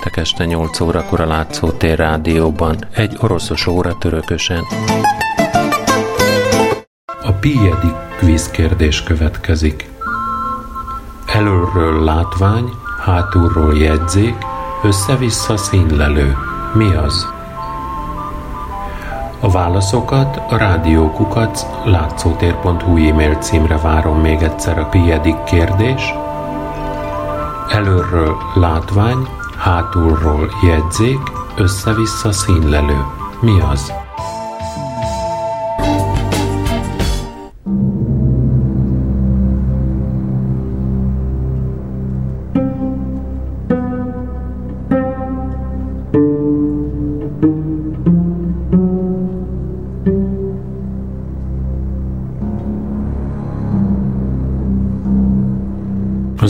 Péntek 0.00 0.22
este 0.22 0.44
8 0.44 0.80
órakor 0.80 1.20
a 1.20 1.26
Látszótér 1.26 1.98
rádióban, 1.98 2.76
egy 2.94 3.16
oroszos 3.20 3.66
óra 3.66 3.98
törökösen. 3.98 4.64
A 7.22 7.32
Piedik 7.40 7.94
kvízkérdés 8.18 9.02
következik. 9.02 9.90
Előről 11.26 12.04
látvány, 12.04 12.70
hátulról 13.04 13.76
jegyzék, 13.76 14.34
össze-vissza 14.82 15.56
színlelő. 15.56 16.36
Mi 16.74 16.94
az? 16.94 17.26
A 19.40 19.50
válaszokat 19.50 20.40
a 20.48 20.56
rádiókukat 20.56 21.66
látszótér.hu 21.84 23.08
e-mail 23.08 23.34
címre 23.34 23.78
várom 23.78 24.20
még 24.20 24.42
egyszer 24.42 24.78
a 24.78 24.84
Piedik 24.84 25.42
kérdés. 25.44 26.14
Előről 27.68 28.36
látvány, 28.54 29.28
hátulról 29.60 30.50
jegyzék, 30.62 31.20
össze-vissza 31.56 32.32
színlelő. 32.32 33.04
Mi 33.40 33.60
az? 33.60 33.99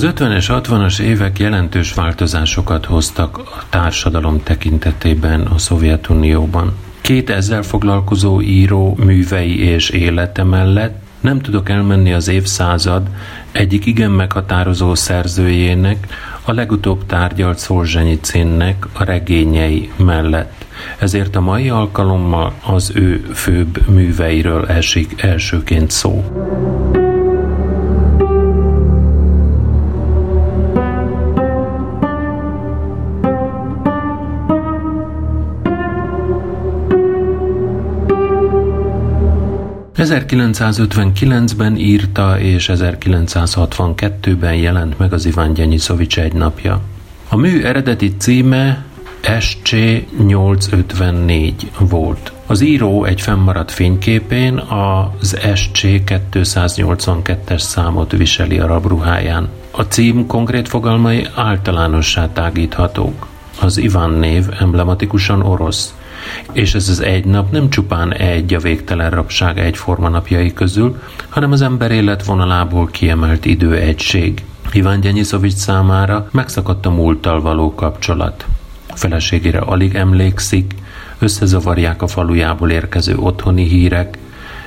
Az 0.03 0.13
50-es, 0.17 0.47
60-as 0.49 1.01
évek 1.01 1.39
jelentős 1.39 1.95
változásokat 1.95 2.85
hoztak 2.85 3.39
a 3.39 3.63
társadalom 3.71 4.43
tekintetében 4.43 5.41
a 5.41 5.59
Szovjetunióban. 5.59 6.73
Két 7.01 7.31
ezzel 7.31 7.63
foglalkozó 7.63 8.41
író 8.41 8.97
művei 9.05 9.59
és 9.59 9.91
élete 9.91 10.45
mellett 10.45 11.03
nem 11.21 11.41
tudok 11.41 11.69
elmenni 11.69 12.13
az 12.13 12.29
évszázad 12.29 13.03
egyik 13.53 13.87
igen 13.87 14.11
meghatározó 14.11 14.95
szerzőjének, 14.95 16.07
a 16.45 16.53
legutóbb 16.53 17.07
tárgyalt 17.07 17.59
Szolzsenyicénnek 17.59 18.87
a 18.93 19.05
regényei 19.05 19.91
mellett. 19.97 20.65
Ezért 20.99 21.37
a 21.37 21.41
mai 21.41 21.69
alkalommal 21.69 22.53
az 22.67 22.93
ő 22.95 23.27
főbb 23.35 23.89
műveiről 23.89 24.67
esik 24.67 25.23
elsőként 25.23 25.91
szó. 25.91 26.25
1959-ben 40.01 41.77
írta 41.77 42.39
és 42.39 42.71
1962-ben 42.75 44.55
jelent 44.55 44.99
meg 44.99 45.13
az 45.13 45.27
Iván 45.27 45.53
Gyenyisovics 45.53 46.19
egy 46.19 46.33
napja. 46.33 46.81
A 47.29 47.37
mű 47.37 47.63
eredeti 47.63 48.17
címe 48.17 48.85
SC854 49.23 51.53
volt. 51.79 52.33
Az 52.47 52.61
író 52.61 53.05
egy 53.05 53.21
fennmaradt 53.21 53.71
fényképén 53.71 54.59
az 54.59 55.37
SC282-es 55.41 57.59
számot 57.59 58.13
viseli 58.13 58.59
a 58.59 58.67
rabruháján. 58.67 59.49
A 59.71 59.83
cím 59.83 60.27
konkrét 60.27 60.69
fogalmai 60.69 61.27
általánossá 61.35 62.33
tágíthatók. 62.33 63.27
Az 63.61 63.77
Iván 63.77 64.11
név 64.11 64.45
emblematikusan 64.59 65.43
orosz, 65.43 65.95
és 66.53 66.75
ez 66.75 66.89
az 66.89 67.01
egy 67.01 67.25
nap 67.25 67.51
nem 67.51 67.71
csupán 67.71 68.13
egy 68.13 68.55
a 68.55 68.59
végtelen 68.59 69.11
rabság 69.11 69.59
egyforma 69.59 70.09
napjai 70.09 70.53
közül, 70.53 71.03
hanem 71.29 71.53
az 71.53 71.63
ember 71.63 71.91
életvonalából 71.91 72.87
kiemelt 72.87 73.45
időegység. 73.45 74.45
Iván 74.73 75.01
Gyenyisovics 75.01 75.55
számára 75.55 76.29
megszakadt 76.31 76.87
a 76.87 76.91
múlttal 76.91 77.41
való 77.41 77.75
kapcsolat. 77.75 78.47
A 78.89 78.97
feleségére 78.97 79.59
alig 79.59 79.95
emlékszik, 79.95 80.75
összezavarják 81.19 82.03
a 82.03 82.07
falujából 82.07 82.71
érkező 82.71 83.17
otthoni 83.17 83.69
hírek, 83.69 84.19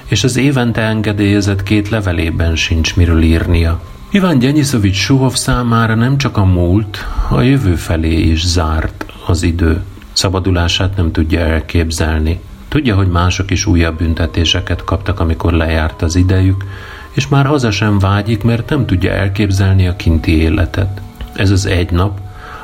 és 0.06 0.24
az 0.24 0.38
évente 0.38 0.82
engedélyezett 0.82 1.64
két 1.64 1.90
levelében 1.90 2.56
sincs 2.56 2.96
miről 2.96 3.22
írnia. 3.22 3.82
Iván 4.12 4.40
Gyenyisovics 4.40 4.96
Suhov 4.96 5.34
számára 5.34 5.96
nem 5.96 6.18
csak 6.18 6.38
a 6.38 6.46
múlt, 6.46 7.06
a 7.30 7.42
jövő 7.42 7.76
felé 7.76 8.20
is 8.20 8.48
zárt 8.48 9.06
az 9.28 9.44
idő. 9.44 9.82
Szabadulását 10.14 10.96
nem 10.96 11.12
tudja 11.12 11.40
elképzelni. 11.40 12.40
Tudja, 12.68 12.96
hogy 12.96 13.08
mások 13.08 13.52
is 13.52 13.66
újabb 13.66 13.98
büntetéseket 13.98 14.84
kaptak, 14.84 15.20
amikor 15.20 15.54
lejárt 15.54 16.02
az 16.02 16.16
idejük, 16.16 16.64
és 17.12 17.28
már 17.28 17.46
haza 17.46 17.72
sem 17.72 18.00
vágyik, 18.00 18.44
mert 18.44 18.70
nem 18.70 18.86
tudja 18.86 19.12
elképzelni 19.12 19.88
a 19.88 19.96
kinti 19.96 20.38
életet. 20.38 21.02
Ez 21.34 21.52
az 21.52 21.66
egy 21.66 21.92
nap, 21.92 22.20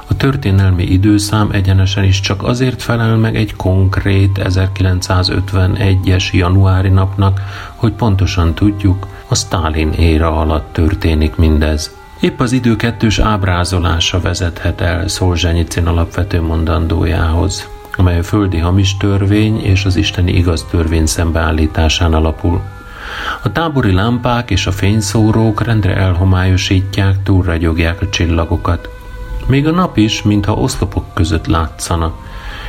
a 0.09 0.15
történelmi 0.15 0.83
időszám 0.83 1.49
egyenesen 1.51 2.03
is 2.03 2.19
csak 2.19 2.43
azért 2.43 2.81
felel 2.81 3.15
meg 3.15 3.35
egy 3.35 3.55
konkrét 3.55 4.39
1951-es 4.43 6.31
januári 6.31 6.89
napnak, 6.89 7.41
hogy 7.75 7.91
pontosan 7.91 8.53
tudjuk, 8.53 9.07
a 9.27 9.35
Stalin 9.35 9.91
éra 9.91 10.39
alatt 10.39 10.73
történik 10.73 11.35
mindez. 11.35 11.95
Épp 12.19 12.39
az 12.39 12.51
idő 12.51 12.75
kettős 12.75 13.19
ábrázolása 13.19 14.19
vezethet 14.19 14.81
el 14.81 15.07
Szolzsenyicin 15.07 15.85
alapvető 15.85 16.41
mondandójához, 16.41 17.69
amely 17.97 18.19
a 18.19 18.23
földi 18.23 18.57
hamis 18.57 18.97
törvény 18.97 19.61
és 19.61 19.85
az 19.85 19.95
isteni 19.95 20.31
igaz 20.31 20.65
törvény 20.69 21.05
szembeállításán 21.05 22.13
alapul. 22.13 22.61
A 23.43 23.51
tábori 23.51 23.93
lámpák 23.93 24.51
és 24.51 24.67
a 24.67 24.71
fényszórók 24.71 25.61
rendre 25.61 25.95
elhomályosítják, 25.95 27.23
túlragyogják 27.23 28.01
a 28.01 28.09
csillagokat. 28.09 28.89
Még 29.47 29.67
a 29.67 29.71
nap 29.71 29.97
is, 29.97 30.21
mintha 30.21 30.53
oszlopok 30.53 31.13
között 31.13 31.45
látszana, 31.45 32.15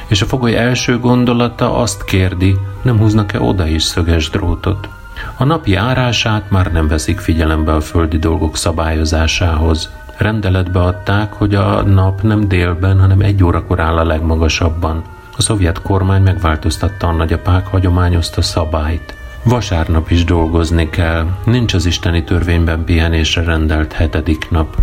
és 0.07 0.23
a 0.23 0.27
fogoly 0.27 0.57
első 0.57 0.99
gondolata 0.99 1.77
azt 1.77 2.05
kérdi, 2.05 2.57
nem 2.83 2.99
húznak-e 2.99 3.41
oda 3.41 3.67
is 3.67 3.83
szöges 3.83 4.31
drótot. 4.31 4.89
A 5.37 5.45
napi 5.45 5.75
árását 5.75 6.51
már 6.51 6.73
nem 6.73 6.89
veszik 6.89 7.19
figyelembe 7.19 7.75
a 7.75 7.81
földi 7.81 8.19
dolgok 8.19 8.57
szabályozásához. 8.57 9.91
Rendeletbe 10.17 10.81
adták, 10.81 11.33
hogy 11.33 11.55
a 11.55 11.83
nap 11.83 12.23
nem 12.23 12.49
délben, 12.49 13.01
hanem 13.01 13.21
egy 13.21 13.45
órakor 13.45 13.81
áll 13.81 13.97
a 13.97 14.05
legmagasabban. 14.05 15.03
A 15.37 15.43
szovjet 15.43 15.83
kormány 15.83 16.23
megváltoztatta 16.23 17.07
a 17.07 17.13
nagyapák 17.13 17.67
hagyományozta 17.67 18.43
szabályt. 18.43 19.15
Vasárnap 19.43 20.11
is 20.11 20.25
dolgozni 20.25 20.89
kell, 20.91 21.27
nincs 21.45 21.75
az 21.75 21.87
isteni 21.87 22.25
törvényben 22.25 22.85
pihenésre 22.85 23.43
rendelt 23.43 23.93
hetedik 23.93 24.51
nap. 24.51 24.77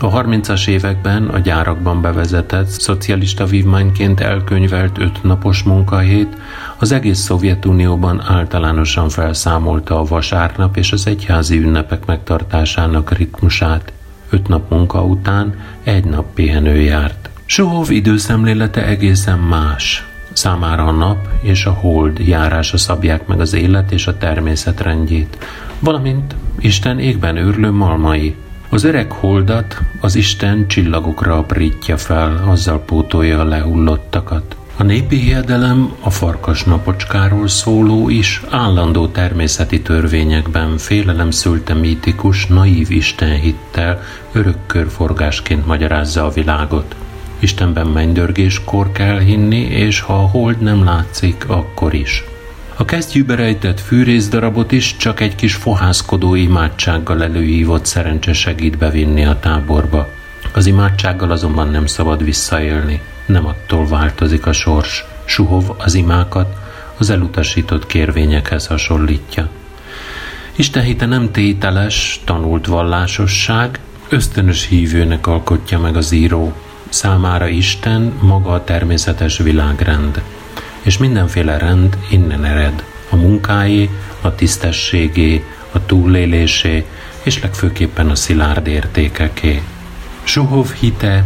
A 0.00 0.10
30-as 0.10 0.68
években 0.68 1.26
a 1.26 1.38
gyárakban 1.38 2.00
bevezetett, 2.00 2.66
szocialista 2.66 3.44
vívmányként 3.44 4.20
elkönyvelt 4.20 4.98
öt 4.98 5.22
napos 5.22 5.62
munkahét 5.62 6.36
az 6.84 6.92
egész 6.92 7.18
Szovjetunióban 7.18 8.22
általánosan 8.26 9.08
felszámolta 9.08 9.98
a 9.98 10.04
vasárnap 10.04 10.76
és 10.76 10.92
az 10.92 11.06
egyházi 11.06 11.58
ünnepek 11.58 12.06
megtartásának 12.06 13.12
ritmusát. 13.12 13.92
Öt 14.30 14.48
nap 14.48 14.70
munka 14.70 15.02
után 15.02 15.54
egy 15.82 16.04
nap 16.04 16.34
pihenő 16.34 16.80
járt. 16.80 17.30
Suhov 17.44 17.90
időszemlélete 17.90 18.86
egészen 18.86 19.38
más. 19.38 20.06
Számára 20.32 20.84
a 20.84 20.90
nap 20.90 21.28
és 21.42 21.64
a 21.64 21.72
hold 21.72 22.18
járása 22.18 22.76
szabják 22.76 23.26
meg 23.26 23.40
az 23.40 23.54
élet 23.54 23.92
és 23.92 24.06
a 24.06 24.18
természet 24.18 24.80
rendjét, 24.80 25.38
valamint 25.78 26.34
Isten 26.58 26.98
égben 26.98 27.36
őrlő 27.36 27.70
malmai, 27.70 28.34
az 28.68 28.84
öreg 28.84 29.12
holdat 29.12 29.80
az 30.00 30.14
Isten 30.14 30.68
csillagokra 30.68 31.36
aprítja 31.36 31.96
fel, 31.96 32.44
azzal 32.46 32.80
pótolja 32.80 33.40
a 33.40 33.44
lehullottakat. 33.44 34.56
A 34.76 34.82
népi 34.82 35.16
hiedelem 35.16 35.92
a 36.00 36.10
farkas 36.10 36.64
napocskáról 36.64 37.48
szóló 37.48 38.08
is 38.08 38.42
állandó 38.50 39.08
természeti 39.08 39.82
törvényekben 39.82 40.78
félelem 40.78 41.30
szülte 41.30 41.74
mítikus, 41.74 42.46
naív 42.46 42.90
istenhittel 42.90 44.02
örök 44.32 44.56
körforgásként 44.66 45.66
magyarázza 45.66 46.24
a 46.24 46.30
világot. 46.30 46.94
Istenben 47.38 47.86
mennydörgéskor 47.86 48.92
kell 48.92 49.18
hinni, 49.18 49.60
és 49.60 50.00
ha 50.00 50.14
a 50.14 50.28
hold 50.28 50.60
nem 50.60 50.84
látszik, 50.84 51.44
akkor 51.48 51.94
is. 51.94 52.24
A 52.76 52.84
kesztyűbe 52.84 53.34
rejtett 53.34 53.80
fűrészdarabot 53.80 54.72
is 54.72 54.96
csak 54.96 55.20
egy 55.20 55.34
kis 55.34 55.54
fohászkodó 55.54 56.34
imádsággal 56.34 57.22
előhívott 57.22 57.86
szerencse 57.86 58.32
segít 58.32 58.78
bevinni 58.78 59.24
a 59.24 59.38
táborba. 59.38 60.08
Az 60.52 60.66
imádsággal 60.66 61.30
azonban 61.30 61.70
nem 61.70 61.86
szabad 61.86 62.24
visszaélni, 62.24 63.00
nem 63.26 63.46
attól 63.46 63.86
változik 63.86 64.46
a 64.46 64.52
sors. 64.52 65.04
Suhov 65.24 65.64
az 65.76 65.94
imákat 65.94 66.56
az 66.98 67.10
elutasított 67.10 67.86
kérvényekhez 67.86 68.66
hasonlítja. 68.66 69.48
Isten 70.56 70.82
hite 70.82 71.06
nem 71.06 71.30
tételes, 71.32 72.20
tanult 72.24 72.66
vallásosság, 72.66 73.78
ösztönös 74.08 74.66
hívőnek 74.66 75.26
alkotja 75.26 75.78
meg 75.78 75.96
az 75.96 76.12
író. 76.12 76.52
számára 76.88 77.48
Isten 77.48 78.12
maga 78.20 78.52
a 78.52 78.64
természetes 78.64 79.38
világrend, 79.38 80.22
és 80.82 80.98
mindenféle 80.98 81.58
rend 81.58 81.98
innen 82.10 82.44
ered, 82.44 82.84
a 83.10 83.16
munkáé, 83.16 83.90
a 84.20 84.34
tisztességé, 84.34 85.44
a 85.72 85.86
túlélésé, 85.86 86.84
és 87.22 87.42
legfőképpen 87.42 88.10
a 88.10 88.14
szilárd 88.14 88.66
értékeké. 88.66 89.62
Suhov 90.22 90.72
hite 90.72 91.24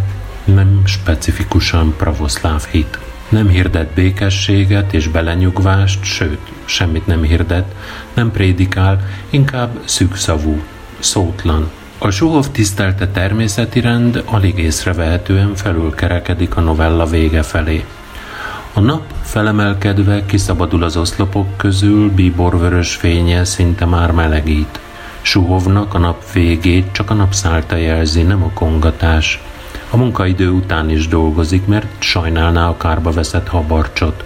nem 0.54 0.82
specifikusan 0.84 1.94
pravoszláv 1.96 2.64
hit. 2.70 2.98
Nem 3.28 3.48
hirdet 3.48 3.94
békességet 3.94 4.92
és 4.92 5.08
belenyugvást, 5.08 6.04
sőt, 6.04 6.52
semmit 6.64 7.06
nem 7.06 7.22
hirdet, 7.22 7.74
nem 8.14 8.30
prédikál, 8.30 9.08
inkább 9.30 9.80
szűkszavú, 9.84 10.62
szótlan. 10.98 11.70
A 11.98 12.10
Suhov 12.10 12.46
tisztelte 12.46 13.08
természeti 13.08 13.80
rend 13.80 14.22
alig 14.24 14.58
észrevehetően 14.58 15.54
felülkerekedik 15.54 16.56
a 16.56 16.60
novella 16.60 17.06
vége 17.06 17.42
felé. 17.42 17.84
A 18.72 18.80
nap 18.80 19.02
felemelkedve 19.22 20.26
kiszabadul 20.26 20.82
az 20.82 20.96
oszlopok 20.96 21.56
közül, 21.56 22.10
bíborvörös 22.10 22.94
fénye 22.94 23.44
szinte 23.44 23.84
már 23.84 24.10
melegít. 24.10 24.80
Suhovnak 25.22 25.94
a 25.94 25.98
nap 25.98 26.32
végét 26.32 26.92
csak 26.92 27.10
a 27.10 27.14
napszálta 27.14 27.76
jelzi, 27.76 28.22
nem 28.22 28.42
a 28.42 28.50
kongatás. 28.54 29.40
A 29.90 29.96
munkaidő 29.96 30.50
után 30.50 30.90
is 30.90 31.08
dolgozik, 31.08 31.66
mert 31.66 31.86
sajnálná 31.98 32.68
a 32.68 32.76
kárba 32.76 33.10
veszett 33.10 33.48
habarcsot. 33.48 34.24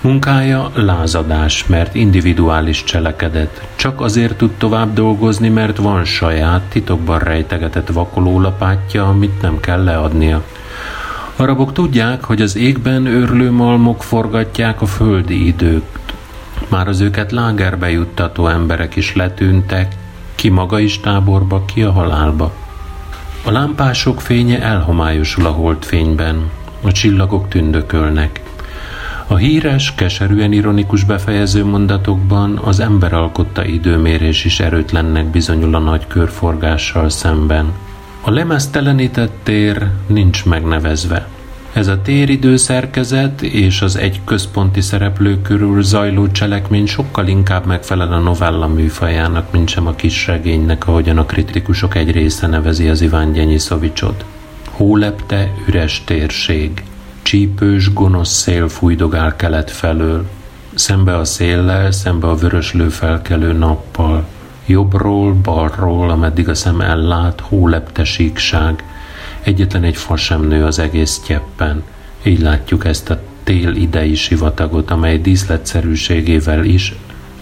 Munkája 0.00 0.70
lázadás, 0.74 1.66
mert 1.66 1.94
individuális 1.94 2.84
cselekedet. 2.84 3.68
Csak 3.76 4.00
azért 4.00 4.36
tud 4.36 4.50
tovább 4.50 4.94
dolgozni, 4.94 5.48
mert 5.48 5.76
van 5.76 6.04
saját, 6.04 6.62
titokban 6.62 7.18
rejtegetett 7.18 7.88
vakolólapátja, 7.88 9.08
amit 9.08 9.42
nem 9.42 9.60
kell 9.60 9.84
leadnia. 9.84 10.44
A 11.36 11.44
rabok 11.44 11.72
tudják, 11.72 12.24
hogy 12.24 12.42
az 12.42 12.56
égben 12.56 13.06
őrlő 13.06 13.50
malmok 13.50 14.02
forgatják 14.02 14.82
a 14.82 14.86
földi 14.86 15.46
időt. 15.46 15.98
Már 16.68 16.88
az 16.88 17.00
őket 17.00 17.32
lágerbe 17.32 17.90
juttató 17.90 18.48
emberek 18.48 18.96
is 18.96 19.14
letűntek, 19.14 19.94
ki 20.34 20.48
maga 20.48 20.78
is 20.78 21.00
táborba, 21.00 21.64
ki 21.64 21.82
a 21.82 21.92
halálba. 21.92 22.52
A 23.44 23.50
lámpások 23.50 24.20
fénye 24.20 24.62
elhomályosul 24.62 25.46
a 25.46 25.50
holdfényben, 25.50 26.50
a 26.82 26.92
csillagok 26.92 27.48
tündökölnek. 27.48 28.42
A 29.26 29.36
híres, 29.36 29.94
keserűen 29.94 30.52
ironikus 30.52 31.04
befejező 31.04 31.64
mondatokban 31.64 32.58
az 32.64 32.80
ember 32.80 33.12
alkotta 33.12 33.64
időmérés 33.64 34.44
is 34.44 34.60
erőtlennek 34.60 35.26
bizonyul 35.26 35.74
a 35.74 35.78
nagy 35.78 36.06
körforgással 36.06 37.08
szemben. 37.08 37.72
A 38.20 38.30
lemeztelenített 38.30 39.32
tér 39.42 39.90
nincs 40.06 40.44
megnevezve. 40.44 41.28
Ez 41.72 41.86
a 41.86 42.02
téridő 42.02 42.56
szerkezet 42.56 43.42
és 43.42 43.82
az 43.82 43.96
egy 43.96 44.20
központi 44.24 44.80
szereplő 44.80 45.42
körül 45.42 45.82
zajló 45.82 46.30
cselekmény 46.30 46.86
sokkal 46.86 47.26
inkább 47.26 47.66
megfelel 47.66 48.12
a 48.12 48.18
novella 48.18 48.66
műfajának, 48.66 49.52
mint 49.52 49.68
sem 49.68 49.86
a 49.86 49.94
kis 49.94 50.26
regénynek, 50.26 50.86
ahogyan 50.86 51.18
a 51.18 51.26
kritikusok 51.26 51.94
egy 51.94 52.10
része 52.10 52.46
nevezi 52.46 52.88
az 52.88 53.00
Iván 53.00 53.32
Gyenyisovicsot. 53.32 54.24
Hólepte 54.70 55.52
üres 55.66 56.02
térség. 56.04 56.82
Csípős, 57.22 57.92
gonosz 57.92 58.32
szél 58.32 58.68
fújdogál 58.68 59.36
kelet 59.36 59.70
felől. 59.70 60.28
Szembe 60.74 61.16
a 61.16 61.24
széllel, 61.24 61.90
szembe 61.90 62.26
a 62.26 62.34
vörös 62.34 62.72
lőfelkelő 62.72 63.52
nappal. 63.52 64.26
Jobbról, 64.66 65.32
balról, 65.32 66.10
ameddig 66.10 66.48
a 66.48 66.54
szem 66.54 66.80
ellát, 66.80 67.40
hólepte 67.40 68.04
síkság– 68.04 68.82
Egyetlen 69.48 69.82
egy 69.84 69.96
fa 69.96 70.16
sem 70.16 70.42
nő 70.42 70.64
az 70.64 70.78
egész 70.78 71.18
tyeppen. 71.18 71.82
Így 72.22 72.40
látjuk 72.40 72.84
ezt 72.84 73.10
a 73.10 73.20
tél 73.44 73.74
idei 73.74 74.14
sivatagot, 74.14 74.90
amely 74.90 75.18
díszletszerűségével 75.18 76.64
is 76.64 76.94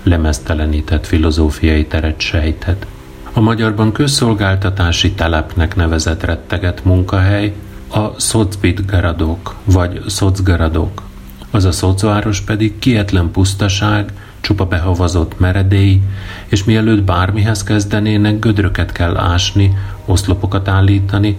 lemeztelenített 0.02 1.06
filozófiai 1.06 1.86
teret 1.86 2.20
sejthet. 2.20 2.86
A 3.32 3.40
magyarban 3.40 3.92
közszolgáltatási 3.92 5.12
telepnek 5.12 5.76
nevezett 5.76 6.24
retteget 6.24 6.84
munkahely 6.84 7.54
a 7.88 8.20
Szocbitgaradok 8.20 9.54
vagy 9.64 10.02
Szocgaradok. 10.06 11.02
Az 11.50 11.64
a 11.64 11.72
szocváros 11.72 12.40
pedig 12.40 12.78
kietlen 12.78 13.30
pusztaság, 13.30 14.12
csupa 14.40 14.64
behavazott 14.64 15.38
meredély, 15.38 16.00
és 16.46 16.64
mielőtt 16.64 17.02
bármihez 17.02 17.62
kezdenének, 17.62 18.38
gödröket 18.38 18.92
kell 18.92 19.16
ásni, 19.16 19.76
oszlopokat 20.04 20.68
állítani, 20.68 21.38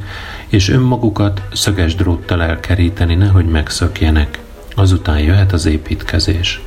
és 0.49 0.69
önmagukat 0.69 1.41
szöges 1.53 1.95
dróttal 1.95 2.41
elkeríteni, 2.41 3.15
nehogy 3.15 3.45
megszökjenek. 3.45 4.39
Azután 4.75 5.19
jöhet 5.19 5.53
az 5.53 5.65
építkezés. 5.65 6.61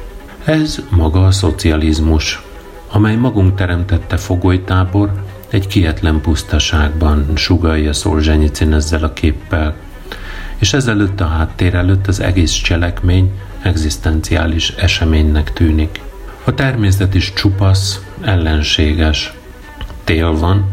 Ez 0.44 0.82
maga 0.90 1.26
a 1.26 1.30
szocializmus, 1.30 2.42
amely 2.90 3.16
magunk 3.16 3.54
teremtette 3.54 4.16
fogolytábor 4.16 5.12
egy 5.48 5.66
kietlen 5.66 6.20
pusztaságban, 6.20 7.26
sugalja 7.34 7.92
Szolzsenyicin 7.92 8.72
ezzel 8.72 9.04
a 9.04 9.12
képpel, 9.12 9.74
és 10.58 10.72
ezelőtt 10.72 11.20
a 11.20 11.26
háttér 11.26 11.74
előtt 11.74 12.06
az 12.06 12.20
egész 12.20 12.52
cselekmény 12.52 13.32
egzisztenciális 13.62 14.70
eseménynek 14.70 15.52
tűnik. 15.52 16.00
A 16.44 16.54
természet 16.54 17.14
is 17.14 17.32
csupasz, 17.32 18.00
ellenséges. 18.20 19.32
Tél 20.04 20.32
van, 20.32 20.64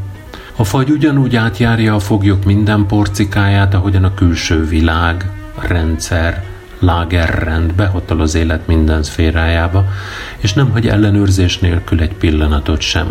a 0.60 0.64
fagy 0.64 0.90
ugyanúgy 0.90 1.36
átjárja 1.36 1.96
a 1.96 2.00
foglyok 2.00 2.46
minden 2.46 2.86
porcikáját, 2.86 3.74
ahogyan 3.74 4.04
a 4.04 4.14
külső 4.14 4.66
világ, 4.66 5.32
rendszer, 5.68 6.44
lágerrend 6.80 7.74
behotal 7.74 8.22
az 8.22 8.36
élet 8.36 8.68
minden 8.68 9.04
szférájába, 9.04 9.86
és 10.38 10.54
nem 10.54 10.72
hagy 10.72 10.88
ellenőrzés 10.88 11.60
nélkül 11.60 12.02
egy 12.02 12.14
pillanatot 12.14 12.82
sem. 12.82 13.08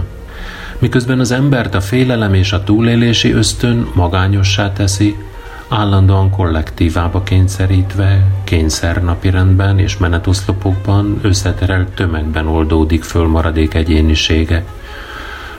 Miközben 0.79 1.21
az 1.21 1.31
embert 1.31 1.75
a 1.75 1.81
félelem 1.81 2.35
és 2.35 2.53
a 2.53 2.65
túlélési 2.65 3.33
ösztön 3.33 3.89
magányossá 3.95 4.73
teszi, 4.73 5.17
állandóan 5.69 6.31
kollektívába 6.31 7.23
kényszerítve, 7.23 8.27
kényszer 8.45 9.03
napirendben 9.03 9.79
és 9.79 9.97
menetuszlopokban 9.97 11.19
összeterelt 11.23 11.89
tömegben 11.89 12.47
oldódik 12.47 13.03
föl 13.03 13.27
maradék 13.27 13.75
egyénisége– 13.75 14.65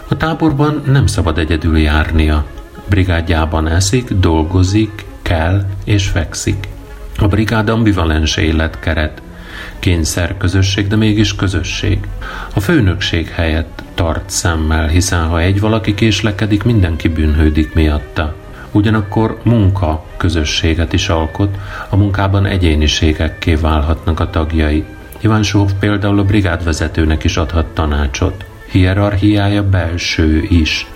a 0.09 0.17
táborban 0.17 0.81
nem 0.85 1.05
szabad 1.05 1.37
egyedül 1.37 1.77
járnia. 1.77 2.45
Brigádjában 2.89 3.67
eszik, 3.67 4.13
dolgozik, 4.13 5.05
kell 5.21 5.65
és 5.83 6.07
fekszik. 6.07 6.67
A 7.19 7.27
brigád 7.27 7.69
ambivalens 7.69 8.37
életkeret, 8.37 9.21
kényszer 9.79 10.37
közösség, 10.37 10.87
de 10.87 10.95
mégis 10.95 11.35
közösség. 11.35 11.99
A 12.53 12.59
főnökség 12.59 13.27
helyett 13.27 13.83
tart 13.95 14.29
szemmel, 14.29 14.87
hiszen 14.87 15.27
ha 15.27 15.39
egy 15.39 15.59
valaki 15.59 15.93
késlekedik, 15.93 16.63
mindenki 16.63 17.07
bűnhődik 17.07 17.73
miatta. 17.73 18.35
Ugyanakkor 18.71 19.39
munka 19.43 20.05
közösséget 20.17 20.93
is 20.93 21.09
alkot, 21.09 21.57
a 21.89 21.95
munkában 21.95 22.45
egyéniségekké 22.45 23.55
válhatnak 23.55 24.19
a 24.19 24.29
tagjai. 24.29 24.85
Iván 25.19 25.43
például 25.79 26.19
a 26.19 26.23
brigádvezetőnek 26.23 27.23
is 27.23 27.37
adhat 27.37 27.65
tanácsot 27.65 28.46
hierarchiája 28.71 29.69
belső 29.69 30.43
is. 30.49 30.87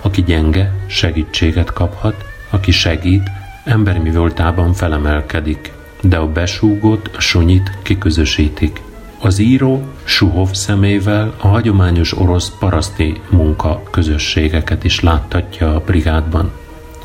Aki 0.00 0.22
gyenge, 0.22 0.72
segítséget 0.86 1.72
kaphat, 1.72 2.24
aki 2.50 2.70
segít, 2.70 3.30
emberi 3.64 4.10
voltában 4.10 4.72
felemelkedik, 4.72 5.72
de 6.02 6.16
a 6.16 6.26
besúgott, 6.26 7.10
a 7.16 7.20
sunyit 7.20 7.78
kiközösítik. 7.82 8.82
Az 9.20 9.38
író 9.38 9.82
Suhov 10.04 10.52
szemével 10.52 11.34
a 11.40 11.46
hagyományos 11.46 12.18
orosz 12.18 12.52
paraszti 12.58 13.20
munka 13.28 13.82
közösségeket 13.90 14.84
is 14.84 15.00
láttatja 15.00 15.74
a 15.74 15.82
brigádban. 15.86 16.50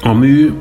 A 0.01 0.13
mű 0.13 0.53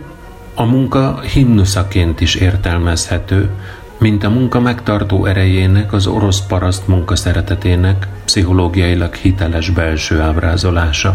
a 0.54 0.64
munka 0.64 1.20
himnuszaként 1.20 2.20
is 2.20 2.34
értelmezhető, 2.34 3.50
mint 3.98 4.24
a 4.24 4.30
munka 4.30 4.60
megtartó 4.60 5.24
erejének, 5.24 5.92
az 5.92 6.06
orosz 6.06 6.40
paraszt 6.40 6.86
munka 6.86 7.16
szeretetének 7.16 8.08
pszichológiailag 8.24 9.14
hiteles 9.14 9.70
belső 9.70 10.20
ábrázolása. 10.20 11.14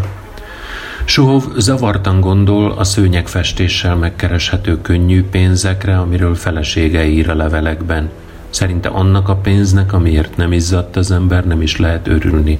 Suhov 1.04 1.44
zavartan 1.56 2.20
gondol 2.20 2.70
a 2.70 2.84
szőnyegfestéssel 2.84 3.96
megkereshető 3.96 4.80
könnyű 4.80 5.24
pénzekre, 5.24 5.98
amiről 5.98 6.34
felesége 6.34 7.04
ír 7.04 7.30
a 7.30 7.34
levelekben. 7.34 8.10
Szerinte 8.50 8.88
annak 8.88 9.28
a 9.28 9.36
pénznek, 9.36 9.92
amiért 9.92 10.36
nem 10.36 10.52
izzadt 10.52 10.96
az 10.96 11.10
ember, 11.10 11.46
nem 11.46 11.62
is 11.62 11.76
lehet 11.76 12.08
örülni. 12.08 12.58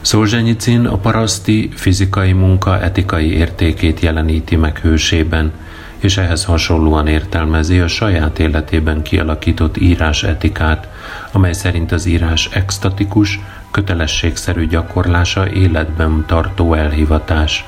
Szolzsenyicin 0.00 0.86
a 0.86 0.96
paraszti 0.96 1.70
fizikai 1.74 2.32
munka 2.32 2.80
etikai 2.80 3.32
értékét 3.32 4.00
jeleníti 4.00 4.56
meg 4.56 4.78
hősében– 4.78 5.52
és 5.98 6.16
ehhez 6.16 6.44
hasonlóan 6.44 7.06
értelmezi 7.06 7.78
a 7.78 7.88
saját 7.88 8.38
életében 8.38 9.02
kialakított 9.02 9.76
írás 9.76 10.22
etikát, 10.22 10.88
amely 11.32 11.52
szerint 11.52 11.92
az 11.92 12.06
írás 12.06 12.48
extatikus, 12.52 13.40
kötelességszerű 13.70 14.66
gyakorlása 14.66 15.50
életben 15.50 16.24
tartó 16.26 16.74
elhivatás. 16.74 17.64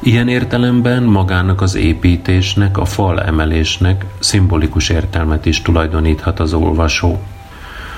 Ilyen 0.00 0.28
értelemben 0.28 1.02
magának 1.02 1.60
az 1.60 1.74
építésnek, 1.74 2.78
a 2.78 2.84
fal 2.84 3.22
emelésnek 3.22 4.04
szimbolikus 4.18 4.88
értelmet 4.88 5.46
is 5.46 5.62
tulajdoníthat 5.62 6.40
az 6.40 6.52
olvasó. 6.52 7.22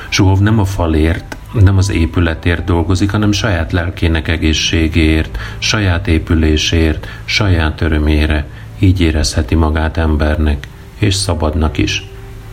Suhov 0.09 0.39
nem 0.39 0.59
a 0.59 0.65
falért, 0.65 1.37
nem 1.53 1.77
az 1.77 1.91
épületért 1.91 2.65
dolgozik, 2.65 3.11
hanem 3.11 3.33
saját 3.33 3.73
lelkének 3.73 4.29
egészségéért, 4.29 5.39
saját 5.59 6.09
épülésért, 6.09 7.09
saját 7.25 7.81
örömére. 7.81 8.47
Így 8.81 9.01
érezheti 9.01 9.55
magát 9.55 9.97
embernek, 9.97 10.69
és 10.99 11.15
szabadnak 11.15 11.79
is. 11.79 12.07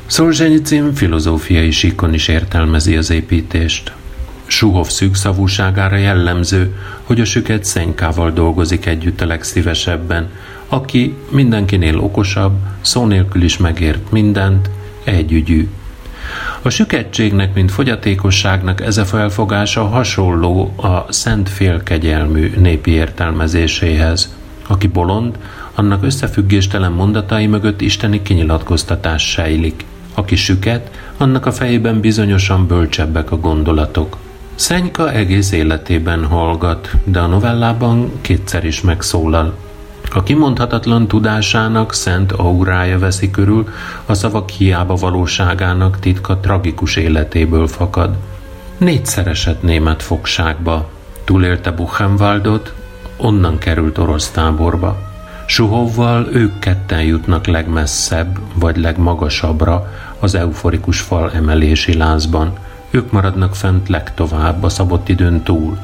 Szolzsenyicin 0.05 0.93
filozófiai 0.93 1.71
síkon 1.71 2.13
is 2.13 2.27
értelmezi 2.27 2.95
az 2.95 3.09
építést. 3.09 3.91
Suhov 4.45 4.87
szűkszavúságára 4.87 5.95
jellemző, 5.95 6.75
hogy 7.03 7.19
a 7.19 7.25
süket 7.25 7.65
szenykával 7.65 8.31
dolgozik 8.31 8.85
együtt 8.85 9.21
a 9.21 9.25
legszívesebben, 9.25 10.29
aki 10.67 11.15
mindenkinél 11.29 11.99
okosabb, 11.99 12.53
szó 12.81 13.05
nélkül 13.05 13.43
is 13.43 13.57
megért 13.57 14.11
mindent, 14.11 14.69
együgyű. 15.03 15.67
A 16.61 16.69
süketségnek, 16.69 17.53
mint 17.53 17.71
fogyatékosságnak 17.71 18.81
ez 18.81 18.97
a 18.97 19.05
felfogása 19.05 19.87
hasonló 19.87 20.73
a 20.77 21.05
szent 21.09 21.49
félkegyelmű 21.49 22.53
népi 22.57 22.91
értelmezéséhez. 22.91 24.35
Aki 24.67 24.87
bolond, 24.87 25.37
annak 25.77 26.03
összefüggéstelen 26.03 26.91
mondatai 26.91 27.47
mögött 27.47 27.81
isteni 27.81 28.21
kinyilatkoztatás 28.21 29.29
sejlik. 29.29 29.85
Aki 30.13 30.35
süket, 30.35 30.91
annak 31.17 31.45
a 31.45 31.51
fejében 31.51 31.99
bizonyosan 31.99 32.67
bölcsebbek 32.67 33.31
a 33.31 33.39
gondolatok. 33.39 34.17
Szenyka 34.55 35.11
egész 35.11 35.51
életében 35.51 36.25
hallgat, 36.25 36.91
de 37.03 37.19
a 37.19 37.27
novellában 37.27 38.11
kétszer 38.21 38.65
is 38.65 38.81
megszólal. 38.81 39.57
A 40.13 40.23
kimondhatatlan 40.23 41.07
tudásának 41.07 41.93
szent 41.93 42.31
aurája 42.31 42.99
veszi 42.99 43.31
körül, 43.31 43.67
a 44.05 44.13
szavak 44.13 44.49
hiába 44.49 44.95
valóságának 44.95 45.99
titka 45.99 46.37
tragikus 46.37 46.95
életéből 46.95 47.67
fakad. 47.67 48.15
Négyszer 48.77 49.27
esett 49.27 49.61
német 49.61 50.03
fogságba, 50.03 50.89
túlélte 51.23 51.71
Buchenwaldot, 51.71 52.73
onnan 53.17 53.57
került 53.57 53.97
orosz 53.97 54.29
táborba. 54.29 55.06
Suhovval 55.49 56.27
ők 56.31 56.59
ketten 56.59 57.01
jutnak 57.01 57.45
legmesszebb 57.45 58.39
vagy 58.53 58.77
legmagasabbra 58.77 59.93
az 60.19 60.35
euforikus 60.35 60.99
fal 60.99 61.31
emelési 61.33 61.97
lázban– 61.97 62.53
ők 62.89 63.11
maradnak 63.11 63.55
fent 63.55 63.89
legtovább 63.89 64.63
a 64.63 64.69
szabott 64.69 65.09
időn 65.09 65.43
túl, 65.43 65.77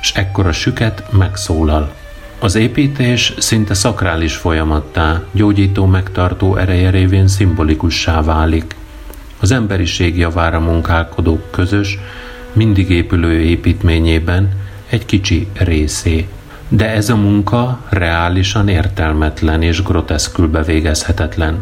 s 0.00 0.12
ekkor 0.14 0.46
a 0.46 0.52
süket 0.52 1.04
megszólal. 1.10 1.94
Az 2.38 2.54
építés 2.54 3.34
szinte 3.38 3.74
szakrális 3.74 4.36
folyamattá, 4.36 5.22
gyógyító 5.32 5.86
megtartó 5.86 6.56
ereje 6.56 6.90
révén 6.90 7.28
szimbolikussá 7.28 8.22
válik. 8.22 8.76
Az 9.40 9.50
emberiség 9.50 10.16
javára 10.16 10.60
munkálkodók 10.60 11.50
közös, 11.50 11.98
mindig 12.52 12.90
épülő 12.90 13.40
építményében 13.40 14.50
egy 14.88 15.04
kicsi 15.04 15.48
részé. 15.52 16.28
De 16.68 16.90
ez 16.90 17.08
a 17.08 17.16
munka 17.16 17.80
reálisan 17.88 18.68
értelmetlen 18.68 19.62
és 19.62 19.82
groteszkül 19.82 20.48
bevégezhetetlen. 20.48 21.58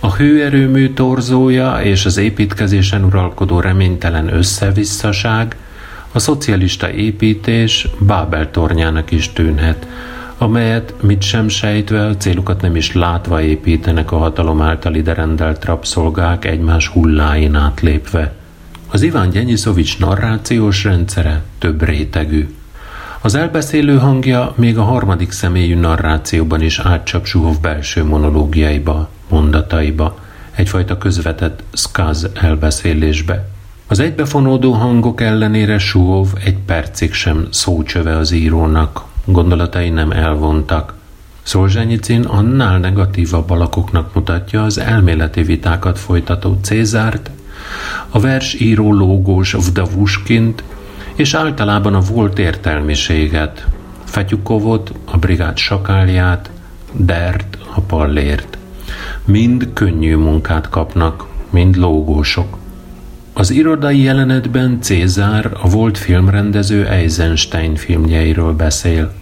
A 0.00 0.14
hőerőmű 0.14 0.92
torzója 0.92 1.80
és 1.82 2.04
az 2.04 2.16
építkezésen 2.16 3.04
uralkodó 3.04 3.60
reménytelen 3.60 4.34
összevisszaság 4.34 5.56
a 6.12 6.18
szocialista 6.18 6.90
építés 6.90 7.88
Bábel 7.98 8.50
tornyának 8.50 9.10
is 9.10 9.32
tűnhet, 9.32 9.86
amelyet 10.38 10.94
mit 11.02 11.22
sem 11.22 11.48
sejtve, 11.48 12.16
célukat 12.16 12.60
nem 12.60 12.76
is 12.76 12.92
látva 12.92 13.42
építenek 13.42 14.12
a 14.12 14.16
hatalom 14.16 14.60
által 14.62 14.94
ide 14.94 15.14
rendelt 15.14 15.64
rabszolgák 15.64 16.44
egymás 16.44 16.88
hulláin 16.88 17.54
átlépve. 17.54 18.32
Az 18.90 19.02
Iván 19.02 19.30
Gyenyisovics 19.30 19.98
narrációs 19.98 20.84
rendszere 20.84 21.42
több 21.58 21.82
rétegű. 21.82 22.48
Az 23.20 23.34
elbeszélő 23.34 23.98
hangja 23.98 24.52
még 24.56 24.78
a 24.78 24.82
harmadik 24.82 25.30
személyű 25.30 25.74
narrációban 25.74 26.60
is 26.60 26.78
átcsap 26.78 27.26
Suhov 27.26 27.60
belső 27.60 28.04
monológiaiba 28.04 29.08
mondataiba, 29.28 30.18
egyfajta 30.54 30.98
közvetett 30.98 31.62
skaz 31.72 32.28
elbeszélésbe. 32.34 33.48
Az 33.86 33.98
egybefonódó 33.98 34.72
hangok 34.72 35.20
ellenére 35.20 35.78
Suhov 35.78 36.28
egy 36.44 36.58
percig 36.66 37.12
sem 37.12 37.46
szócsöve 37.50 38.16
az 38.16 38.30
írónak, 38.30 39.04
gondolatai 39.24 39.88
nem 39.88 40.10
elvontak. 40.10 40.94
Szolzsenyicin 41.42 42.22
annál 42.22 42.78
negatívabb 42.78 43.50
alakoknak 43.50 44.14
mutatja 44.14 44.64
az 44.64 44.78
elméleti 44.78 45.42
vitákat 45.42 45.98
folytató 45.98 46.58
Cézárt, 46.62 47.30
a 48.08 48.20
versíró 48.20 48.92
lógós 48.92 49.52
Vdavuskint, 49.52 50.62
és 51.18 51.34
általában 51.34 51.94
a 51.94 52.00
volt 52.00 52.38
értelmiséget, 52.38 53.66
Fetyukovot, 54.04 54.92
a 55.04 55.16
brigád 55.16 55.56
sakálját, 55.56 56.50
Dert, 56.92 57.58
a 57.74 57.80
pallért 57.80 58.58
mind 59.24 59.68
könnyű 59.72 60.16
munkát 60.16 60.68
kapnak, 60.68 61.26
mind 61.50 61.76
lógósok. 61.76 62.58
Az 63.32 63.50
irodai 63.50 64.02
jelenetben 64.02 64.78
Cézár 64.80 65.50
a 65.62 65.68
volt 65.68 65.98
filmrendező 65.98 66.86
Eisenstein 66.86 67.74
filmjeiről 67.74 68.52
beszél. 68.52 69.12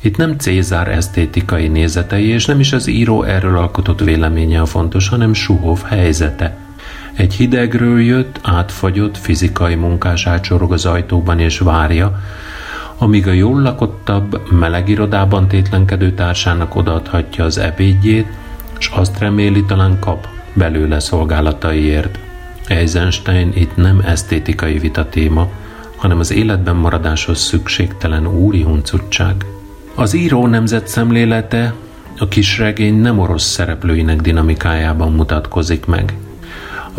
Itt 0.00 0.16
nem 0.16 0.38
Cézár 0.38 0.88
esztétikai 0.88 1.68
nézetei, 1.68 2.26
és 2.26 2.44
nem 2.44 2.60
is 2.60 2.72
az 2.72 2.86
író 2.86 3.22
erről 3.22 3.56
alkotott 3.56 4.00
véleménye 4.00 4.60
a 4.60 4.66
fontos, 4.66 5.08
hanem 5.08 5.32
Suhov 5.32 5.82
helyzete. 5.82 6.59
Egy 7.20 7.34
hidegről 7.34 8.00
jött, 8.00 8.40
átfagyott 8.42 9.16
fizikai 9.16 9.74
munkás 9.74 10.26
átsorog 10.26 10.72
az 10.72 10.86
ajtóban 10.86 11.38
és 11.38 11.58
várja, 11.58 12.20
amíg 12.98 13.26
a 13.26 13.32
jól 13.32 13.62
lakottabb, 13.62 14.50
meleg 14.50 14.88
irodában 14.88 15.48
tétlenkedő 15.48 16.12
társának 16.12 16.76
odaadhatja 16.76 17.44
az 17.44 17.58
ebédjét, 17.58 18.26
és 18.78 18.90
azt 18.94 19.18
reméli 19.18 19.64
talán 19.64 19.98
kap 19.98 20.28
belőle 20.52 21.00
szolgálataiért. 21.00 22.18
Eisenstein 22.66 23.52
itt 23.54 23.76
nem 23.76 24.02
esztétikai 24.06 24.78
vita 24.78 25.08
téma, 25.08 25.48
hanem 25.96 26.18
az 26.18 26.32
életben 26.32 26.76
maradáshoz 26.76 27.38
szükségtelen 27.38 28.26
úri 28.26 28.62
huncutság. 28.62 29.34
Az 29.94 30.14
író 30.14 30.46
nemzet 30.46 30.88
szemlélete 30.88 31.74
a 32.18 32.28
kisregény 32.28 33.00
nem 33.00 33.18
orosz 33.18 33.44
szereplőinek 33.44 34.20
dinamikájában 34.20 35.12
mutatkozik 35.12 35.86
meg. 35.86 36.14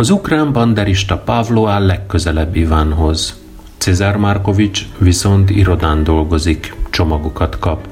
Az 0.01 0.09
ukrán 0.09 0.53
banderista 0.53 1.17
Pavlo 1.17 1.67
áll 1.67 1.85
legközelebb 1.85 2.55
Ivánhoz. 2.55 3.39
Cezár 3.77 4.17
Markovics 4.17 4.85
viszont 4.97 5.49
irodán 5.49 6.03
dolgozik, 6.03 6.75
csomagokat 6.89 7.59
kap. 7.59 7.87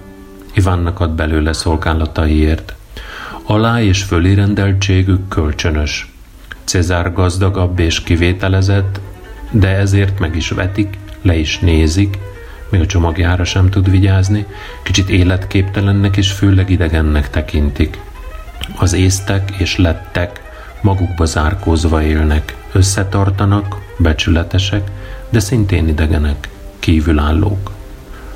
Ivánnak 0.54 1.00
ad 1.00 1.12
belőle 1.12 1.54
szolgálataiért. 1.54 2.76
Alá- 3.44 3.82
és 3.82 4.04
fölirendeltségük 4.04 5.28
kölcsönös. 5.28 6.14
Cezár 6.64 7.14
gazdagabb 7.14 7.80
és 7.80 8.04
kivételezett, 8.04 9.00
de 9.52 9.68
ezért 9.68 10.20
meg 10.20 10.36
is 10.36 10.50
vetik, 10.50 10.98
le 11.22 11.36
is 11.36 11.60
nézik, 11.60 12.18
még 12.70 12.82
a 12.82 12.86
csomagjára 12.86 13.44
sem 13.44 13.70
tud 13.70 13.90
vigyázni, 13.90 14.46
kicsit 14.84 15.10
életképtelennek 15.10 16.18
és 16.18 16.32
főleg 16.32 16.70
idegennek 16.70 17.30
tekintik. 17.30 18.00
Az 18.76 18.94
észtek 18.94 19.52
és 19.58 19.78
lettek 19.78 20.48
magukba 20.82 21.26
zárkózva 21.26 22.02
élnek, 22.02 22.56
összetartanak, 22.72 23.78
becsületesek, 23.98 24.92
de 25.30 25.40
szintén 25.40 25.88
idegenek, 25.88 26.50
kívülállók. 26.80 27.72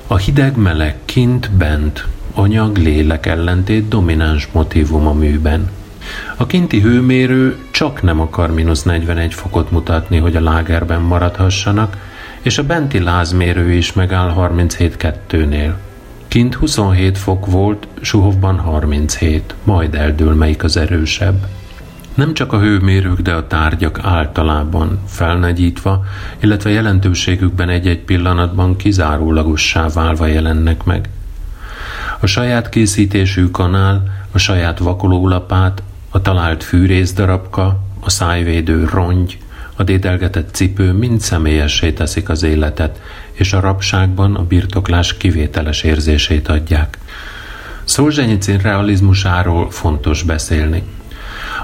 A 0.07 0.17
hideg-meleg 0.17 0.95
kint-bent 1.05 2.07
anyag-lélek 2.33 3.25
ellentét 3.25 3.87
domináns 3.87 4.47
motivum 4.51 5.07
a 5.07 5.13
műben. 5.13 5.71
A 6.37 6.45
kinti 6.45 6.79
hőmérő 6.79 7.57
csak 7.71 8.01
nem 8.01 8.19
akar 8.19 8.53
mínusz 8.53 8.83
41 8.83 9.33
fokot 9.33 9.71
mutatni, 9.71 10.17
hogy 10.17 10.35
a 10.35 10.41
lágerben 10.41 11.01
maradhassanak, 11.01 11.97
és 12.41 12.57
a 12.57 12.63
benti 12.63 12.99
lázmérő 12.99 13.71
is 13.71 13.93
megáll 13.93 14.33
37.2-nél. 14.37 15.73
Kint 16.27 16.53
27 16.53 17.17
fok 17.17 17.45
volt, 17.45 17.87
Suhovban 18.01 18.59
37, 18.59 19.55
majd 19.63 19.95
eldől 19.95 20.33
melyik 20.33 20.63
az 20.63 20.77
erősebb. 20.77 21.47
Nem 22.15 22.33
csak 22.33 22.53
a 22.53 22.59
hőmérők, 22.59 23.19
de 23.19 23.33
a 23.33 23.47
tárgyak 23.47 23.99
általában 24.01 24.99
felnagyítva, 25.07 26.03
illetve 26.39 26.69
jelentőségükben 26.69 27.69
egy-egy 27.69 27.99
pillanatban 27.99 28.75
kizárólagossá 28.75 29.87
válva 29.87 30.25
jelennek 30.25 30.83
meg– 30.83 31.09
a 32.23 32.25
saját 32.25 32.69
készítésű 32.69 33.45
kanál, 33.47 34.03
a 34.31 34.37
saját 34.37 34.79
vakolólapát, 34.79 35.83
a 36.09 36.21
talált 36.21 36.63
fűrészdarabka, 36.63 37.79
a 37.99 38.09
szájvédő 38.09 38.85
rongy, 38.85 39.37
a 39.75 39.83
dédelgetett 39.83 40.53
cipő 40.53 40.91
mind 40.91 41.21
személyessé 41.21 41.91
teszik 41.91 42.29
az 42.29 42.43
életet, 42.43 43.01
és 43.31 43.53
a 43.53 43.59
rabságban 43.59 44.35
a 44.35 44.43
birtoklás 44.43 45.17
kivételes 45.17 45.83
érzését 45.83 46.47
adják. 46.47 46.97
Szolzsenyicin 47.83 48.57
realizmusáról 48.57 49.71
fontos 49.71 50.23
beszélni. 50.23 50.83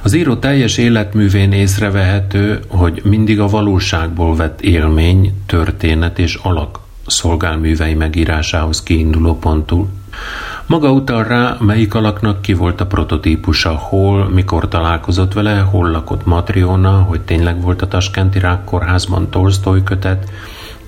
Az 0.01 0.13
író 0.13 0.36
teljes 0.36 0.77
életművén 0.77 1.51
észrevehető, 1.51 2.60
hogy 2.68 3.01
mindig 3.03 3.39
a 3.39 3.48
valóságból 3.48 4.36
vett 4.36 4.62
élmény, 4.62 5.34
történet 5.46 6.20
és 6.20 6.36
alak 6.36 6.79
szolgálművei 7.08 7.94
megírásához 7.94 8.84
kiinduló 8.84 9.38
pontul. 9.38 9.88
Maga 10.65 10.91
utal 10.91 11.24
rá, 11.24 11.58
melyik 11.60 11.94
alaknak 11.94 12.41
ki 12.41 12.53
volt 12.53 12.82
a 12.82 12.86
prototípusa, 12.86 13.70
hol, 13.70 14.29
mikor 14.29 14.68
találkozott 14.68 15.34
vele, 15.34 15.58
hol 15.58 15.89
lakott 15.89 16.25
Matriona, 16.25 16.91
hogy 16.91 17.22
tényleg 17.22 17.62
volt 17.62 17.82
a 17.82 17.88
Taskenti 17.88 18.39
Rákkórházban 18.39 19.29
Tolstoy 19.29 19.84
kötet, 19.84 20.29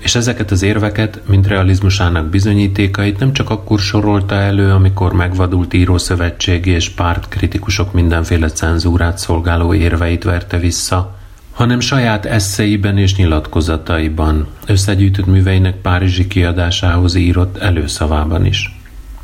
és 0.02 0.14
ezeket 0.14 0.50
az 0.50 0.62
érveket, 0.62 1.20
mint 1.26 1.46
realizmusának 1.46 2.26
bizonyítékait 2.26 3.18
nem 3.18 3.32
csak 3.32 3.50
akkor 3.50 3.78
sorolta 3.78 4.34
elő, 4.34 4.70
amikor 4.70 5.12
megvadult 5.12 5.74
írószövetségi 5.74 6.70
és 6.70 6.88
pártkritikusok 6.88 7.92
mindenféle 7.92 8.48
cenzúrát 8.48 9.18
szolgáló 9.18 9.74
érveit 9.74 10.24
verte 10.24 10.58
vissza, 10.58 11.16
hanem 11.52 11.80
saját 11.80 12.24
eszeiben 12.24 12.98
és 12.98 13.16
nyilatkozataiban, 13.16 14.46
összegyűjtött 14.66 15.26
műveinek 15.26 15.76
párizsi 15.76 16.26
kiadásához 16.26 17.14
írott 17.14 17.56
előszavában 17.56 18.44
is. 18.46 18.76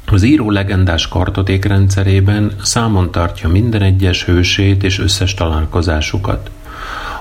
Az 0.06 0.22
író 0.22 0.50
legendás 0.50 1.08
kartoték 1.08 1.64
rendszerében 1.64 2.52
számon 2.62 3.10
tartja 3.10 3.48
minden 3.48 3.82
egyes 3.82 4.24
hősét 4.24 4.82
és 4.82 4.98
összes 4.98 5.34
találkozásukat. 5.34 6.50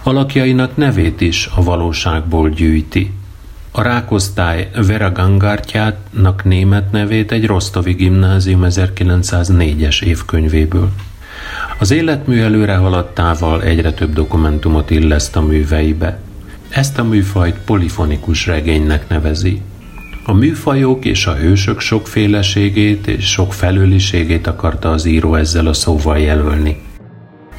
Alakjainak 0.04 0.78
nevét 0.78 1.22
is 1.22 1.50
a 1.56 1.64
valóságból 1.64 2.50
gyűjti. 2.50 3.12
A 3.78 3.82
rákosztály 3.82 4.70
Vera 4.88 5.12
Gangártyának 5.12 6.44
német 6.44 6.92
nevét 6.92 7.32
egy 7.32 7.46
Rostovi 7.46 7.94
gimnázium 7.94 8.62
1904-es 8.64 10.04
évkönyvéből. 10.04 10.90
Az 11.80 11.92
életmű 11.92 12.42
előre 12.42 12.76
haladtával 12.76 13.64
egyre 13.64 13.94
több 13.94 14.14
dokumentumot 14.14 14.90
illeszt 14.90 15.36
a 15.36 15.42
műveibe. 15.42 16.20
Ezt 16.70 16.98
a 16.98 17.04
műfajt 17.04 17.58
polifonikus 17.66 18.46
regénynek 18.46 19.10
nevezi. 19.10 19.62
A 20.24 20.34
műfajok 20.34 21.06
és 21.06 21.26
a 21.26 21.36
hősök 21.36 21.80
sokféleségét 21.80 23.08
és 23.08 23.26
sok 23.26 23.54
felőliségét 23.54 24.48
akarta 24.48 24.92
az 24.92 25.06
író 25.06 25.36
ezzel 25.36 25.68
a 25.68 25.74
szóval 25.74 26.20
jelölni. 26.20 26.87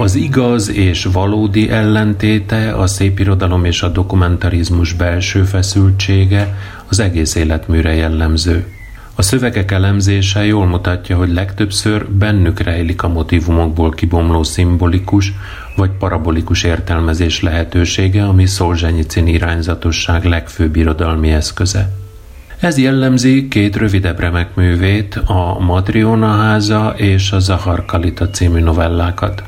Az 0.01 0.15
igaz 0.15 0.71
és 0.71 1.05
valódi 1.05 1.71
ellentéte, 1.71 2.75
a 2.75 2.87
szépirodalom 2.87 3.65
és 3.65 3.83
a 3.83 3.89
dokumentarizmus 3.89 4.93
belső 4.93 5.43
feszültsége 5.43 6.59
az 6.89 7.01
egész 7.01 7.35
életműre 7.35 7.95
jellemző. 7.95 8.67
A 9.15 9.23
szövegek 9.23 9.71
elemzése 9.71 10.45
jól 10.45 10.67
mutatja, 10.67 11.17
hogy 11.17 11.33
legtöbbször 11.33 12.11
bennük 12.11 12.61
rejlik 12.61 13.03
a 13.03 13.09
motivumokból 13.09 13.91
kibomló 13.91 14.43
szimbolikus 14.43 15.33
vagy 15.77 15.91
parabolikus 15.91 16.63
értelmezés 16.63 17.43
lehetősége, 17.43 18.25
ami 18.25 18.47
Szolzsenyicin 18.47 19.27
irányzatosság 19.27 20.25
legfőbb 20.25 20.77
irodalmi 20.77 21.31
eszköze. 21.31 21.93
Ez 22.61 22.79
jellemzi 22.79 23.49
két 23.49 23.77
rövidebb 23.77 24.21
remek 24.21 24.55
művét, 24.55 25.17
a 25.17 25.59
Matriona 25.61 26.33
háza 26.33 26.95
és 26.97 27.33
a 27.33 27.39
Zahar 27.39 27.85
Kalita 27.85 28.31
című 28.31 28.61
novellákat. 28.61 29.43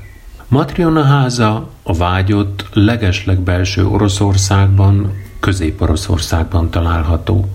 Matriona 0.50 1.02
háza 1.02 1.68
a 1.82 1.94
vágyott 1.94 2.66
legesleg 2.72 3.40
belső 3.40 3.86
Oroszországban, 3.86 5.12
Közép-Oroszországban 5.40 6.70
található. 6.70 7.48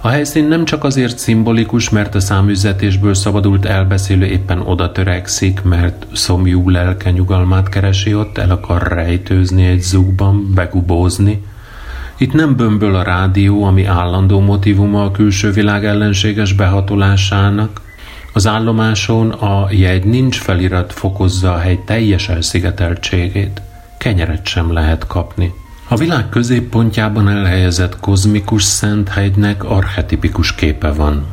A 0.00 0.08
helyszín 0.08 0.48
nem 0.48 0.64
csak 0.64 0.84
azért 0.84 1.18
szimbolikus, 1.18 1.90
mert 1.90 2.14
a 2.14 2.20
számüzetésből 2.20 3.14
szabadult 3.14 3.64
elbeszélő 3.64 4.26
éppen 4.26 4.60
oda 4.60 4.92
törekszik, 4.92 5.62
mert 5.62 6.06
szomjú 6.12 6.68
lelke 6.70 7.10
nyugalmát 7.10 7.68
keresi 7.68 8.14
ott, 8.14 8.38
el 8.38 8.50
akar 8.50 8.88
rejtőzni 8.88 9.66
egy 9.66 9.80
zugban, 9.80 10.52
begubózni. 10.54 11.42
Itt 12.16 12.32
nem 12.32 12.56
bömböl 12.56 12.94
a 12.94 13.02
rádió, 13.02 13.64
ami 13.64 13.84
állandó 13.84 14.40
motivuma 14.40 15.04
a 15.04 15.10
külső 15.10 15.50
világ 15.50 15.84
ellenséges 15.84 16.52
behatolásának, 16.52 17.80
az 18.36 18.46
állomáson 18.46 19.30
a 19.30 19.68
jegy 19.70 20.04
nincs 20.04 20.38
felirat 20.38 20.92
fokozza 20.92 21.52
a 21.52 21.58
hegy 21.58 21.80
teljes 21.80 22.28
elszigeteltségét. 22.28 23.62
Kenyeret 23.98 24.46
sem 24.46 24.72
lehet 24.72 25.06
kapni. 25.06 25.54
A 25.88 25.96
világ 25.96 26.28
középpontjában 26.28 27.28
elhelyezett 27.28 28.00
kozmikus 28.00 28.62
szent 28.62 29.08
hegynek 29.08 29.64
archetipikus 29.64 30.54
képe 30.54 30.92
van. 30.92 31.26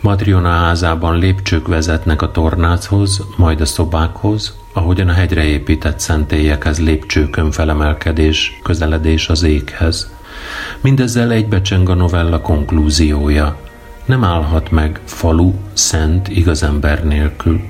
Madriona 0.00 0.48
házában 0.48 1.18
lépcsők 1.18 1.68
vezetnek 1.68 2.22
a 2.22 2.30
tornáchoz, 2.30 3.24
majd 3.36 3.60
a 3.60 3.66
szobákhoz, 3.66 4.56
ahogyan 4.72 5.08
a 5.08 5.12
hegyre 5.12 5.44
épített 5.44 6.00
szentélyekhez 6.00 6.80
lépcsőkön 6.80 7.50
felemelkedés, 7.50 8.60
közeledés 8.62 9.28
az 9.28 9.42
éghez. 9.42 10.10
Mindezzel 10.80 11.30
egybecseng 11.30 11.88
a 11.88 11.94
novella 11.94 12.40
konklúziója– 12.40 13.56
nem 14.04 14.24
állhat 14.24 14.70
meg 14.70 15.00
falu, 15.04 15.52
szent, 15.72 16.28
igaz 16.28 16.62
ember 16.62 17.04
nélkül. 17.04 17.60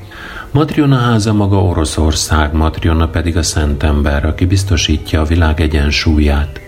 Matriona 0.50 0.96
háza 0.96 1.32
maga 1.32 1.62
Oroszország, 1.62 2.52
Matriona 2.52 3.08
pedig 3.08 3.36
a 3.36 3.42
szent 3.42 3.82
ember, 3.82 4.24
aki 4.24 4.44
biztosítja 4.44 5.20
a 5.20 5.24
világ 5.24 5.60
egyensúlyát. 5.60 6.60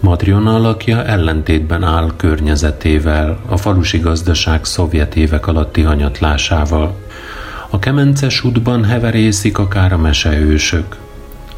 Matriona 0.00 0.54
alakja 0.54 1.04
ellentétben 1.04 1.82
áll 1.82 2.10
környezetével, 2.16 3.38
a 3.48 3.56
falusi 3.56 3.98
gazdaság 3.98 4.64
szovjet 4.64 5.16
évek 5.16 5.46
alatti 5.46 5.82
hanyatlásával. 5.82 6.94
A 7.70 7.78
kemences 7.78 8.44
útban 8.44 8.84
heverészik 8.84 9.58
akár 9.58 9.92
a 9.92 9.98
mesehősök. 9.98 10.96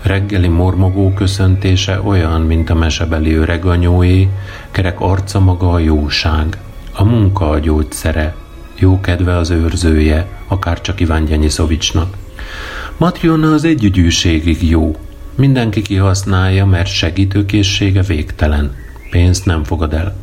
Reggeli 0.02 0.48
mormogó 0.48 1.12
köszöntése 1.12 2.00
olyan, 2.04 2.40
mint 2.40 2.70
a 2.70 2.74
mesebeli 2.74 3.34
öreganyóé, 3.34 4.28
kerek 4.70 5.00
arca 5.00 5.40
maga 5.40 5.70
a 5.70 5.78
jóság. 5.78 6.58
A 6.94 7.04
munka 7.04 7.50
a 7.50 7.58
gyógyszere, 7.58 8.34
jó 8.78 9.00
kedve 9.00 9.36
az 9.36 9.50
őrzője, 9.50 10.28
akár 10.48 10.80
csak 10.80 11.00
Iván 11.00 11.24
Gyenyiszovicsnak. 11.24 12.16
Matriona 12.96 13.52
az 13.52 13.64
együgyűségig 13.64 14.68
jó. 14.68 14.96
Mindenki 15.34 15.82
kihasználja, 15.82 16.66
mert 16.66 16.88
segítőkészsége 16.88 18.02
végtelen. 18.02 18.74
Pénzt 19.10 19.44
nem 19.44 19.64
fogad 19.64 19.92
el. 19.92 20.16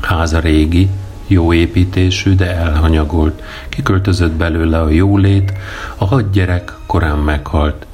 Háza 0.00 0.38
régi, 0.38 0.88
jó 1.26 1.52
építésű, 1.52 2.34
de 2.34 2.54
elhanyagolt. 2.54 3.42
Kiköltözött 3.68 4.32
belőle 4.32 4.80
a 4.80 4.88
jólét, 4.88 5.52
a 5.96 6.04
hat 6.04 6.30
gyerek 6.30 6.72
korán 6.86 7.18
meghalt. 7.18 7.86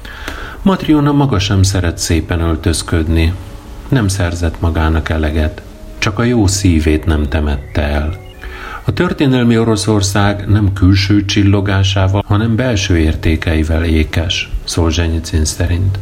Matriona 0.63 1.13
maga 1.13 1.39
sem 1.39 1.63
szeret 1.63 1.99
szépen 1.99 2.41
öltözködni. 2.41 3.35
Nem 3.89 4.09
szerzett 4.09 4.61
magának 4.61 5.09
eleget 5.09 5.63
csak 6.09 6.19
a 6.19 6.23
jó 6.23 6.47
szívét 6.47 7.05
nem 7.05 7.29
temette 7.29 7.83
el. 7.83 8.17
A 8.85 8.93
történelmi 8.93 9.59
Oroszország 9.59 10.49
nem 10.49 10.73
külső 10.73 11.25
csillogásával, 11.25 12.23
hanem 12.27 12.57
belső 12.57 12.99
értékeivel 12.99 13.85
ékes, 13.85 14.51
Szolzsenyicin 14.65 15.45
szerint. 15.45 15.99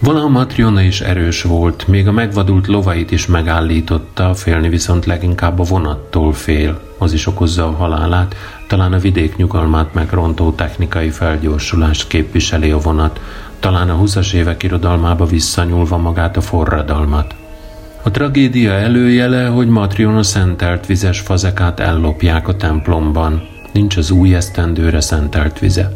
Valaha 0.00 0.28
Matriona 0.28 0.82
is 0.82 1.00
erős 1.00 1.42
volt, 1.42 1.88
még 1.88 2.08
a 2.08 2.12
megvadult 2.12 2.66
lovait 2.66 3.10
is 3.10 3.26
megállította, 3.26 4.34
félni 4.34 4.68
viszont 4.68 5.06
leginkább 5.06 5.58
a 5.58 5.62
vonattól 5.62 6.32
fél, 6.32 6.80
az 6.98 7.12
is 7.12 7.26
okozza 7.26 7.66
a 7.66 7.76
halálát, 7.76 8.34
talán 8.66 8.92
a 8.92 8.98
vidék 8.98 9.36
nyugalmát 9.36 9.94
megrontó 9.94 10.52
technikai 10.52 11.10
felgyorsulást 11.10 12.08
képviseli 12.08 12.70
a 12.70 12.78
vonat, 12.78 13.20
talán 13.60 13.90
a 13.90 13.98
20-as 14.02 14.32
évek 14.32 14.62
irodalmába 14.62 15.26
visszanyúlva 15.26 15.96
magát 15.96 16.36
a 16.36 16.40
forradalmat. 16.40 17.34
A 18.06 18.10
tragédia 18.10 18.72
előjele, 18.72 19.46
hogy 19.46 19.68
Matriona 19.68 20.22
szentelt 20.22 20.86
vizes 20.86 21.20
fazekát 21.20 21.80
ellopják 21.80 22.48
a 22.48 22.56
templomban. 22.56 23.48
Nincs 23.72 23.96
az 23.96 24.10
új 24.10 24.34
esztendőre 24.34 25.00
szentelt 25.00 25.58
vize. 25.58 25.92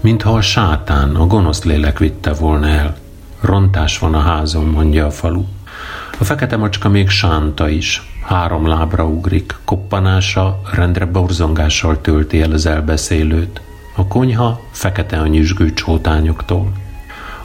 Mintha 0.00 0.30
a 0.30 0.40
sátán, 0.40 1.14
a 1.14 1.26
gonosz 1.26 1.64
lélek 1.64 1.98
vitte 1.98 2.32
volna 2.32 2.68
el. 2.68 2.96
Rontás 3.40 3.98
van 3.98 4.14
a 4.14 4.20
házon, 4.20 4.64
mondja 4.64 5.06
a 5.06 5.10
falu. 5.10 5.44
A 6.18 6.24
fekete 6.24 6.56
macska 6.56 6.88
még 6.88 7.08
sánta 7.08 7.68
is. 7.68 8.02
Három 8.22 8.66
lábra 8.66 9.04
ugrik, 9.04 9.56
koppanása 9.64 10.60
rendre 10.72 11.06
borzongással 11.06 12.00
tölti 12.00 12.42
el 12.42 12.52
az 12.52 12.66
elbeszélőt. 12.66 13.60
A 13.96 14.06
konyha 14.06 14.60
fekete 14.70 15.18
a 15.18 15.26
nyüzsgő 15.26 15.72
csótányoktól. 15.72 16.72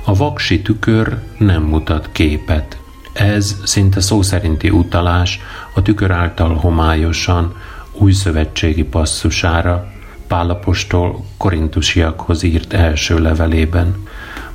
A 0.03 0.15
vaksi 0.15 0.61
tükör 0.61 1.17
nem 1.37 1.63
mutat 1.63 2.09
képet, 2.11 2.77
ez 3.15 3.55
szinte 3.63 4.01
szó 4.01 4.21
szerinti 4.21 4.69
utalás 4.69 5.39
a 5.73 5.81
tükör 5.81 6.11
által 6.11 6.53
homályosan 6.53 7.55
új 7.91 8.11
szövetségi 8.11 8.83
passzusára, 8.83 9.93
Pálapostól 10.27 11.25
korintusiakhoz 11.37 12.43
írt 12.43 12.73
első 12.73 13.19
levelében. 13.19 13.95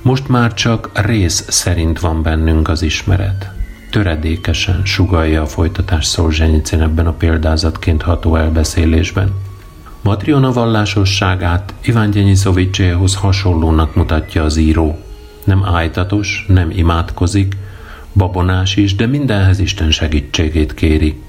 Most 0.02 0.28
már 0.28 0.54
csak 0.54 0.90
rész 0.92 1.44
szerint 1.48 2.00
van 2.00 2.22
bennünk 2.22 2.68
az 2.68 2.82
ismeret. 2.82 3.50
Töredékesen 3.90 4.84
sugalja 4.84 5.42
a 5.42 5.46
folytatás 5.46 6.06
Szolzsenyicin 6.06 6.80
ebben 6.80 7.06
a 7.06 7.12
példázatként 7.12 8.02
ható 8.02 8.36
elbeszélésben. 8.36 9.32
Matriona 10.02 10.52
vallásosságát 10.52 11.74
Iván 11.82 12.10
Gyenyiszovicséhoz 12.10 13.14
hasonlónak 13.14 13.94
mutatja 13.94 14.44
az 14.44 14.56
író. 14.56 14.98
Nem 15.44 15.64
ájtatos, 15.64 16.44
nem 16.48 16.70
imádkozik, 16.70 17.56
babonás 18.12 18.76
is, 18.76 18.94
de 18.94 19.06
mindenhez 19.06 19.58
Isten 19.58 19.90
segítségét 19.90 20.74
kéri. 20.74 21.22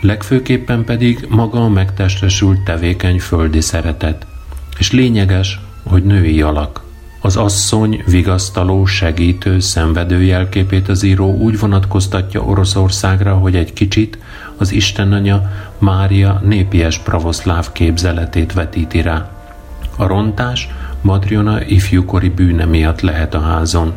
Legfőképpen 0.00 0.84
pedig 0.84 1.26
maga 1.28 1.64
a 1.64 1.68
megtestesült 1.68 2.60
tevékeny 2.60 3.20
földi 3.20 3.60
szeretet. 3.60 4.26
És 4.78 4.92
lényeges, 4.92 5.60
hogy 5.82 6.04
női 6.04 6.42
alak. 6.42 6.82
Az 7.20 7.36
asszony 7.36 8.02
vigasztaló, 8.06 8.84
segítő, 8.84 9.60
szenvedő 9.60 10.22
jelképét 10.22 10.88
az 10.88 11.02
író 11.02 11.36
úgy 11.36 11.58
vonatkoztatja 11.58 12.44
Oroszországra, 12.44 13.34
hogy 13.34 13.56
egy 13.56 13.72
kicsit 13.72 14.18
az 14.56 14.72
Istenanya 14.72 15.50
Mária 15.78 16.40
népies 16.44 16.98
pravoszláv 16.98 17.72
képzeletét 17.72 18.52
vetíti 18.52 19.00
rá. 19.00 19.30
A 19.96 20.06
rontás 20.06 20.68
Madriona 21.00 21.64
ifjúkori 21.64 22.28
bűne 22.28 22.64
miatt 22.64 23.00
lehet 23.00 23.34
a 23.34 23.40
házon. 23.40 23.92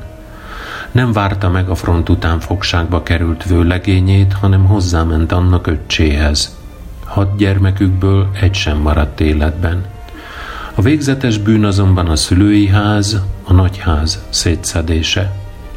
Nem 0.95 1.11
várta 1.11 1.49
meg 1.49 1.69
a 1.69 1.75
front 1.75 2.09
után 2.09 2.39
fogságba 2.39 3.03
került 3.03 3.43
vőlegényét, 3.43 4.33
hanem 4.33 4.65
hozzáment 4.65 5.31
annak 5.31 5.67
öccséhez. 5.67 6.55
Hat 7.05 7.37
gyermekükből 7.37 8.29
egy 8.41 8.53
sem 8.53 8.77
maradt 8.77 9.19
életben. 9.19 9.85
A 10.75 10.81
végzetes 10.81 11.37
bűn 11.37 11.65
azonban 11.65 12.07
a 12.07 12.15
szülői 12.15 12.67
ház, 12.67 13.21
a 13.43 13.53
nagyház 13.53 14.25
szétszedése. 14.29 15.31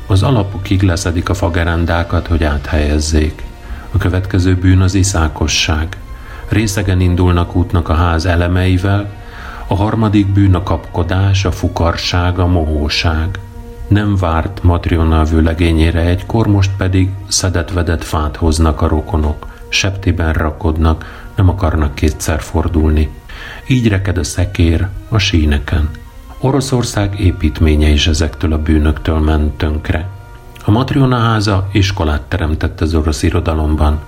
Az 0.07 0.23
alapokig 0.23 0.83
leszedik 0.83 1.29
a 1.29 1.35
fagerendákat, 1.35 2.27
hogy 2.27 2.45
áthelyezzék. 2.45 3.43
A 3.93 3.99
következő 3.99 4.55
bűn 4.55 4.81
az 4.81 4.95
iszákosság. 4.95 5.97
Részegen 6.49 7.01
indulnak 7.01 7.57
útnak 7.57 7.89
a 7.89 7.95
ház 7.95 8.27
elemeivel, 8.27 9.11
a 9.67 9.75
harmadik 9.75 10.27
bűn 10.27 10.55
a 10.55 10.63
kapkodás, 10.63 11.45
a 11.45 11.53
fukarság, 11.53 12.39
a 12.39 12.47
mohóság. 12.47 13.39
Nem 13.89 14.17
várt 14.17 14.63
Matriona 14.63 15.25
vőlegényére 15.25 16.01
egykor, 16.01 16.47
most 16.47 16.71
pedig 16.77 17.11
szedett-vedett 17.29 18.05
fát 18.05 18.37
hoznak 18.37 18.83
a 18.83 18.89
rokonok. 18.89 19.47
Septiben 19.69 20.33
rakodnak, 20.33 21.29
nem 21.37 21.49
akarnak 21.49 21.95
kétszer 21.95 22.41
fordulni. 22.41 23.11
Így 23.67 23.89
reked 23.89 24.19
a 24.19 24.25
szekér 24.25 24.87
a 25.09 25.19
síneken. 25.19 25.91
Oroszország 26.41 27.21
építménye 27.21 27.89
is 27.89 28.07
ezektől 28.07 28.53
a 28.53 28.63
bűnöktől 28.63 29.19
ment 29.19 29.57
tönkre. 29.57 30.09
A 30.65 30.71
Matriona 30.71 31.17
háza 31.17 31.69
iskolát 31.73 32.23
teremtett 32.23 32.81
az 32.81 32.95
orosz 32.95 33.23
irodalomban. 33.23 34.01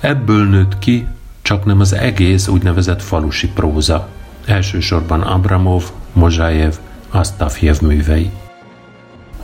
Ebből 0.00 0.48
nőtt 0.48 0.78
ki 0.78 1.06
csak 1.42 1.64
nem 1.64 1.80
az 1.80 1.92
egész 1.92 2.48
úgynevezett 2.48 3.02
falusi 3.02 3.48
próza, 3.48 4.08
elsősorban 4.46 5.20
Abramov, 5.20 5.84
Mozsájev, 6.12 6.74
Astafjev 7.10 7.80
művei. 7.80 8.30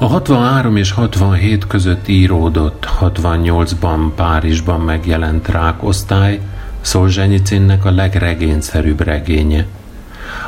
A 0.02 0.06
63 0.06 0.76
és 0.76 0.92
67 0.92 1.66
között 1.66 2.08
íródott, 2.08 2.88
68-ban 3.00 4.10
Párizsban 4.14 4.80
megjelent 4.80 5.48
rákosztály, 5.48 6.40
Szolzsenyicinnek 6.80 7.84
a 7.84 7.90
legregényszerűbb 7.90 9.00
regénye. 9.00 9.66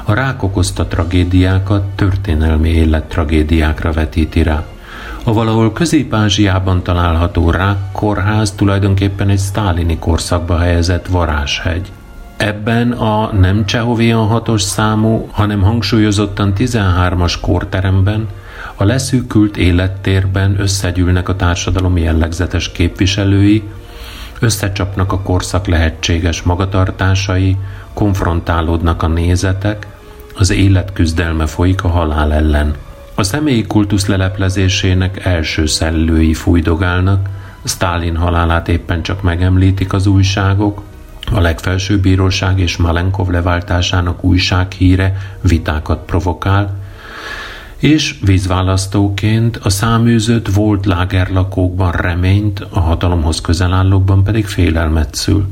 A 0.04 0.14
rák 0.14 0.42
okozta 0.42 0.86
tragédiákat 0.86 1.84
történelmi 1.84 2.68
élettragédiákra 2.68 3.92
vetíti 3.92 4.42
rá. 4.42 4.64
A 5.24 5.32
valahol 5.32 5.72
Közép-Ázsiában 5.72 6.82
található 6.82 7.50
rák 7.50 7.78
kórház 7.92 8.52
tulajdonképpen 8.52 9.28
egy 9.28 9.38
sztálini 9.38 9.98
korszakba 9.98 10.58
helyezett 10.58 11.06
varázshegy. 11.06 11.92
Ebben 12.36 12.92
a 12.92 13.32
nem 13.32 13.66
Csehovian 13.66 14.26
hatos 14.26 14.62
számú, 14.62 15.28
hanem 15.32 15.62
hangsúlyozottan 15.62 16.52
13-as 16.56 17.34
kórteremben 17.40 18.28
a 18.82 18.84
leszűkült 18.84 19.56
élettérben 19.56 20.60
összegyűlnek 20.60 21.28
a 21.28 21.36
társadalom 21.36 21.96
jellegzetes 21.96 22.72
képviselői, 22.72 23.62
összecsapnak 24.40 25.12
a 25.12 25.20
korszak 25.20 25.66
lehetséges 25.66 26.42
magatartásai, 26.42 27.56
konfrontálódnak 27.92 29.02
a 29.02 29.06
nézetek, 29.06 29.86
az 30.34 30.50
élet 30.50 30.92
küzdelme 30.92 31.46
folyik 31.46 31.84
a 31.84 31.88
halál 31.88 32.32
ellen. 32.32 32.74
A 33.14 33.22
személyi 33.22 33.66
kultusz 33.66 34.06
leleplezésének 34.06 35.24
első 35.24 35.66
szellői 35.66 36.34
fújdogálnak, 36.34 37.28
Stalin 37.64 38.16
halálát 38.16 38.68
éppen 38.68 39.02
csak 39.02 39.22
megemlítik 39.22 39.92
az 39.92 40.06
újságok, 40.06 40.82
a 41.32 41.40
legfelsőbb 41.40 42.00
bíróság 42.00 42.58
és 42.58 42.76
Malenkov 42.76 43.28
leváltásának 43.28 44.24
újsághíre 44.24 45.16
vitákat 45.40 46.04
provokál, 46.04 46.80
és 47.82 48.18
vízválasztóként 48.24 49.56
a 49.56 49.70
száműzött 49.70 50.48
volt 50.48 50.86
lágerlakókban 50.86 51.92
reményt, 51.92 52.66
a 52.70 52.80
hatalomhoz 52.80 53.40
közel 53.40 53.72
állókban 53.72 54.24
pedig 54.24 54.46
félelmet 54.46 55.14
szül. 55.14 55.46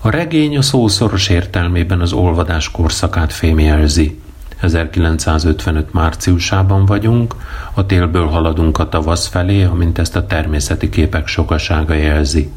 A 0.00 0.10
regény 0.10 0.56
a 0.56 0.62
szószoros 0.62 1.28
értelmében 1.28 2.00
az 2.00 2.12
olvadás 2.12 2.70
korszakát 2.70 3.32
fémjelzi. 3.32 4.20
1955 4.60 5.92
márciusában 5.92 6.86
vagyunk, 6.86 7.34
a 7.74 7.86
télből 7.86 8.26
haladunk 8.26 8.78
a 8.78 8.88
tavasz 8.88 9.26
felé, 9.26 9.62
amint 9.62 9.98
ezt 9.98 10.16
a 10.16 10.26
természeti 10.26 10.88
képek 10.88 11.26
sokasága 11.26 11.94
jelzi. 11.94 12.50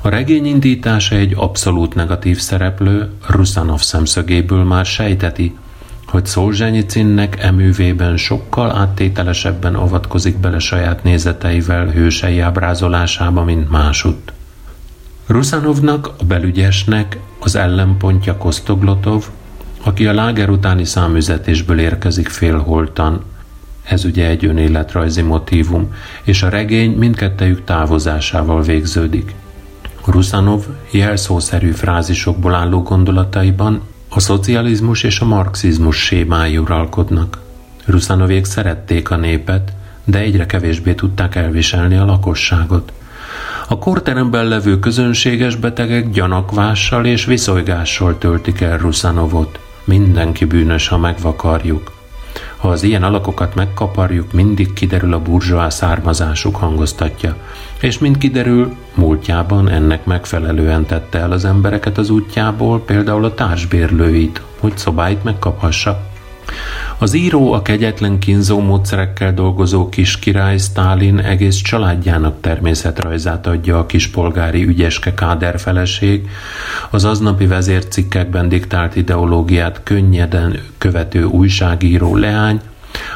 A 0.00 0.08
regény 0.08 0.46
indítása 0.46 1.16
egy 1.16 1.34
abszolút 1.36 1.94
negatív 1.94 2.38
szereplő, 2.38 3.10
Rusanov 3.26 3.80
szemszögéből 3.80 4.64
már 4.64 4.84
sejteti, 4.84 5.54
hogy 6.10 6.26
Szolzsenyicinnek 6.26 7.42
eművében 7.42 8.16
sokkal 8.16 8.76
áttételesebben 8.76 9.74
avatkozik 9.74 10.38
bele 10.38 10.58
saját 10.58 11.02
nézeteivel 11.02 11.86
hősei 11.86 12.40
ábrázolásába, 12.40 13.44
mint 13.44 13.70
másutt. 13.70 14.32
Rusanovnak, 15.26 16.10
a 16.18 16.24
belügyesnek 16.24 17.18
az 17.38 17.56
ellenpontja 17.56 18.36
Kostoglotov, 18.36 19.24
aki 19.82 20.06
a 20.06 20.12
láger 20.12 20.50
utáni 20.50 20.84
számüzetésből 20.84 21.80
érkezik 21.80 22.28
félholtan. 22.28 23.24
Ez 23.82 24.04
ugye 24.04 24.26
egy 24.26 24.44
önéletrajzi 24.44 25.22
motívum, 25.22 25.94
és 26.22 26.42
a 26.42 26.48
regény 26.48 26.90
mindkettejük 26.90 27.64
távozásával 27.64 28.62
végződik. 28.62 29.34
Rusanov 30.04 30.64
jelszószerű 30.90 31.70
frázisokból 31.70 32.54
álló 32.54 32.82
gondolataiban 32.82 33.82
a 34.12 34.20
szocializmus 34.20 35.02
és 35.02 35.20
a 35.20 35.24
marxizmus 35.24 35.96
sémái 35.96 36.58
uralkodnak. 36.58 37.38
Ruszanovék 37.84 38.44
szerették 38.44 39.10
a 39.10 39.16
népet, 39.16 39.72
de 40.04 40.18
egyre 40.18 40.46
kevésbé 40.46 40.94
tudták 40.94 41.34
elviselni 41.34 41.96
a 41.96 42.04
lakosságot. 42.04 42.92
A 43.68 43.78
korteremben 43.78 44.44
levő 44.44 44.78
közönséges 44.78 45.56
betegek 45.56 46.10
gyanakvással 46.10 47.06
és 47.06 47.24
viszonygással 47.24 48.18
töltik 48.18 48.60
el 48.60 48.78
Ruszanovot. 48.78 49.58
Mindenki 49.84 50.44
bűnös, 50.44 50.88
ha 50.88 50.98
megvakarjuk. 50.98 51.99
Ha 52.60 52.68
az 52.68 52.82
ilyen 52.82 53.02
alakokat 53.02 53.54
megkaparjuk, 53.54 54.32
mindig 54.32 54.72
kiderül 54.72 55.12
a 55.12 55.20
burzsóá 55.22 55.68
származásuk 55.68 56.56
hangoztatja. 56.56 57.36
És 57.80 57.98
mint 57.98 58.18
kiderül, 58.18 58.76
múltjában 58.94 59.68
ennek 59.68 60.04
megfelelően 60.04 60.86
tette 60.86 61.18
el 61.18 61.32
az 61.32 61.44
embereket 61.44 61.98
az 61.98 62.10
útjából, 62.10 62.80
például 62.80 63.24
a 63.24 63.34
társbérlőit, 63.34 64.42
hogy 64.58 64.78
szobáit 64.78 65.24
megkaphassa. 65.24 66.00
Az 67.02 67.14
író 67.14 67.52
a 67.52 67.62
kegyetlen 67.62 68.18
kínzó 68.18 68.60
módszerekkel 68.60 69.34
dolgozó 69.34 69.88
kis 69.88 70.18
király 70.18 70.58
Stálin 70.58 71.18
egész 71.18 71.56
családjának 71.56 72.40
természetrajzát 72.40 73.46
adja 73.46 73.78
a 73.78 73.86
kispolgári 73.86 74.64
ügyeske 74.64 75.14
káder 75.14 75.60
feleség, 75.60 76.28
az 76.90 77.04
aznapi 77.04 77.46
vezércikkekben 77.46 78.48
diktált 78.48 78.96
ideológiát 78.96 79.80
könnyeden 79.82 80.60
követő 80.78 81.24
újságíró 81.24 82.16
leány, 82.16 82.60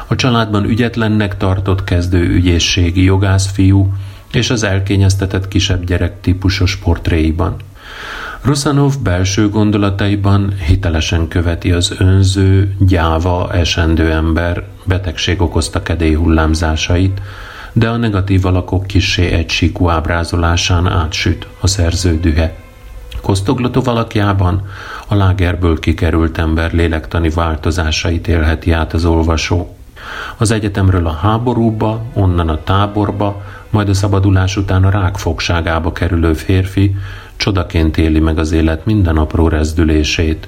a 0.07 0.15
családban 0.15 0.63
ügyetlennek 0.65 1.37
tartott 1.37 1.83
kezdő 1.83 2.29
ügyészségi 2.29 3.03
jogászfiú 3.03 3.93
és 4.31 4.49
az 4.49 4.63
elkényeztetett 4.63 5.47
kisebb 5.47 5.85
gyerek 5.85 6.21
típusos 6.21 6.75
portréiban. 6.75 7.55
Rusanov 8.45 8.93
belső 9.03 9.49
gondolataiban 9.49 10.53
hitelesen 10.67 11.27
követi 11.27 11.71
az 11.71 11.95
önző, 11.99 12.75
gyáva, 12.79 13.53
esendő 13.53 14.11
ember 14.11 14.63
betegség 14.83 15.41
okozta 15.41 15.81
kedély 15.81 16.13
hullámzásait, 16.13 17.21
de 17.73 17.89
a 17.89 17.97
negatív 17.97 18.45
alakok 18.45 18.87
kissé 18.87 19.31
egysíkú 19.31 19.89
ábrázolásán 19.89 20.87
átsüt 20.87 21.47
a 21.59 21.67
szerző 21.67 22.19
dühe. 22.19 22.55
Kosztoglatov 23.21 23.87
alakjában 23.87 24.67
a 25.07 25.15
lágerből 25.15 25.79
kikerült 25.79 26.37
ember 26.37 26.73
lélektani 26.73 27.29
változásait 27.29 28.27
élheti 28.27 28.71
át 28.71 28.93
az 28.93 29.05
olvasó. 29.05 29.75
Az 30.37 30.51
egyetemről 30.51 31.07
a 31.07 31.13
háborúba, 31.13 32.01
onnan 32.13 32.49
a 32.49 32.63
táborba, 32.63 33.41
majd 33.69 33.89
a 33.89 33.93
szabadulás 33.93 34.57
után 34.57 34.83
a 34.83 34.89
rák 34.89 35.17
fogságába 35.17 35.91
kerülő 35.91 36.33
férfi 36.33 36.95
csodaként 37.37 37.97
éli 37.97 38.19
meg 38.19 38.37
az 38.37 38.51
élet 38.51 38.85
minden 38.85 39.17
apró 39.17 39.47
rezdülését. 39.47 40.47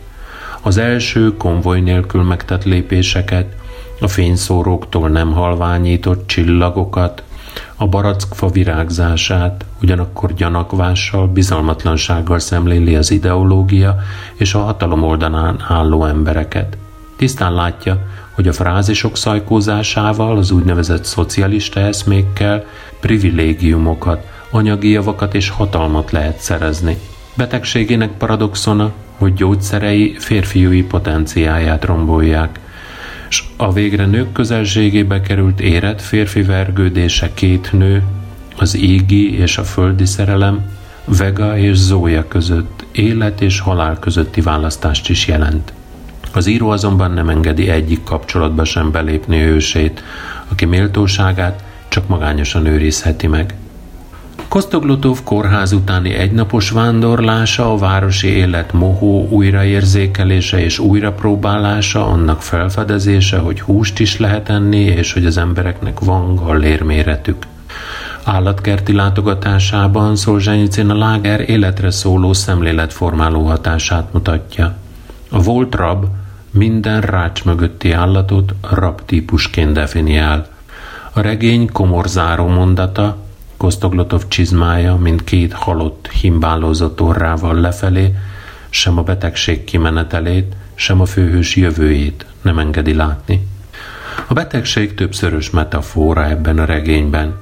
Az 0.61 0.77
első 0.77 1.37
konvoj 1.37 1.79
nélkül 1.79 2.23
megtett 2.23 2.63
lépéseket, 2.63 3.55
a 3.99 4.07
fényszóróktól 4.07 5.09
nem 5.09 5.31
halványított 5.31 6.27
csillagokat, 6.27 7.23
a 7.75 7.87
barackfa 7.87 8.47
virágzását, 8.47 9.65
ugyanakkor 9.81 10.33
gyanakvással, 10.33 11.27
bizalmatlansággal 11.27 12.39
szemléli 12.39 12.95
az 12.95 13.11
ideológia 13.11 13.97
és 14.35 14.53
a 14.53 14.59
hatalom 14.59 15.03
oldalán 15.03 15.63
álló 15.67 16.05
embereket. 16.05 16.77
Tisztán 17.17 17.53
látja, 17.53 17.97
hogy 18.31 18.47
a 18.47 18.53
frázisok 18.53 19.17
szajkózásával, 19.17 20.37
az 20.37 20.51
úgynevezett 20.51 21.03
szocialista 21.03 21.79
eszmékkel 21.79 22.65
privilégiumokat, 22.99 24.25
anyagi 24.51 24.89
javakat 24.89 25.33
és 25.33 25.49
hatalmat 25.49 26.11
lehet 26.11 26.39
szerezni. 26.39 26.97
Betegségének 27.35 28.11
paradoxona, 28.11 28.91
hogy 29.17 29.33
gyógyszerei 29.33 30.15
férfiúi 30.19 30.83
potenciáját 30.83 31.85
rombolják, 31.85 32.59
és 33.29 33.43
a 33.57 33.73
végre 33.73 34.05
nők 34.05 34.31
közelségébe 34.31 35.21
került 35.21 35.59
érett 35.59 36.01
férfi 36.01 36.41
vergődése 36.41 37.33
két 37.33 37.71
nő, 37.71 38.03
az 38.55 38.75
égi 38.75 39.37
és 39.37 39.57
a 39.57 39.63
földi 39.63 40.05
szerelem, 40.05 40.65
Vega 41.05 41.57
és 41.57 41.75
Zója 41.75 42.27
között, 42.27 42.85
élet 42.91 43.41
és 43.41 43.59
halál 43.59 43.99
közötti 43.99 44.41
választást 44.41 45.09
is 45.09 45.27
jelent. 45.27 45.73
Az 46.33 46.47
író 46.47 46.69
azonban 46.69 47.11
nem 47.11 47.29
engedi 47.29 47.69
egyik 47.69 48.03
kapcsolatba 48.03 48.63
sem 48.63 48.91
belépni 48.91 49.41
ősét, 49.41 50.03
aki 50.47 50.65
méltóságát 50.65 51.63
csak 51.87 52.07
magányosan 52.07 52.65
őrizheti 52.65 53.27
meg. 53.27 53.53
Kostoglotov 54.47 55.23
kórház 55.23 55.71
utáni 55.71 56.13
egynapos 56.13 56.69
vándorlása, 56.69 57.71
a 57.71 57.77
városi 57.77 58.27
élet 58.27 58.73
mohó 58.73 59.27
újraérzékelése 59.29 60.63
és 60.63 60.79
újrapróbálása, 60.79 62.07
annak 62.07 62.41
felfedezése, 62.41 63.37
hogy 63.37 63.61
húst 63.61 63.99
is 63.99 64.19
lehet 64.19 64.49
enni, 64.49 64.79
és 64.79 65.13
hogy 65.13 65.25
az 65.25 65.37
embereknek 65.37 65.99
van 65.99 66.35
gallérméretük. 66.35 67.45
Állatkerti 68.23 68.93
látogatásában 68.93 70.15
Szolzsenyicin 70.15 70.89
a 70.89 70.97
láger 70.97 71.49
életre 71.49 71.91
szóló 71.91 72.33
szemléletformáló 72.33 73.43
hatását 73.43 74.13
mutatja. 74.13 74.75
A 75.29 75.41
volt 75.41 75.75
rab 75.75 76.05
minden 76.51 77.01
rács 77.01 77.43
mögötti 77.43 77.91
állatot 77.91 78.53
rab 78.71 79.01
típusként 79.05 79.71
definiál. 79.73 80.47
A 81.13 81.21
regény 81.21 81.71
komorzáró 81.71 82.47
mondata, 82.47 83.17
Kosztoglotov 83.57 84.27
csizmája, 84.27 84.95
mint 84.95 85.23
két 85.23 85.53
halott, 85.53 86.07
himbálózott 86.07 87.01
orrával 87.01 87.59
lefelé, 87.59 88.15
sem 88.69 88.97
a 88.97 89.03
betegség 89.03 89.63
kimenetelét, 89.63 90.55
sem 90.75 91.01
a 91.01 91.05
főhős 91.05 91.55
jövőjét 91.55 92.25
nem 92.41 92.59
engedi 92.59 92.93
látni. 92.93 93.47
A 94.27 94.33
betegség 94.33 94.93
többszörös 94.93 95.49
metafora 95.49 96.29
ebben 96.29 96.59
a 96.59 96.65
regényben. 96.65 97.35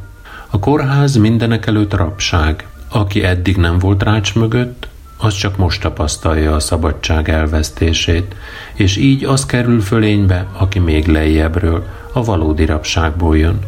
A 0.49 0.59
kórház 0.59 1.15
mindenek 1.15 1.65
előtt 1.65 1.93
rabság. 1.93 2.67
Aki 2.89 3.23
eddig 3.23 3.57
nem 3.57 3.79
volt 3.79 4.03
rács 4.03 4.35
mögött, 4.35 4.87
az 5.17 5.33
csak 5.33 5.57
most 5.57 5.81
tapasztalja 5.81 6.55
a 6.55 6.59
szabadság 6.59 7.29
elvesztését, 7.29 8.35
és 8.73 8.97
így 8.97 9.23
az 9.23 9.45
kerül 9.45 9.81
fölénybe, 9.81 10.47
aki 10.57 10.79
még 10.79 11.07
lejjebbről, 11.07 11.85
a 12.13 12.23
valódi 12.23 12.65
rabságból 12.65 13.37
jön. 13.37 13.59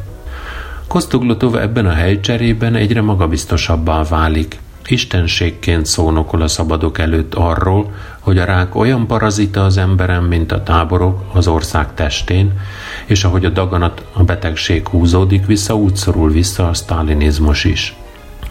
Kosztoglotov 0.87 1.55
ebben 1.55 1.85
a 1.85 1.93
helycserében 1.93 2.75
egyre 2.75 3.01
magabiztosabbá 3.01 4.03
válik. 4.03 4.59
Istenségként 4.85 5.85
szónokol 5.85 6.41
a 6.41 6.47
szabadok 6.47 6.99
előtt 6.99 7.33
arról, 7.33 7.93
hogy 8.19 8.37
a 8.37 8.45
rák 8.45 8.75
olyan 8.75 9.07
parazita 9.07 9.65
az 9.65 9.77
emberem, 9.77 10.23
mint 10.23 10.51
a 10.51 10.63
táborok 10.63 11.23
az 11.33 11.47
ország 11.47 11.93
testén, 11.93 12.59
és 13.05 13.23
ahogy 13.23 13.45
a 13.45 13.49
daganat, 13.49 14.05
a 14.13 14.23
betegség 14.23 14.87
húzódik 14.87 15.45
vissza, 15.45 15.75
úgy 15.75 15.95
szorul 15.95 16.31
vissza 16.31 16.67
a 16.67 16.73
sztálinizmus 16.73 17.63
is. 17.63 17.95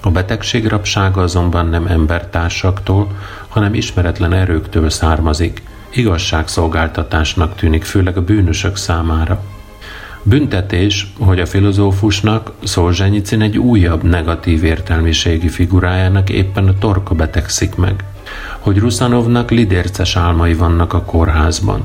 A 0.01 0.11
betegség 0.11 0.67
rabsága 0.67 1.23
azonban 1.23 1.69
nem 1.69 1.87
embertársaktól, 1.87 3.09
hanem 3.49 3.75
ismeretlen 3.75 4.33
erőktől 4.33 4.91
származik, 4.91 5.63
igazságszolgáltatásnak 5.91 7.55
tűnik 7.55 7.85
főleg 7.85 8.17
a 8.17 8.25
bűnösök 8.25 8.77
számára. 8.77 9.56
Büntetés, 10.29 11.13
hogy 11.19 11.41
a 11.41 11.47
filozófusnak 11.47 12.53
Szolzsenyicin 12.65 13.41
egy 13.41 13.59
újabb 13.59 14.03
negatív 14.03 14.65
értelmiségi 14.65 15.49
figurájának 15.49 16.31
éppen 16.31 16.69
a 16.69 16.79
torka 16.79 17.15
betegszik 17.15 17.75
meg, 17.75 18.05
hogy 18.59 18.79
Ruszanovnak 18.79 19.51
lidérces 19.51 20.17
álmai 20.17 20.55
vannak 20.55 20.93
a 20.93 21.03
kórházban, 21.03 21.83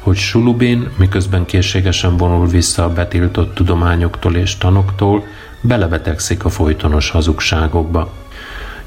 hogy 0.00 0.16
Sulubin, 0.16 0.88
miközben 0.96 1.44
készségesen 1.44 2.16
vonul 2.16 2.46
vissza 2.46 2.84
a 2.84 2.92
betiltott 2.92 3.54
tudományoktól 3.54 4.36
és 4.36 4.56
tanoktól, 4.56 5.26
belebetegszik 5.60 6.44
a 6.44 6.48
folytonos 6.48 7.10
hazugságokba. 7.10 8.12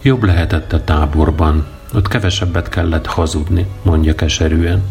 Jobb 0.02 0.24
lehetett 0.24 0.74
a 0.74 0.84
táborban, 0.84 1.66
ott 1.94 2.08
kevesebbet 2.08 2.70
kellett 2.70 3.06
hazudni, 3.06 3.66
mondja 3.82 4.16
keserűen. 4.16 4.84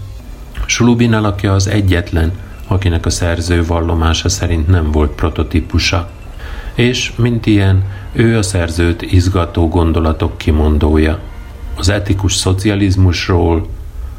Sulubin 0.67 1.15
alakja 1.15 1.53
az 1.53 1.67
egyetlen, 1.67 2.33
akinek 2.67 3.07
a 3.07 3.11
szerző 3.11 3.65
vallomása 3.65 4.29
szerint 4.29 4.69
nem 4.69 4.91
volt 4.91 5.11
prototípusa, 5.11 6.11
és, 6.75 7.13
mint 7.17 7.47
ilyen, 7.47 7.85
ő 8.13 8.39
a 8.39 8.43
szerzőt 8.43 9.03
izgató 9.03 9.69
gondolatok 9.69 10.39
kimondója. 10.39 11.19
Az 11.75 11.89
etikus 11.89 12.35
szocializmusról, 12.35 13.67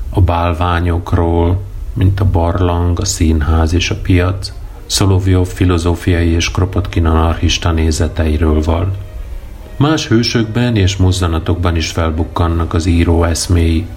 a 0.10 0.22
bálványokról, 0.22 1.62
mint 1.94 2.20
a 2.20 2.26
barlang, 2.26 3.00
a 3.00 3.06
színház 3.06 3.74
és 3.74 3.90
a 3.90 3.96
piac, 3.96 4.52
Szolovjov 4.86 5.48
filozófiai 5.48 6.30
és 6.30 6.52
Kropotkin 6.52 7.06
anarchista 7.06 7.72
nézeteiről 7.72 8.62
val. 8.64 8.92
Más 9.78 10.08
hősökben 10.08 10.76
és 10.76 10.96
mozzanatokban 10.96 11.76
is 11.76 11.90
felbukkannak 11.90 12.74
az 12.74 12.86
író 12.86 13.24
eszméi, 13.24 13.88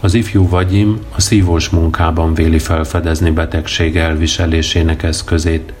az 0.00 0.14
ifjú 0.14 0.48
Vagyim 0.48 0.98
a 1.16 1.20
szívós 1.20 1.68
munkában 1.68 2.34
véli 2.34 2.58
felfedezni 2.58 3.30
betegség 3.30 3.96
elviselésének 3.96 5.02
eszközét, 5.02 5.72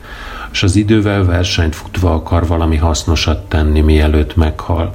és 0.52 0.62
az 0.62 0.76
idővel 0.76 1.24
versenyt 1.24 1.74
futva 1.74 2.14
akar 2.14 2.46
valami 2.46 2.76
hasznosat 2.76 3.48
tenni, 3.48 3.80
mielőtt 3.80 4.36
meghal. 4.36 4.94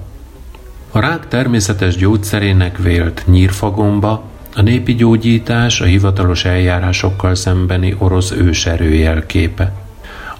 A 0.92 1.00
rák 1.00 1.28
természetes 1.28 1.96
gyógyszerének 1.96 2.78
vélt 2.78 3.24
nyírfagomba 3.26 4.24
a 4.56 4.62
népi 4.62 4.96
gyógyítás 4.96 5.82
a 5.82 5.86
hivatalos 5.86 6.46
eljárásokkal 6.46 7.36
szembeni 7.36 7.96
orosz 7.98 8.32
őserő 8.32 9.24
képe. 9.28 9.74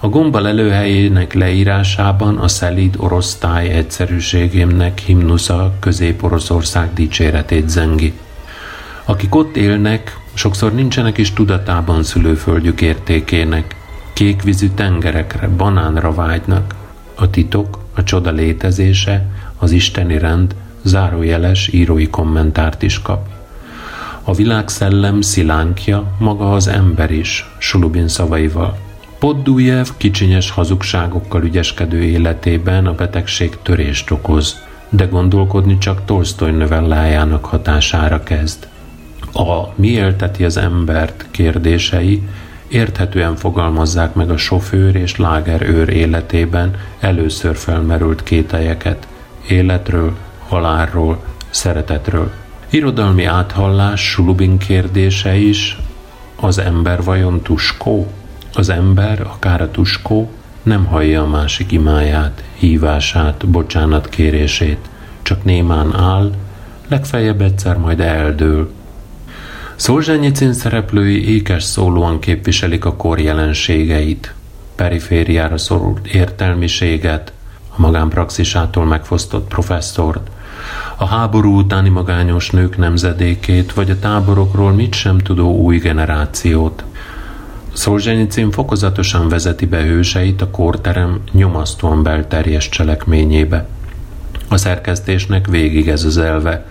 A 0.00 0.08
gomba 0.08 0.40
lelőhelyének 0.40 1.32
leírásában 1.32 2.38
a 2.38 2.48
szelíd 2.48 2.94
orosz 2.98 3.34
táj 3.34 3.68
egyszerűségének 3.68 4.98
himnusza 4.98 5.74
Közép-Oroszország 5.80 6.92
dicséretét 6.94 7.68
zengi. 7.68 8.12
Akik 9.08 9.34
ott 9.34 9.56
élnek, 9.56 10.18
sokszor 10.34 10.74
nincsenek 10.74 11.18
is 11.18 11.32
tudatában 11.32 12.02
szülőföldjük 12.02 12.80
értékének. 12.80 13.76
Kékvízű 14.12 14.68
tengerekre, 14.68 15.48
banánra 15.48 16.14
vágynak. 16.14 16.74
A 17.14 17.30
titok, 17.30 17.78
a 17.94 18.02
csoda 18.02 18.30
létezése, 18.30 19.26
az 19.58 19.70
isteni 19.70 20.18
rend 20.18 20.54
zárójeles 20.82 21.68
írói 21.68 22.10
kommentárt 22.10 22.82
is 22.82 23.02
kap. 23.02 23.28
A 24.22 24.34
világszellem 24.34 25.20
szilánkja 25.20 26.14
maga 26.18 26.52
az 26.52 26.66
ember 26.66 27.10
is, 27.10 27.50
Sulubin 27.58 28.08
szavaival. 28.08 28.78
Poddujev 29.18 29.86
kicsinyes 29.96 30.50
hazugságokkal 30.50 31.42
ügyeskedő 31.42 32.02
életében 32.02 32.86
a 32.86 32.94
betegség 32.94 33.56
törést 33.62 34.10
okoz, 34.10 34.56
de 34.88 35.04
gondolkodni 35.04 35.78
csak 35.78 36.04
Tolstoy 36.04 36.50
novellájának 36.50 37.44
hatására 37.44 38.22
kezd 38.22 38.68
a 39.36 39.72
mi 39.74 39.88
élteti 39.88 40.44
az 40.44 40.56
embert 40.56 41.26
kérdései 41.30 42.22
érthetően 42.68 43.36
fogalmazzák 43.36 44.14
meg 44.14 44.30
a 44.30 44.36
sofőr 44.36 44.96
és 44.96 45.16
lágerőr 45.16 45.88
életében 45.88 46.74
először 47.00 47.56
felmerült 47.56 48.22
kételyeket 48.22 49.08
életről, 49.48 50.16
halálról, 50.48 51.24
szeretetről. 51.50 52.30
Irodalmi 52.70 53.24
áthallás 53.24 54.10
Sulubin 54.10 54.58
kérdése 54.58 55.36
is, 55.36 55.78
az 56.36 56.58
ember 56.58 57.02
vajon 57.02 57.42
tuskó? 57.42 58.06
Az 58.52 58.68
ember, 58.68 59.20
akár 59.20 59.60
a 59.60 59.70
tuskó, 59.70 60.30
nem 60.62 60.84
hallja 60.84 61.22
a 61.22 61.28
másik 61.28 61.72
imáját, 61.72 62.42
hívását, 62.54 63.46
bocsánat 63.46 64.08
kérését, 64.08 64.88
csak 65.22 65.44
némán 65.44 65.94
áll, 65.94 66.30
legfeljebb 66.88 67.40
egyszer 67.40 67.76
majd 67.76 68.00
eldől, 68.00 68.70
Szolzsenyicin 69.76 70.52
szereplői 70.52 71.34
ékes 71.34 71.62
szólóan 71.62 72.18
képviselik 72.18 72.84
a 72.84 72.96
kor 72.96 73.20
jelenségeit, 73.20 74.34
perifériára 74.74 75.58
szorult 75.58 76.06
értelmiséget, 76.06 77.32
a 77.76 77.80
magánpraxisától 77.80 78.84
megfosztott 78.84 79.48
professzort, 79.48 80.30
a 80.96 81.06
háború 81.06 81.58
utáni 81.58 81.88
magányos 81.88 82.50
nők 82.50 82.76
nemzedékét, 82.76 83.72
vagy 83.72 83.90
a 83.90 83.98
táborokról 83.98 84.72
mit 84.72 84.94
sem 84.94 85.18
tudó 85.18 85.56
új 85.56 85.78
generációt. 85.78 86.84
Szolzsenyicin 87.72 88.50
fokozatosan 88.50 89.28
vezeti 89.28 89.66
be 89.66 89.82
hőseit 89.82 90.42
a 90.42 90.50
kórterem 90.50 91.20
nyomasztóan 91.32 92.02
belterjes 92.02 92.68
cselekményébe. 92.68 93.68
A 94.48 94.56
szerkesztésnek 94.56 95.46
végig 95.46 95.88
ez 95.88 96.04
az 96.04 96.18
elve, 96.18 96.66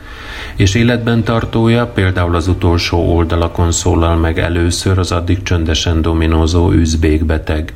és 0.55 0.75
életben 0.75 1.23
tartója 1.23 1.87
például 1.87 2.35
az 2.35 2.47
utolsó 2.47 3.15
oldalakon 3.15 3.71
szólal 3.71 4.15
meg 4.15 4.39
először 4.39 4.97
az 4.97 5.11
addig 5.11 5.43
csöndesen 5.43 6.01
dominózó 6.01 6.71
üzbék 6.71 7.25
beteg. 7.25 7.73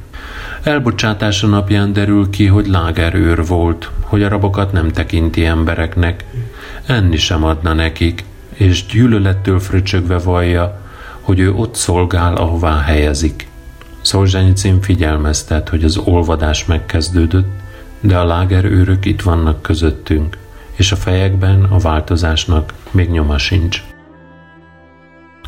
Elbocsátása 0.63 1.47
napján 1.47 1.93
derül 1.93 2.29
ki, 2.29 2.45
hogy 2.45 2.67
lágerőr 2.67 3.45
volt, 3.45 3.91
hogy 4.01 4.23
a 4.23 4.29
rabokat 4.29 4.71
nem 4.71 4.91
tekinti 4.91 5.45
embereknek, 5.45 6.25
enni 6.85 7.17
sem 7.17 7.43
adna 7.43 7.73
nekik, 7.73 8.23
és 8.53 8.85
gyűlölettől 8.85 9.59
fröcsögve 9.59 10.17
vallja, 10.17 10.81
hogy 11.21 11.39
ő 11.39 11.53
ott 11.53 11.75
szolgál, 11.75 12.35
ahová 12.35 12.81
helyezik. 12.81 13.47
Szolzsenyicin 14.01 14.81
figyelmeztet, 14.81 15.69
hogy 15.69 15.83
az 15.83 15.97
olvadás 15.97 16.65
megkezdődött, 16.65 17.47
de 17.99 18.17
a 18.17 18.25
lágerőrök 18.25 19.05
itt 19.05 19.21
vannak 19.21 19.61
közöttünk, 19.61 20.37
és 20.79 20.91
a 20.91 20.95
fejekben 20.95 21.63
a 21.63 21.77
változásnak 21.77 22.73
még 22.91 23.09
nyoma 23.09 23.37
sincs. 23.37 23.83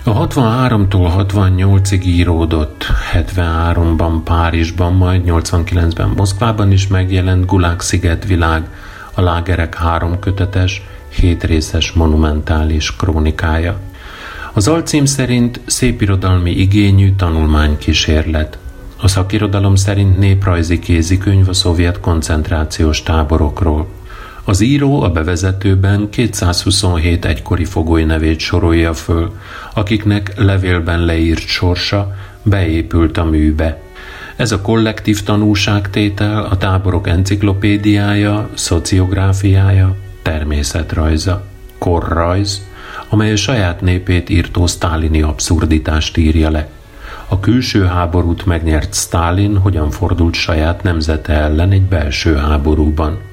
A 0.04 0.28
63-tól 0.28 1.26
68-ig 1.28 2.04
íródott, 2.04 2.86
73-ban 3.14 4.22
Párizsban, 4.24 4.94
majd 4.94 5.24
89-ben 5.26 6.14
Moszkvában 6.16 6.72
is 6.72 6.88
megjelent 6.88 7.46
Gulag 7.46 7.82
világ, 8.28 8.70
a 9.14 9.22
lágerek 9.22 9.76
három 9.76 10.20
kötetes, 10.20 10.82
hétrészes 11.10 11.92
monumentális 11.92 12.96
krónikája. 12.96 13.80
Az 14.54 14.68
alcím 14.68 15.06
szerint 15.06 15.62
szépirodalmi 15.66 16.52
igényű 16.52 17.16
tanulmánykísérlet. 17.16 18.58
A 19.02 19.08
szakirodalom 19.08 19.76
szerint 19.76 20.18
néprajzi 20.18 20.80
kézikönyv 20.80 21.50
a 21.50 21.54
szovjet 21.54 22.00
koncentrációs 22.00 23.04
táborokról. 23.04 23.88
Az 24.52 24.62
író 24.62 25.02
a 25.02 25.10
bevezetőben 25.10 26.10
227 26.10 27.26
egykori 27.26 27.66
fogoly 27.66 28.04
nevét 28.04 28.40
sorolja 28.40 28.94
föl, 28.94 29.32
akiknek 29.74 30.34
levélben 30.38 31.06
leírt 31.06 31.48
sorsa 31.48 32.16
beépült 32.44 33.18
a 33.18 33.24
műbe. 33.24 33.82
Ez 34.36 34.52
a 34.52 34.62
kollektív 34.62 35.24
tanúságtétel 35.24 36.44
a 36.44 36.58
táborok 36.58 37.08
enciklopédiája, 37.08 38.50
szociográfiája, 38.54 39.96
természetrajza, 40.22 41.44
korrajz, 41.78 42.66
amely 43.10 43.32
a 43.32 43.36
saját 43.36 43.82
népét 43.82 44.30
írtó 44.30 44.68
sztálini 44.68 45.22
abszurditást 45.22 46.18
írja 46.18 46.50
le. 46.50 46.70
A 47.28 47.40
külső 47.40 47.86
háborút 47.86 48.46
megnyert 48.46 48.94
Stálin 48.94 49.58
hogyan 49.58 49.92
fordult 49.92 50.34
saját 50.34 50.84
nemzete 50.84 51.34
ellen 51.34 51.72
egy 51.72 51.84
belső 51.84 52.36
háborúban. 52.36 53.30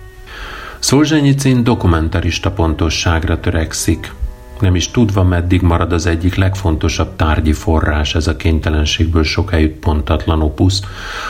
Szolzsenyicin 0.78 1.64
dokumentarista 1.64 2.50
pontosságra 2.50 3.40
törekszik, 3.40 4.12
nem 4.60 4.74
is 4.74 4.90
tudva, 4.90 5.24
meddig 5.24 5.62
marad 5.62 5.92
az 5.92 6.06
egyik 6.06 6.34
legfontosabb 6.34 7.16
tárgyi 7.16 7.52
forrás 7.52 8.14
ez 8.14 8.26
a 8.26 8.36
kénytelenségből 8.36 9.24
sokáig 9.24 9.70
pontatlan 9.70 10.42
opusz, 10.42 10.82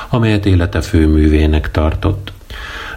amelyet 0.08 0.46
élete 0.46 0.80
főművének 0.80 1.70
tartott. 1.70 2.32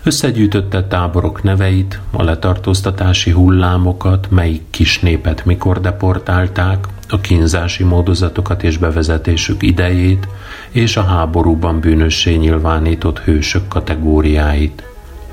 Összegyűjtötte 0.04 0.84
táborok 0.84 1.44
neveit, 1.44 2.00
a 2.12 2.24
letartóztatási 2.24 3.32
hullámokat, 3.32 4.28
melyik 4.30 4.62
kis 4.70 5.00
népet 5.00 5.46
mikor 5.46 5.82
deportálták, 5.82 6.88
a 7.10 7.20
kínzási 7.20 7.84
módozatokat 7.84 8.64
és 8.64 8.78
bevezetésük 8.78 9.64
idejét, 9.64 10.28
és 10.70 10.98
a 10.98 11.04
háborúban 11.04 11.80
bűnössé 11.80 12.36
nyilvánított 12.36 13.20
hősök 13.20 13.68
kategóriáit. 13.68 14.84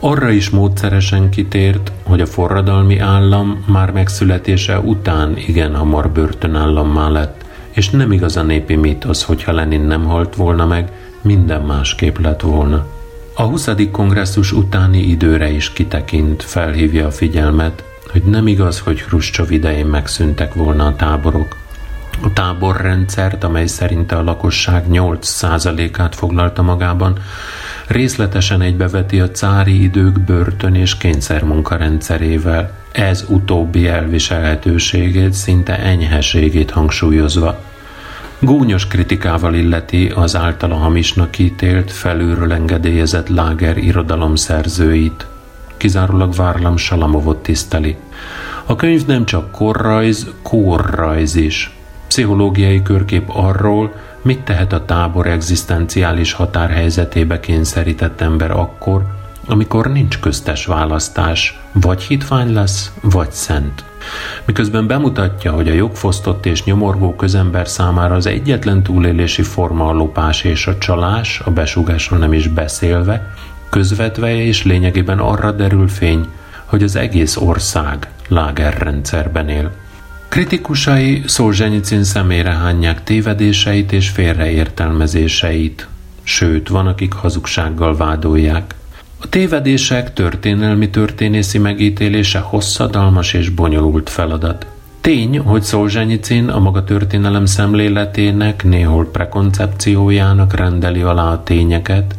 Arra 0.00 0.30
is 0.30 0.50
módszeresen 0.50 1.30
kitért, 1.30 1.92
hogy 2.02 2.20
a 2.20 2.26
forradalmi 2.26 2.98
állam 2.98 3.64
már 3.66 3.90
megszületése 3.90 4.78
után 4.78 5.36
igen 5.36 5.74
hamar 5.74 6.10
börtönállammá 6.10 7.08
lett, 7.08 7.44
és 7.70 7.90
nem 7.90 8.12
igaz 8.12 8.36
a 8.36 8.42
népi 8.42 8.74
mítosz, 8.74 9.22
hogyha 9.22 9.52
Lenin 9.52 9.80
nem 9.80 10.04
halt 10.04 10.34
volna 10.34 10.66
meg, 10.66 10.92
minden 11.22 11.62
másképp 11.62 12.18
lett 12.18 12.40
volna. 12.40 12.86
A 13.34 13.42
20. 13.42 13.68
kongresszus 13.92 14.52
utáni 14.52 14.98
időre 14.98 15.50
is 15.50 15.72
kitekint, 15.72 16.42
felhívja 16.42 17.06
a 17.06 17.10
figyelmet, 17.10 17.84
hogy 18.12 18.22
nem 18.22 18.46
igaz, 18.46 18.78
hogy 18.78 19.00
Hruscsov 19.00 19.50
idején 19.50 19.86
megszűntek 19.86 20.54
volna 20.54 20.86
a 20.86 20.96
táborok. 20.96 21.56
A 22.22 22.32
táborrendszert, 22.32 23.44
amely 23.44 23.66
szerinte 23.66 24.16
a 24.16 24.22
lakosság 24.22 24.84
8%-át 24.90 26.14
foglalta 26.14 26.62
magában, 26.62 27.18
részletesen 27.88 28.60
egybeveti 28.60 29.20
a 29.20 29.30
cári 29.30 29.82
idők 29.82 30.20
börtön 30.20 30.74
és 30.74 30.96
kényszermunka 30.96 31.76
rendszerével, 31.76 32.70
ez 32.92 33.24
utóbbi 33.28 33.86
elviselhetőségét, 33.86 35.32
szinte 35.32 35.78
enyheségét 35.78 36.70
hangsúlyozva. 36.70 37.60
Gúnyos 38.38 38.86
kritikával 38.86 39.54
illeti 39.54 40.12
az 40.14 40.36
általa 40.36 40.74
hamisnak 40.74 41.38
ítélt, 41.38 41.92
felülről 41.92 42.52
engedélyezett 42.52 43.28
láger 43.28 43.76
irodalom 43.76 44.34
szerzőit. 44.34 45.26
Kizárólag 45.76 46.34
Várlam 46.34 46.76
Salamovot 46.76 47.42
tiszteli. 47.42 47.96
A 48.64 48.76
könyv 48.76 49.06
nem 49.06 49.24
csak 49.24 49.50
korrajz, 49.50 50.26
kórrajz 50.42 51.34
is. 51.34 51.76
Pszichológiai 52.08 52.82
körkép 52.82 53.28
arról, 53.28 53.92
mit 54.28 54.40
tehet 54.40 54.72
a 54.72 54.84
tábor 54.84 55.26
egzisztenciális 55.26 56.32
határhelyzetébe 56.32 57.40
kényszerített 57.40 58.20
ember 58.20 58.50
akkor, 58.50 59.04
amikor 59.46 59.92
nincs 59.92 60.18
köztes 60.18 60.66
választás, 60.66 61.60
vagy 61.72 62.02
hitvány 62.02 62.52
lesz, 62.52 62.92
vagy 63.02 63.30
szent. 63.30 63.84
Miközben 64.44 64.86
bemutatja, 64.86 65.52
hogy 65.52 65.68
a 65.68 65.72
jogfosztott 65.72 66.46
és 66.46 66.64
nyomorgó 66.64 67.14
közember 67.14 67.68
számára 67.68 68.14
az 68.14 68.26
egyetlen 68.26 68.82
túlélési 68.82 69.42
forma 69.42 69.88
a 69.88 69.92
lopás 69.92 70.44
és 70.44 70.66
a 70.66 70.78
csalás, 70.78 71.40
a 71.44 71.50
besugásról 71.50 72.18
nem 72.18 72.32
is 72.32 72.48
beszélve, 72.48 73.34
közvetve 73.70 74.36
és 74.36 74.64
lényegében 74.64 75.18
arra 75.18 75.52
derül 75.52 75.88
fény, 75.88 76.26
hogy 76.64 76.82
az 76.82 76.96
egész 76.96 77.36
ország 77.36 78.08
lágerrendszerben 78.28 79.48
él. 79.48 79.70
Kritikusai 80.28 81.22
Szolzsenyicin 81.26 82.04
szemére 82.04 82.50
hányják 82.50 83.04
tévedéseit 83.04 83.92
és 83.92 84.08
félreértelmezéseit, 84.08 85.88
sőt, 86.22 86.68
van, 86.68 86.86
akik 86.86 87.12
hazugsággal 87.12 87.96
vádolják. 87.96 88.74
A 89.18 89.28
tévedések 89.28 90.12
történelmi 90.12 90.90
történészi 90.90 91.58
megítélése 91.58 92.38
hosszadalmas 92.38 93.32
és 93.32 93.48
bonyolult 93.48 94.10
feladat. 94.10 94.66
Tény, 95.00 95.38
hogy 95.38 95.62
Szolzsenyicin 95.62 96.48
a 96.48 96.58
maga 96.58 96.84
történelem 96.84 97.46
szemléletének, 97.46 98.64
néhol 98.64 99.10
prekoncepciójának 99.10 100.54
rendeli 100.54 101.00
alá 101.00 101.32
a 101.32 101.42
tényeket, 101.42 102.14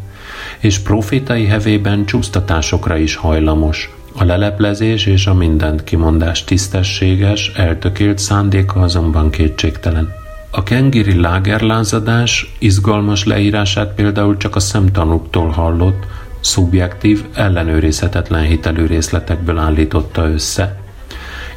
és 0.59 0.79
profétai 0.79 1.45
hevében 1.45 2.05
csúsztatásokra 2.05 2.97
is 2.97 3.15
hajlamos. 3.15 3.98
A 4.15 4.23
leleplezés 4.23 5.05
és 5.05 5.27
a 5.27 5.33
mindent 5.33 5.83
kimondás 5.83 6.43
tisztességes, 6.43 7.51
eltökélt 7.55 8.17
szándéka 8.17 8.79
azonban 8.79 9.29
kétségtelen. 9.29 10.13
A 10.51 10.63
kengiri 10.63 11.19
lágerlázadás 11.19 12.55
izgalmas 12.59 13.25
leírását 13.25 13.93
például 13.93 14.37
csak 14.37 14.55
a 14.55 14.59
szemtanúktól 14.59 15.49
hallott, 15.49 16.05
szubjektív, 16.39 17.25
ellenőrizhetetlen 17.33 18.43
hitelű 18.43 18.85
részletekből 18.85 19.57
állította 19.57 20.29
össze. 20.29 20.79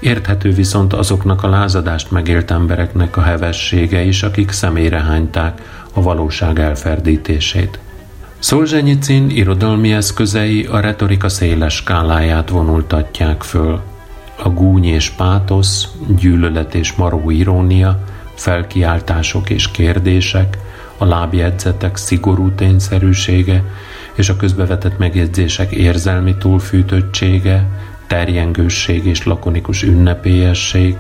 Érthető 0.00 0.52
viszont 0.52 0.92
azoknak 0.92 1.42
a 1.42 1.48
lázadást 1.48 2.10
megélt 2.10 2.50
embereknek 2.50 3.16
a 3.16 3.22
hevessége 3.22 4.02
is, 4.02 4.22
akik 4.22 4.50
személyre 4.50 5.00
hányták 5.00 5.62
a 5.92 6.02
valóság 6.02 6.58
elferdítését. 6.58 7.78
Szolzsenyicin 8.42 9.30
irodalmi 9.30 9.92
eszközei 9.92 10.64
a 10.64 10.80
retorika 10.80 11.28
széles 11.28 11.74
skáláját 11.74 12.48
vonultatják 12.48 13.42
föl. 13.42 13.80
A 14.42 14.48
gúny 14.48 14.84
és 14.84 15.10
pátosz, 15.10 15.88
gyűlölet 16.18 16.74
és 16.74 16.92
maró 16.92 17.30
irónia, 17.30 18.04
felkiáltások 18.34 19.50
és 19.50 19.70
kérdések, 19.70 20.58
a 20.98 21.04
lábjegyzetek 21.04 21.96
szigorú 21.96 22.50
tényszerűsége 22.50 23.64
és 24.14 24.28
a 24.28 24.36
közbevetett 24.36 24.98
megjegyzések 24.98 25.72
érzelmi 25.72 26.36
túlfűtöttsége, 26.36 27.68
terjengősség 28.06 29.06
és 29.06 29.24
lakonikus 29.24 29.82
ünnepélyesség, 29.82 30.96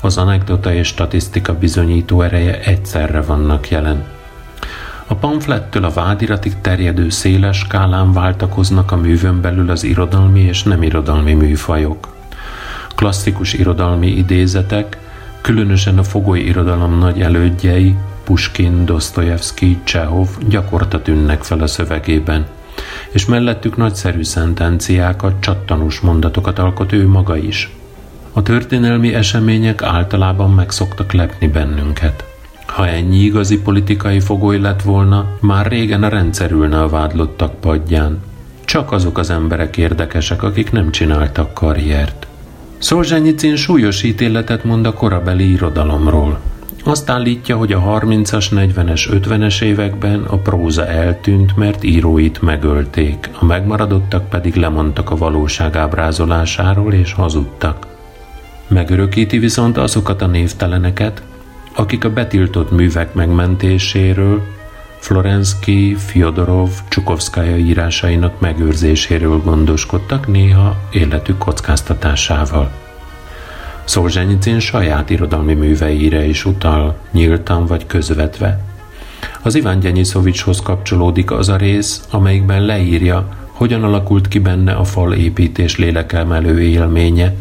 az 0.00 0.16
anekdota 0.16 0.72
és 0.72 0.86
statisztika 0.86 1.58
bizonyító 1.58 2.22
ereje 2.22 2.60
egyszerre 2.60 3.20
vannak 3.20 3.70
jelen. 3.70 4.15
A 5.08 5.14
pamflettől 5.14 5.84
a 5.84 5.90
vádiratig 5.90 6.60
terjedő 6.60 7.08
széles 7.08 7.58
skálán 7.58 8.12
váltakoznak 8.12 8.92
a 8.92 8.96
művön 8.96 9.40
belül 9.40 9.70
az 9.70 9.84
irodalmi 9.84 10.40
és 10.40 10.62
nem 10.62 10.82
irodalmi 10.82 11.32
műfajok. 11.32 12.14
Klasszikus 12.94 13.52
irodalmi 13.52 14.06
idézetek, 14.06 14.98
különösen 15.40 15.98
a 15.98 16.02
fogoly 16.02 16.40
irodalom 16.40 16.98
nagy 16.98 17.20
elődjei, 17.20 17.96
Puskin, 18.24 18.84
Dostoyevsky, 18.84 19.78
Csehov 19.84 20.28
gyakorta 20.48 21.02
tűnnek 21.02 21.42
fel 21.42 21.60
a 21.60 21.66
szövegében, 21.66 22.46
és 23.10 23.26
mellettük 23.26 23.76
nagyszerű 23.76 24.22
szentenciákat, 24.22 25.40
csattanós 25.40 26.00
mondatokat 26.00 26.58
alkot 26.58 26.92
ő 26.92 27.08
maga 27.08 27.36
is. 27.36 27.70
A 28.32 28.42
történelmi 28.42 29.14
események 29.14 29.82
általában 29.82 30.50
megszoktak 30.50 31.12
lepni 31.12 31.48
bennünket. 31.48 32.35
Ha 32.76 32.88
ennyi 32.88 33.18
igazi 33.18 33.60
politikai 33.60 34.20
fogoly 34.20 34.58
lett 34.60 34.82
volna, 34.82 35.26
már 35.40 35.66
régen 35.66 36.02
a 36.02 36.08
rendszer 36.08 36.50
ülne 36.50 36.82
a 36.82 36.88
vádlottak 36.88 37.60
padján. 37.60 38.18
Csak 38.64 38.92
azok 38.92 39.18
az 39.18 39.30
emberek 39.30 39.76
érdekesek, 39.76 40.42
akik 40.42 40.72
nem 40.72 40.90
csináltak 40.90 41.54
karriert. 41.54 42.26
Szolzsenyicin 42.78 43.56
súlyos 43.56 44.02
ítéletet 44.02 44.64
mond 44.64 44.86
a 44.86 44.92
korabeli 44.92 45.50
irodalomról. 45.52 46.38
Azt 46.84 47.10
állítja, 47.10 47.56
hogy 47.56 47.72
a 47.72 47.80
30-as, 47.80 48.46
40-es, 48.50 49.08
50-es 49.10 49.62
években 49.62 50.22
a 50.22 50.36
próza 50.36 50.86
eltűnt, 50.86 51.56
mert 51.56 51.84
íróit 51.84 52.42
megölték, 52.42 53.30
a 53.38 53.44
megmaradottak 53.44 54.28
pedig 54.28 54.54
lemondtak 54.54 55.10
a 55.10 55.16
valóság 55.16 55.76
ábrázolásáról 55.76 56.92
és 56.92 57.12
hazudtak. 57.12 57.86
Megörökíti 58.68 59.38
viszont 59.38 59.76
azokat 59.78 60.22
a 60.22 60.26
névteleneket, 60.26 61.22
akik 61.76 62.04
a 62.04 62.12
betiltott 62.12 62.70
művek 62.70 63.14
megmentéséről, 63.14 64.42
Florensky, 64.98 65.94
Fyodorov, 65.94 66.70
Csukovszkája 66.88 67.56
írásainak 67.56 68.40
megőrzéséről 68.40 69.42
gondoskodtak 69.42 70.26
néha 70.26 70.76
életük 70.92 71.38
kockáztatásával. 71.38 72.70
Szolzsenyicin 73.84 74.60
saját 74.60 75.10
irodalmi 75.10 75.54
műveire 75.54 76.24
is 76.24 76.44
utal, 76.44 76.96
nyíltan 77.12 77.66
vagy 77.66 77.86
közvetve. 77.86 78.64
Az 79.42 79.54
Iván 79.54 79.80
Gyenyiszovicshoz 79.80 80.60
kapcsolódik 80.60 81.30
az 81.30 81.48
a 81.48 81.56
rész, 81.56 82.04
amelyikben 82.10 82.64
leírja, 82.64 83.28
hogyan 83.52 83.84
alakult 83.84 84.28
ki 84.28 84.38
benne 84.38 84.72
a 84.72 84.84
falépítés 84.84 85.76
lélekelmelő 85.78 86.62
élménye, 86.62 87.34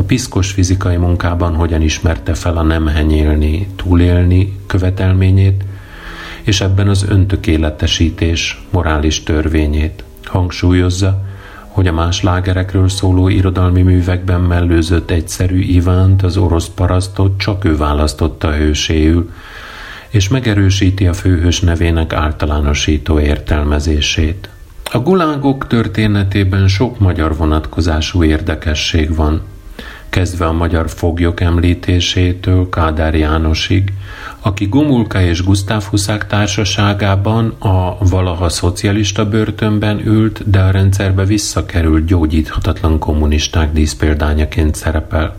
a 0.00 0.02
piszkos 0.02 0.50
fizikai 0.50 0.96
munkában 0.96 1.54
hogyan 1.54 1.82
ismerte 1.82 2.34
fel 2.34 2.56
a 2.56 2.62
nem 2.62 2.86
henyélni, 2.86 3.68
túlélni 3.76 4.58
követelményét, 4.66 5.64
és 6.42 6.60
ebben 6.60 6.88
az 6.88 7.04
öntökéletesítés 7.08 8.62
morális 8.70 9.22
törvényét. 9.22 10.04
Hangsúlyozza, 10.24 11.22
hogy 11.66 11.86
a 11.86 11.92
más 11.92 12.22
lágerekről 12.22 12.88
szóló 12.88 13.28
irodalmi 13.28 13.82
művekben 13.82 14.40
mellőzött 14.40 15.10
egyszerű 15.10 15.58
Ivánt, 15.58 16.22
az 16.22 16.36
orosz 16.36 16.68
parasztot 16.74 17.38
csak 17.38 17.64
ő 17.64 17.76
választotta 17.76 18.52
hőséül, 18.52 19.30
és 20.08 20.28
megerősíti 20.28 21.06
a 21.06 21.12
főhős 21.12 21.60
nevének 21.60 22.12
általánosító 22.12 23.20
értelmezését. 23.20 24.48
A 24.92 24.98
gulágok 24.98 25.66
történetében 25.66 26.68
sok 26.68 26.98
magyar 26.98 27.36
vonatkozású 27.36 28.24
érdekesség 28.24 29.14
van, 29.14 29.42
kezdve 30.10 30.46
a 30.46 30.52
magyar 30.52 30.90
foglyok 30.90 31.40
említésétől 31.40 32.68
Kádár 32.68 33.14
Jánosig, 33.14 33.92
aki 34.40 34.66
Gomulka 34.66 35.20
és 35.20 35.44
Gusztáv 35.44 35.82
Huszák 35.82 36.26
társaságában 36.26 37.54
a 37.58 37.96
valaha 38.08 38.48
szocialista 38.48 39.28
börtönben 39.28 40.06
ült, 40.06 40.50
de 40.50 40.60
a 40.60 40.70
rendszerbe 40.70 41.24
visszakerült 41.24 42.04
gyógyíthatatlan 42.04 42.98
kommunisták 42.98 43.72
díszpéldányaként 43.72 44.74
szerepel. 44.74 45.36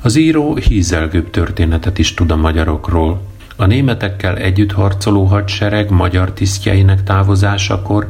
Az 0.00 0.16
író 0.16 0.54
hízelgőbb 0.54 1.30
történetet 1.30 1.98
is 1.98 2.14
tud 2.14 2.30
a 2.30 2.36
magyarokról. 2.36 3.22
A 3.56 3.66
németekkel 3.66 4.36
együtt 4.36 4.72
harcoló 4.72 5.24
hadsereg 5.24 5.90
magyar 5.90 6.32
tisztjeinek 6.32 7.02
távozásakor 7.02 8.08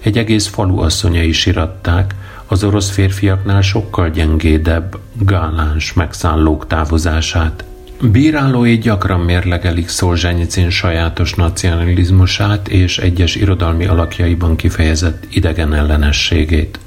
egy 0.00 0.18
egész 0.18 0.46
falu 0.46 0.78
asszonyai 0.78 1.32
siratták, 1.32 2.14
az 2.46 2.64
orosz 2.64 2.90
férfiaknál 2.90 3.60
sokkal 3.60 4.10
gyengédebb, 4.10 4.98
gáláns 5.12 5.92
megszállók 5.92 6.66
távozását. 6.66 7.64
Bírálói 8.00 8.78
gyakran 8.78 9.20
mérlegelik 9.20 9.88
Szolzsenyicin 9.88 10.70
sajátos 10.70 11.34
nacionalizmusát 11.34 12.68
és 12.68 12.98
egyes 12.98 13.34
irodalmi 13.34 13.86
alakjaiban 13.86 14.56
kifejezett 14.56 15.26
idegen 15.30 15.74
ellenességét. 15.74 16.78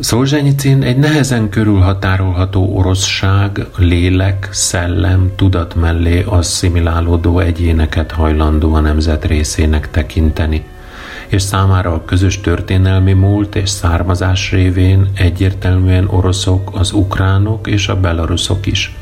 Szolzsenyicin 0.00 0.82
egy 0.82 0.96
nehezen 0.96 1.48
körülhatárolható 1.48 2.76
oroszság, 2.76 3.66
lélek, 3.76 4.48
szellem, 4.50 5.32
tudat 5.36 5.74
mellé 5.74 6.22
asszimilálódó 6.22 7.38
egyéneket 7.38 8.10
hajlandó 8.10 8.74
a 8.74 8.80
nemzet 8.80 9.24
részének 9.24 9.90
tekinteni– 9.90 10.64
és 11.26 11.42
számára 11.42 11.92
a 11.92 12.04
közös 12.04 12.40
történelmi 12.40 13.12
múlt 13.12 13.54
és 13.54 13.68
származás 13.68 14.50
révén 14.50 15.10
egyértelműen 15.14 16.08
oroszok 16.08 16.70
az 16.72 16.92
ukránok 16.92 17.66
és 17.66 17.88
a 17.88 18.00
belaruszok 18.00 18.66
is. 18.66 18.96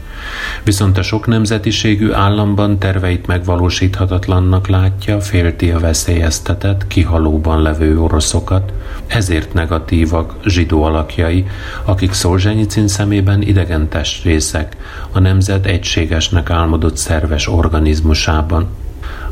Viszont 0.64 0.98
a 0.98 1.02
sok 1.02 1.26
nemzetiségű 1.26 2.12
államban 2.12 2.78
terveit 2.78 3.26
megvalósíthatatlannak 3.26 4.68
látja, 4.68 5.20
félti 5.20 5.70
a 5.70 5.78
veszélyeztetett, 5.78 6.86
kihalóban 6.86 7.62
levő 7.62 8.00
oroszokat, 8.00 8.72
ezért 9.06 9.52
negatívak 9.52 10.34
zsidó 10.44 10.82
alakjai, 10.82 11.46
akik 11.84 12.12
Szolzsenyicin 12.12 12.88
szemében 12.88 13.42
idegen 13.42 13.88
testrészek, 13.88 14.76
a 15.10 15.18
nemzet 15.18 15.66
egységesnek 15.66 16.50
álmodott 16.50 16.96
szerves 16.96 17.48
organizmusában. 17.48 18.66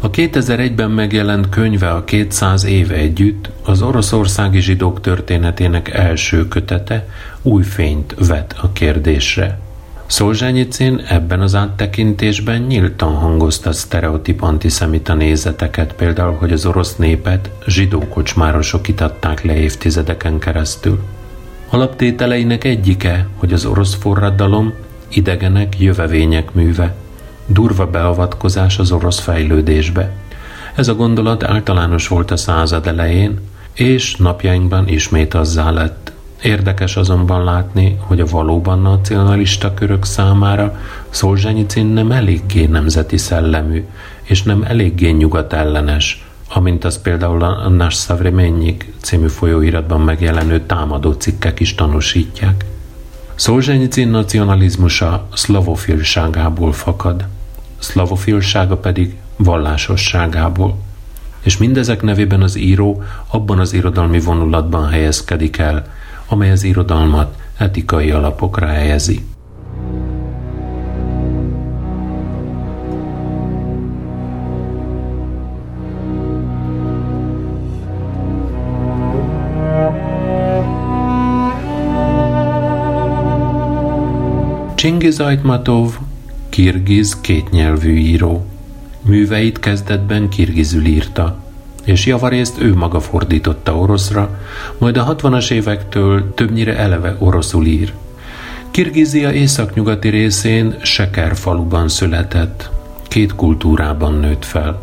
A 0.02 0.10
2001-ben 0.10 0.90
megjelent 0.90 1.48
könyve 1.48 1.90
a 1.90 2.04
200 2.04 2.64
év 2.64 2.92
együtt 2.92 3.50
az 3.64 3.82
oroszországi 3.82 4.60
zsidók 4.60 5.00
történetének 5.00 5.88
első 5.88 6.48
kötete 6.48 7.08
új 7.42 7.62
fényt 7.62 8.14
vet 8.26 8.54
a 8.60 8.72
kérdésre. 8.72 9.58
Szolzsenyicin 10.06 11.04
ebben 11.08 11.40
az 11.40 11.54
áttekintésben 11.54 12.60
nyíltan 12.62 13.14
hangozta 13.14 13.72
sztereotip 13.72 14.42
antiszemita 14.42 15.14
nézeteket, 15.14 15.92
például, 15.92 16.34
hogy 16.34 16.52
az 16.52 16.66
orosz 16.66 16.96
népet 16.96 17.50
zsidó 17.66 18.08
kocsmárosok 18.08 18.88
itatták 18.88 19.42
le 19.42 19.56
évtizedeken 19.56 20.38
keresztül. 20.38 21.02
Alaptételeinek 21.70 22.64
egyike, 22.64 23.28
hogy 23.36 23.52
az 23.52 23.64
orosz 23.64 23.94
forradalom 23.94 24.72
idegenek, 25.08 25.80
jövevények 25.80 26.52
műve– 26.52 26.94
durva 27.52 27.86
beavatkozás 27.86 28.78
az 28.78 28.92
orosz 28.92 29.18
fejlődésbe. 29.18 30.12
Ez 30.74 30.88
a 30.88 30.94
gondolat 30.94 31.44
általános 31.44 32.08
volt 32.08 32.30
a 32.30 32.36
század 32.36 32.86
elején, 32.86 33.40
és 33.74 34.16
napjainkban 34.16 34.88
ismét 34.88 35.34
azzá 35.34 35.70
lett. 35.70 36.12
Érdekes 36.42 36.96
azonban 36.96 37.44
látni, 37.44 37.98
hogy 38.00 38.20
a 38.20 38.26
valóban 38.26 38.80
nacionalista 38.82 39.74
körök 39.74 40.04
számára 40.04 40.78
Szolzsenyicin 41.08 41.86
nem 41.86 42.12
eléggé 42.12 42.66
nemzeti 42.66 43.16
szellemű, 43.16 43.84
és 44.22 44.42
nem 44.42 44.62
eléggé 44.62 45.10
nyugat 45.10 45.52
ellenes, 45.52 46.24
amint 46.48 46.84
az 46.84 47.00
például 47.00 47.42
a 47.42 47.68
Nash 47.68 47.96
Savremennyik 47.96 48.92
című 49.00 49.28
folyóiratban 49.28 50.00
megjelenő 50.00 50.60
támadó 50.60 51.12
cikkek 51.12 51.60
is 51.60 51.74
tanúsítják. 51.74 52.64
Szolzsenyicin 53.34 54.08
nacionalizmusa 54.08 55.28
szlavofilságából 55.34 56.72
fakad 56.72 57.24
szlavofilsága 57.80 58.76
pedig 58.76 59.16
vallásosságából. 59.36 60.78
És 61.40 61.56
mindezek 61.56 62.02
nevében 62.02 62.42
az 62.42 62.56
író 62.56 63.02
abban 63.26 63.58
az 63.58 63.72
irodalmi 63.72 64.20
vonulatban 64.20 64.88
helyezkedik 64.88 65.58
el, 65.58 65.86
amely 66.26 66.50
az 66.50 66.62
irodalmat 66.62 67.36
etikai 67.56 68.10
alapokra 68.10 68.66
helyezi. 68.66 69.24
Csingiz 84.74 85.20
Ajtmatov 85.20 85.98
kirgiz 86.50 87.20
kétnyelvű 87.20 87.96
író. 87.96 88.46
Műveit 89.02 89.58
kezdetben 89.58 90.28
kirgizül 90.28 90.84
írta, 90.86 91.38
és 91.84 92.06
javarészt 92.06 92.60
ő 92.60 92.74
maga 92.74 93.00
fordította 93.00 93.76
oroszra, 93.76 94.38
majd 94.78 94.96
a 94.96 95.16
60-as 95.16 95.50
évektől 95.50 96.34
többnyire 96.34 96.76
eleve 96.76 97.16
oroszul 97.18 97.66
ír. 97.66 97.92
Kirgizia 98.70 99.32
északnyugati 99.32 100.08
részén 100.08 100.74
Seker 100.82 101.36
faluban 101.36 101.88
született, 101.88 102.70
két 103.08 103.34
kultúrában 103.34 104.14
nőtt 104.14 104.44
fel. 104.44 104.80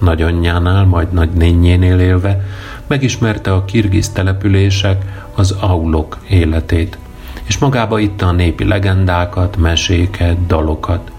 Nagyanyjánál, 0.00 0.84
majd 0.84 1.12
nagynényénél 1.12 1.98
élve 1.98 2.46
megismerte 2.86 3.52
a 3.52 3.64
kirgiz 3.64 4.08
települések, 4.08 5.04
az 5.34 5.50
aulok 5.50 6.18
életét– 6.28 6.98
és 7.50 7.58
magába 7.58 7.98
itta 7.98 8.26
a 8.26 8.32
népi 8.32 8.64
legendákat, 8.64 9.56
meséket, 9.56 10.46
dalokat. 10.46 11.10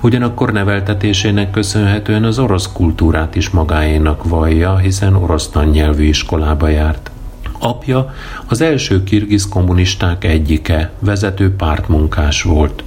Ugyanakkor 0.00 0.52
neveltetésének 0.52 1.50
köszönhetően 1.50 2.24
az 2.24 2.38
orosz 2.38 2.72
kultúrát 2.72 3.34
is 3.34 3.50
magáénak 3.50 4.28
vallja, 4.28 4.76
hiszen 4.76 5.14
orosz 5.14 5.48
tannyelvű 5.48 6.04
iskolába 6.04 6.68
járt. 6.68 7.10
Apja 7.58 8.14
az 8.46 8.60
első 8.60 9.04
kirgiz 9.04 9.48
kommunisták 9.48 10.24
egyike, 10.24 10.90
vezető 10.98 11.56
pártmunkás 11.56 12.42
volt. 12.42 12.84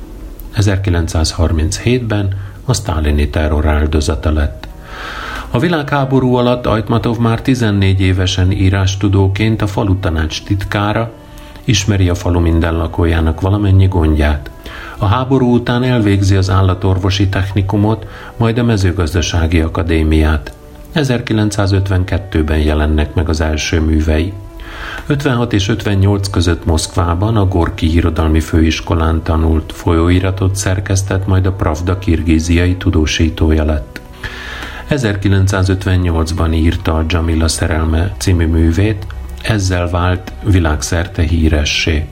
1937-ben 0.55 2.27
a 2.65 2.73
sztálini 2.73 3.29
terror 3.29 3.65
áldozata 3.65 4.31
lett. 4.31 4.67
A 5.51 5.59
világháború 5.59 6.35
alatt 6.35 6.65
Ajtmatov 6.65 7.17
már 7.17 7.41
14 7.41 8.01
évesen 8.01 8.51
írástudóként 8.51 9.61
a 9.61 9.67
falu 9.67 9.99
tanács 9.99 10.43
titkára, 10.43 11.11
ismeri 11.67 12.09
a 12.09 12.15
falu 12.15 12.39
minden 12.39 12.77
lakójának 12.77 13.41
valamennyi 13.41 13.87
gondját. 13.87 14.51
A 14.97 15.05
háború 15.05 15.53
után 15.53 15.83
elvégzi 15.83 16.35
az 16.35 16.49
állatorvosi 16.49 17.29
technikumot, 17.29 18.07
majd 18.37 18.57
a 18.57 18.63
mezőgazdasági 18.63 19.59
akadémiát. 19.59 20.53
1952-ben 20.95 22.57
jelennek 22.57 23.13
meg 23.13 23.29
az 23.29 23.41
első 23.41 23.81
művei. 23.81 24.33
56 25.07 25.53
és 25.53 25.67
58 25.67 26.29
között 26.29 26.65
Moszkvában 26.65 27.37
a 27.37 27.47
Gorki 27.47 27.93
Irodalmi 27.93 28.39
Főiskolán 28.39 29.23
tanult, 29.23 29.71
folyóiratot 29.71 30.55
szerkesztett, 30.55 31.27
majd 31.27 31.45
a 31.45 31.51
Pravda 31.51 31.99
kirgíziai 31.99 32.75
tudósítója 32.75 33.63
lett. 33.63 34.01
1958-ban 34.89 36.53
írta 36.53 36.95
a 36.95 37.05
Jamila 37.07 37.47
szerelme 37.47 38.13
című 38.17 38.45
művét, 38.45 39.07
ezzel 39.47 39.89
vált 39.89 40.31
világszerte 40.43 41.21
híressé. 41.21 42.05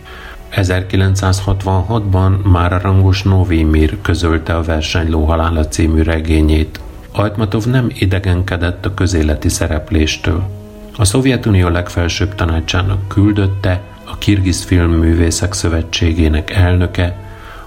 1966-ban 0.51 2.41
már 2.43 2.73
a 2.73 2.79
rangos 2.81 3.23
Novimir 3.23 3.97
közölte 4.01 4.55
a 4.55 4.63
verseny 4.63 5.09
Lóhalála 5.09 5.67
című 5.67 6.01
regényét. 6.01 6.79
Ajtmatov 7.11 7.65
nem 7.65 7.87
idegenkedett 7.93 8.85
a 8.85 8.93
közéleti 8.93 9.49
szerepléstől. 9.49 10.49
A 10.97 11.05
Szovjetunió 11.05 11.67
legfelsőbb 11.67 12.35
tanácsának 12.35 13.07
küldötte, 13.07 13.81
a 14.05 14.17
Kirgiz 14.17 14.63
Filmművészek 14.63 15.53
Szövetségének 15.53 16.51
elnöke, 16.51 17.15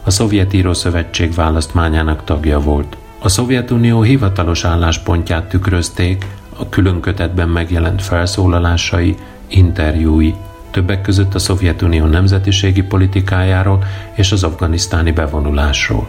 a 0.03 0.11
Szovjet 0.11 0.53
Író 0.53 0.73
Szövetség 0.73 1.35
választmányának 1.35 2.25
tagja 2.25 2.61
volt. 2.61 2.97
A 3.19 3.29
Szovjetunió 3.29 4.03
hivatalos 4.03 4.64
álláspontját 4.64 5.49
tükrözték 5.49 6.27
a 6.59 6.69
külön 6.69 7.01
kötetben 7.01 7.49
megjelent 7.49 8.03
felszólalásai, 8.03 9.16
interjúi, 9.49 10.34
többek 10.70 11.01
között 11.01 11.34
a 11.34 11.38
Szovjetunió 11.38 12.05
nemzetiségi 12.05 12.82
politikájáról 12.82 13.84
és 14.14 14.32
az 14.32 14.42
afganisztáni 14.42 15.11
bevonulásról. 15.11 16.09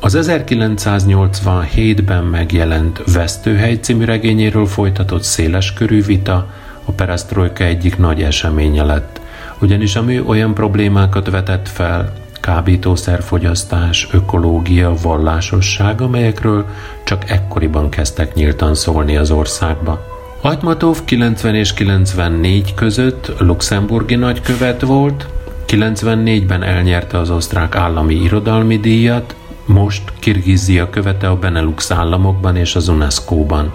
Az 0.00 0.18
1987-ben 0.20 2.24
megjelent 2.24 3.02
Vesztőhely 3.12 3.74
című 3.74 4.04
regényéről 4.04 4.66
folytatott 4.66 5.22
széles 5.22 5.72
körű 5.72 6.02
vita 6.02 6.50
a 6.84 6.92
peresztrojka 6.92 7.64
egyik 7.64 7.98
nagy 7.98 8.22
eseménye 8.22 8.84
lett, 8.84 9.20
ugyanis 9.60 9.96
a 9.96 10.04
olyan 10.26 10.54
problémákat 10.54 11.30
vetett 11.30 11.68
fel, 11.68 12.12
kábítószerfogyasztás, 12.40 14.08
ökológia, 14.12 14.94
vallásosság, 15.02 16.00
amelyekről 16.00 16.64
csak 17.04 17.30
ekkoriban 17.30 17.88
kezdtek 17.88 18.34
nyíltan 18.34 18.74
szólni 18.74 19.16
az 19.16 19.30
országba. 19.30 20.15
Ajtmatov 20.46 21.04
90 21.04 21.54
és 21.54 21.74
94 21.74 22.74
között 22.74 23.32
luxemburgi 23.38 24.14
nagykövet 24.14 24.80
volt, 24.80 25.26
94-ben 25.68 26.62
elnyerte 26.62 27.18
az 27.18 27.30
osztrák 27.30 27.74
állami 27.74 28.14
irodalmi 28.14 28.78
díjat, 28.78 29.36
most 29.64 30.12
Kirgizia 30.18 30.90
követe 30.90 31.28
a 31.28 31.36
Benelux 31.36 31.90
államokban 31.90 32.56
és 32.56 32.76
az 32.76 32.88
UNESCO-ban. 32.88 33.74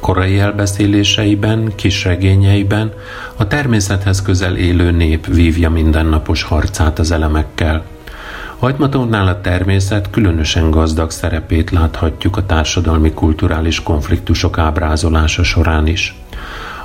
Korai 0.00 0.38
elbeszéléseiben, 0.38 1.72
kisregényeiben 1.74 2.92
a 3.36 3.46
természethez 3.46 4.22
közel 4.22 4.56
élő 4.56 4.90
nép 4.90 5.26
vívja 5.26 5.70
mindennapos 5.70 6.42
harcát 6.42 6.98
az 6.98 7.10
elemekkel. 7.10 7.84
Hajtmatónál 8.60 9.26
a 9.26 9.40
természet 9.40 10.10
különösen 10.10 10.70
gazdag 10.70 11.10
szerepét 11.10 11.70
láthatjuk 11.70 12.36
a 12.36 12.46
társadalmi 12.46 13.12
kulturális 13.12 13.82
konfliktusok 13.82 14.58
ábrázolása 14.58 15.42
során 15.42 15.86
is. 15.86 16.14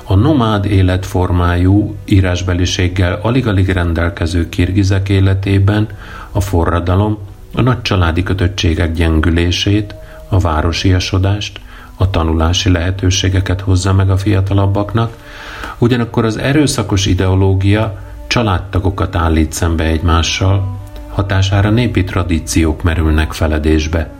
A 0.04 0.14
nomád 0.14 0.64
életformájú, 0.64 1.96
írásbeliséggel 2.04 3.18
alig-alig 3.22 3.68
rendelkező 3.68 4.48
kirgizek 4.48 5.08
életében 5.08 5.86
a 6.32 6.40
forradalom 6.40 7.18
a 7.54 7.60
nagy 7.60 7.82
családi 7.82 8.22
kötöttségek 8.22 8.92
gyengülését, 8.92 9.94
a 10.28 10.38
városiasodást, 10.38 11.60
a 11.96 12.10
tanulási 12.10 12.70
lehetőségeket 12.70 13.60
hozza 13.60 13.92
meg 13.92 14.10
a 14.10 14.16
fiatalabbaknak, 14.16 15.16
ugyanakkor 15.78 16.24
az 16.24 16.38
erőszakos 16.38 17.06
ideológia 17.06 17.98
családtagokat 18.26 19.16
állít 19.16 19.52
szembe 19.52 19.84
egymással, 19.84 20.75
hatására 21.16 21.70
népi 21.70 22.04
tradíciók 22.04 22.82
merülnek 22.82 23.32
feledésbe. 23.32 24.10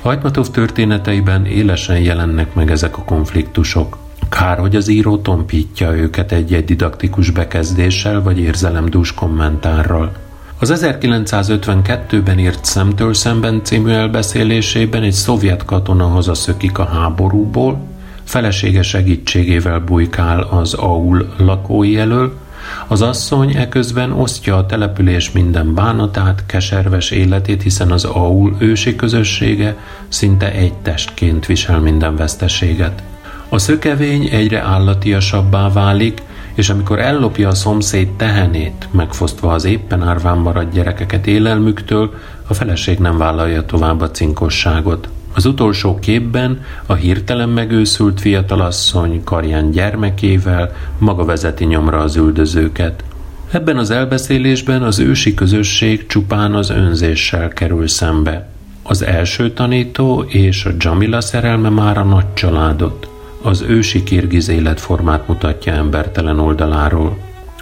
Hajtmatov 0.00 0.48
történeteiben 0.48 1.46
élesen 1.46 1.98
jelennek 1.98 2.54
meg 2.54 2.70
ezek 2.70 2.98
a 2.98 3.04
konfliktusok. 3.04 3.98
Kár, 4.28 4.58
hogy 4.58 4.76
az 4.76 4.88
író 4.88 5.16
tompítja 5.16 5.92
őket 5.92 6.32
egy-egy 6.32 6.64
didaktikus 6.64 7.30
bekezdéssel 7.30 8.22
vagy 8.22 8.38
érzelemdús 8.38 9.14
kommentárral. 9.14 10.12
Az 10.58 10.84
1952-ben 10.84 12.38
írt 12.38 12.64
Szemtől 12.64 13.14
szemben 13.14 13.60
című 13.62 13.90
elbeszélésében 13.90 15.02
egy 15.02 15.12
szovjet 15.12 15.64
katona 15.64 16.06
hazaszökik 16.06 16.78
a 16.78 16.84
háborúból, 16.84 17.80
felesége 18.24 18.82
segítségével 18.82 19.80
bujkál 19.80 20.40
az 20.40 20.74
Aul 20.74 21.34
lakói 21.38 21.98
elől, 21.98 22.42
az 22.86 23.02
asszony 23.02 23.56
eközben 23.56 24.12
osztja 24.12 24.56
a 24.56 24.66
település 24.66 25.32
minden 25.32 25.74
bánatát, 25.74 26.46
keserves 26.46 27.10
életét, 27.10 27.62
hiszen 27.62 27.90
az 27.90 28.04
Aul 28.04 28.56
ősi 28.58 28.96
közössége 28.96 29.76
szinte 30.08 30.52
egy 30.52 30.74
testként 30.74 31.46
visel 31.46 31.80
minden 31.80 32.16
veszteséget. 32.16 33.02
A 33.48 33.58
szökevény 33.58 34.28
egyre 34.32 34.60
állatiasabbá 34.60 35.68
válik, 35.68 36.22
és 36.54 36.68
amikor 36.68 36.98
ellopja 36.98 37.48
a 37.48 37.54
szomszéd 37.54 38.08
tehenét, 38.08 38.88
megfosztva 38.90 39.52
az 39.52 39.64
éppen 39.64 40.02
árván 40.02 40.38
maradt 40.38 40.72
gyerekeket 40.72 41.26
élelmüktől, 41.26 42.14
a 42.46 42.54
feleség 42.54 42.98
nem 42.98 43.18
vállalja 43.18 43.64
tovább 43.64 44.00
a 44.00 44.10
cinkosságot. 44.10 45.08
Az 45.34 45.46
utolsó 45.46 45.98
képben 45.98 46.60
a 46.86 46.94
hirtelen 46.94 47.48
megőszült 47.48 48.20
fiatalasszony 48.20 49.24
karján 49.24 49.70
gyermekével 49.70 50.72
maga 50.98 51.24
vezeti 51.24 51.64
nyomra 51.64 51.98
az 51.98 52.16
üldözőket. 52.16 53.04
Ebben 53.50 53.76
az 53.76 53.90
elbeszélésben 53.90 54.82
az 54.82 54.98
ősi 54.98 55.34
közösség 55.34 56.06
csupán 56.06 56.54
az 56.54 56.70
önzéssel 56.70 57.48
kerül 57.48 57.88
szembe. 57.88 58.48
Az 58.82 59.02
első 59.02 59.52
tanító 59.52 60.24
és 60.28 60.64
a 60.64 60.70
Jamila 60.78 61.20
szerelme 61.20 61.68
már 61.68 61.98
a 61.98 62.04
nagy 62.04 62.32
családot 62.34 63.08
az 63.42 63.64
ősi 63.68 64.02
kirgiz 64.02 64.48
életformát 64.48 65.28
mutatja 65.28 65.72
embertelen 65.72 66.38
oldaláról. 66.38 67.18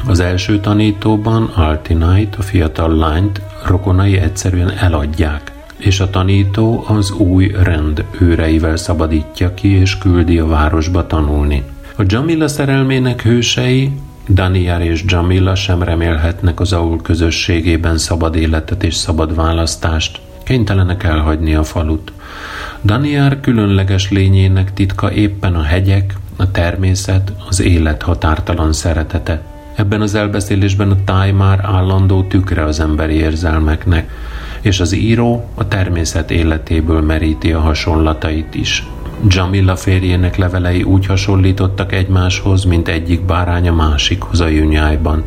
Az 0.06 0.20
első 0.20 0.60
tanítóban 0.60 1.44
Altinait, 1.44 2.34
a 2.34 2.42
fiatal 2.42 2.96
lányt 2.96 3.40
rokonai 3.66 4.16
egyszerűen 4.16 4.70
eladják, 4.70 5.52
és 5.84 6.00
a 6.00 6.10
tanító 6.10 6.84
az 6.88 7.10
új 7.10 7.54
rend 7.62 8.04
őreivel 8.20 8.76
szabadítja 8.76 9.54
ki 9.54 9.68
és 9.68 9.98
küldi 9.98 10.38
a 10.38 10.46
városba 10.46 11.06
tanulni. 11.06 11.62
A 11.96 12.02
Jamila 12.06 12.48
szerelmének 12.48 13.22
hősei, 13.22 13.90
Daniel 14.28 14.82
és 14.82 15.04
Jamila 15.06 15.54
sem 15.54 15.82
remélhetnek 15.82 16.60
az 16.60 16.72
Aul 16.72 17.02
közösségében 17.02 17.98
szabad 17.98 18.36
életet 18.36 18.82
és 18.82 18.94
szabad 18.94 19.34
választást, 19.34 20.20
kénytelenek 20.44 21.02
elhagyni 21.02 21.54
a 21.54 21.62
falut. 21.64 22.12
Daniel 22.84 23.40
különleges 23.40 24.10
lényének 24.10 24.72
titka 24.72 25.12
éppen 25.12 25.54
a 25.54 25.62
hegyek, 25.62 26.14
a 26.36 26.50
természet, 26.50 27.32
az 27.48 27.60
élet 27.60 28.02
határtalan 28.02 28.72
szeretete. 28.72 29.42
Ebben 29.74 30.00
az 30.00 30.14
elbeszélésben 30.14 30.90
a 30.90 31.04
táj 31.04 31.30
már 31.30 31.60
állandó 31.62 32.22
tükre 32.22 32.64
az 32.64 32.80
emberi 32.80 33.14
érzelmeknek, 33.14 34.10
és 34.62 34.80
az 34.80 34.92
író 34.92 35.48
a 35.54 35.68
természet 35.68 36.30
életéből 36.30 37.00
meríti 37.00 37.52
a 37.52 37.60
hasonlatait 37.60 38.54
is. 38.54 38.86
Jamila 39.26 39.76
férjének 39.76 40.36
levelei 40.36 40.82
úgy 40.82 41.06
hasonlítottak 41.06 41.92
egymáshoz, 41.92 42.64
mint 42.64 42.88
egyik 42.88 43.22
bárány 43.22 43.68
a 43.68 43.72
másikhoz 43.72 44.40
a 44.40 44.46
jünyájban. 44.46 45.24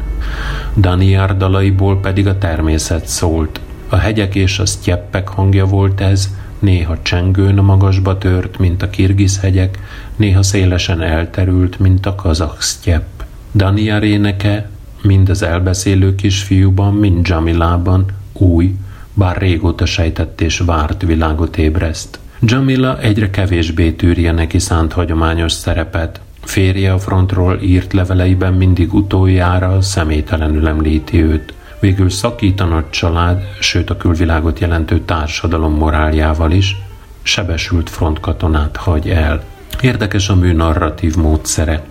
Daniel 0.77 1.35
dalaiból 1.37 1.99
pedig 1.99 2.27
a 2.27 2.37
természet 2.37 3.07
szólt. 3.07 3.59
A 3.89 3.95
hegyek 3.95 4.35
és 4.35 4.59
a 4.59 4.65
sztyeppek 4.65 5.27
hangja 5.27 5.65
volt 5.65 6.01
ez, 6.01 6.29
néha 6.59 6.97
csengőn 7.01 7.57
a 7.57 7.61
magasba 7.61 8.17
tört, 8.17 8.57
mint 8.57 8.81
a 8.81 8.89
kirgiz 8.89 9.39
hegyek, 9.39 9.79
néha 10.15 10.43
szélesen 10.43 11.01
elterült, 11.01 11.79
mint 11.79 12.05
a 12.05 12.15
kazak 12.15 12.61
sztyepp. 12.61 13.21
Daniel 13.53 14.03
éneke 14.03 14.69
mind 15.01 15.29
az 15.29 15.41
elbeszélő 15.41 16.15
kisfiúban, 16.15 16.93
mind 16.93 17.27
Jamilában 17.27 18.05
új, 18.33 18.75
bár 19.17 19.37
régóta 19.37 19.85
sejtett 19.85 20.41
és 20.41 20.59
várt 20.59 21.01
világot 21.01 21.57
ébreszt. 21.57 22.19
Jamila 22.39 22.99
egyre 22.99 23.29
kevésbé 23.29 23.91
tűrje 23.91 24.31
neki 24.31 24.59
szánt 24.59 24.93
hagyományos 24.93 25.51
szerepet. 25.51 26.21
Férje 26.41 26.93
a 26.93 26.99
frontról 26.99 27.59
írt 27.61 27.93
leveleiben 27.93 28.53
mindig 28.53 28.93
utoljára 28.93 29.81
személytelenül 29.81 30.67
említi 30.67 31.23
őt. 31.23 31.53
Végül 31.79 32.09
szakít 32.09 32.59
a 32.59 32.65
nagy 32.65 32.89
család, 32.89 33.43
sőt 33.59 33.89
a 33.89 33.97
külvilágot 33.97 34.59
jelentő 34.59 34.99
társadalom 34.99 35.73
moráljával 35.73 36.51
is, 36.51 36.75
sebesült 37.21 37.89
frontkatonát 37.89 38.75
hagy 38.75 39.09
el. 39.09 39.43
Érdekes 39.81 40.29
a 40.29 40.35
mű 40.35 40.53
narratív 40.53 41.15
módszere. 41.15 41.83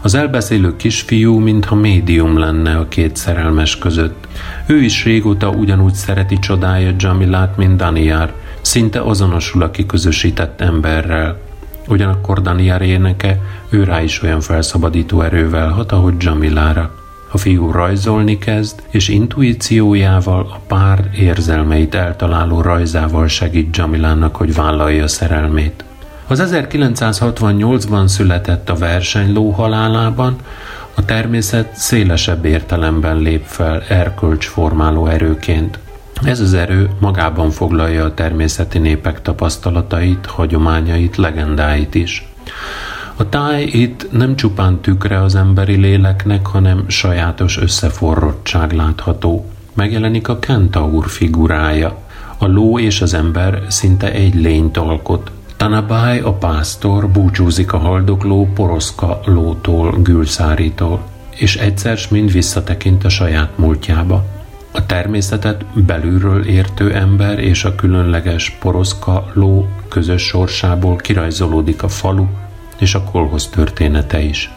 Az 0.00 0.14
elbeszélő 0.14 0.76
kisfiú, 0.76 1.38
mintha 1.38 1.74
médium 1.74 2.38
lenne 2.38 2.76
a 2.76 2.88
két 2.88 3.16
szerelmes 3.16 3.78
között. 3.78 4.28
Ő 4.66 4.82
is 4.82 5.04
régóta 5.04 5.48
ugyanúgy 5.48 5.94
szereti 5.94 6.38
csodája 6.38 6.94
Jamilát, 6.98 7.56
mint 7.56 7.76
Daniar, 7.76 8.32
szinte 8.60 9.00
azonosul 9.00 9.62
a 9.62 9.70
kiközösített 9.70 10.60
emberrel. 10.60 11.40
Ugyanakkor 11.88 12.42
Daniar 12.42 12.82
éneke 12.82 13.38
ő 13.68 13.84
rá 13.84 14.02
is 14.02 14.22
olyan 14.22 14.40
felszabadító 14.40 15.20
erővel 15.20 15.68
hat, 15.68 15.92
ahogy 15.92 16.14
Jamilára. 16.18 16.94
A 17.30 17.38
fiú 17.38 17.70
rajzolni 17.70 18.38
kezd, 18.38 18.82
és 18.90 19.08
intuíciójával, 19.08 20.40
a 20.40 20.60
pár 20.66 21.10
érzelmeit 21.16 21.94
eltaláló 21.94 22.60
rajzával 22.60 23.28
segít 23.28 23.76
Jamilának, 23.76 24.36
hogy 24.36 24.54
vállalja 24.54 25.08
szerelmét. 25.08 25.84
Az 26.30 26.48
1968-ban 26.52 28.06
született 28.06 28.68
a 28.68 28.74
versenyló 28.74 29.50
halálában, 29.50 30.36
a 30.94 31.04
természet 31.04 31.76
szélesebb 31.76 32.44
értelemben 32.44 33.18
lép 33.18 33.44
fel 33.44 33.82
erkölcsformáló 33.88 35.06
erőként. 35.06 35.78
Ez 36.22 36.40
az 36.40 36.54
erő 36.54 36.90
magában 37.00 37.50
foglalja 37.50 38.04
a 38.04 38.14
természeti 38.14 38.78
népek 38.78 39.22
tapasztalatait, 39.22 40.26
hagyományait, 40.26 41.16
legendáit 41.16 41.94
is. 41.94 42.28
A 43.16 43.28
táj 43.28 43.62
itt 43.62 44.12
nem 44.12 44.36
csupán 44.36 44.80
tükre 44.80 45.22
az 45.22 45.34
emberi 45.34 45.76
léleknek, 45.76 46.46
hanem 46.46 46.84
sajátos 46.88 47.58
összeforrottság 47.58 48.72
látható. 48.72 49.46
Megjelenik 49.74 50.28
a 50.28 50.38
kentaur 50.38 51.08
figurája. 51.08 51.98
A 52.38 52.46
ló 52.46 52.78
és 52.78 53.00
az 53.00 53.14
ember 53.14 53.62
szinte 53.68 54.12
egy 54.12 54.34
lényt 54.34 54.76
alkot. 54.76 55.30
Tanabály, 55.58 56.18
a 56.18 56.32
pásztor 56.32 57.08
búcsúzik 57.08 57.72
a 57.72 57.78
haldokló 57.78 58.48
poroszka 58.54 59.20
lótól, 59.24 59.98
gülszárítól, 60.02 61.02
és 61.36 61.56
egyszer 61.56 61.98
mind 62.10 62.32
visszatekint 62.32 63.04
a 63.04 63.08
saját 63.08 63.58
múltjába. 63.58 64.24
A 64.72 64.86
természetet 64.86 65.64
belülről 65.86 66.44
értő 66.44 66.94
ember 66.94 67.38
és 67.38 67.64
a 67.64 67.74
különleges 67.74 68.50
poroszka 68.50 69.30
ló 69.32 69.68
közös 69.88 70.22
sorsából 70.22 70.96
kirajzolódik 70.96 71.82
a 71.82 71.88
falu 71.88 72.26
és 72.78 72.94
a 72.94 73.02
kolhoz 73.02 73.46
története 73.48 74.20
is. 74.20 74.50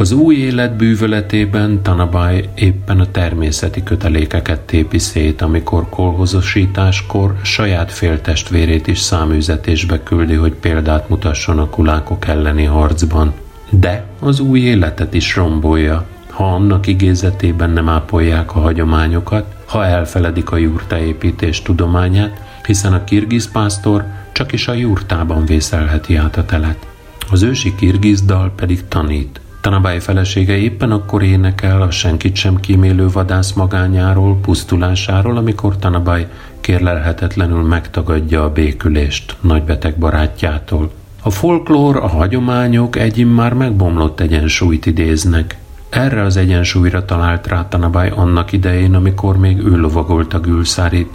Az 0.00 0.12
új 0.12 0.36
élet 0.36 0.76
bűvöletében 0.76 1.82
Tanabaj 1.82 2.48
éppen 2.54 3.00
a 3.00 3.10
természeti 3.10 3.82
kötelékeket 3.82 4.60
tépi 4.60 4.98
szét, 4.98 5.42
amikor 5.42 5.88
kolhozosításkor 5.88 7.34
saját 7.42 7.92
féltestvérét 7.92 8.86
is 8.86 8.98
száműzetésbe 8.98 10.02
küldi, 10.02 10.34
hogy 10.34 10.52
példát 10.52 11.08
mutasson 11.08 11.58
a 11.58 11.68
kulákok 11.68 12.26
elleni 12.26 12.64
harcban. 12.64 13.32
De 13.70 14.04
az 14.20 14.40
új 14.40 14.60
életet 14.60 15.14
is 15.14 15.36
rombolja, 15.36 16.06
ha 16.30 16.44
annak 16.44 16.86
igézetében 16.86 17.70
nem 17.70 17.88
ápolják 17.88 18.54
a 18.56 18.60
hagyományokat, 18.60 19.54
ha 19.66 19.84
elfeledik 19.84 20.50
a 20.50 20.56
jurtaépítés 20.56 21.62
tudományát, 21.62 22.60
hiszen 22.66 22.92
a 22.92 23.04
kirgiz 23.04 23.50
pásztor 23.50 24.04
csak 24.32 24.52
is 24.52 24.68
a 24.68 24.72
jurtában 24.72 25.44
vészelheti 25.44 26.16
át 26.16 26.36
a 26.36 26.44
telet. 26.44 26.86
Az 27.30 27.42
ősi 27.42 27.74
kirgiz 27.74 28.22
dal 28.22 28.52
pedig 28.56 28.88
tanít. 28.88 29.40
Tanabály 29.68 30.00
felesége 30.00 30.56
éppen 30.56 30.90
akkor 30.90 31.22
énekel 31.22 31.82
a 31.82 31.90
senkit 31.90 32.36
sem 32.36 32.60
kímélő 32.60 33.08
vadász 33.08 33.52
magányáról, 33.52 34.38
pusztulásáról, 34.40 35.36
amikor 35.36 35.78
Tanabály 35.78 36.26
kérlelhetetlenül 36.60 37.62
megtagadja 37.62 38.42
a 38.44 38.52
békülést 38.52 39.36
nagybeteg 39.40 39.98
barátjától. 39.98 40.90
A 41.22 41.30
folklór, 41.30 41.96
a 41.96 42.06
hagyományok 42.06 42.96
egy 42.96 43.26
már 43.26 43.52
megbomlott 43.52 44.20
egyensúlyt 44.20 44.86
idéznek. 44.86 45.56
Erre 45.88 46.22
az 46.22 46.36
egyensúlyra 46.36 47.04
talált 47.04 47.46
rá 47.46 47.68
Tanabály 47.68 48.10
annak 48.10 48.52
idején, 48.52 48.94
amikor 48.94 49.36
még 49.36 49.58
ő 49.58 49.76
lovagolt 49.76 50.34
a 50.34 50.40
gülszárit, 50.40 51.10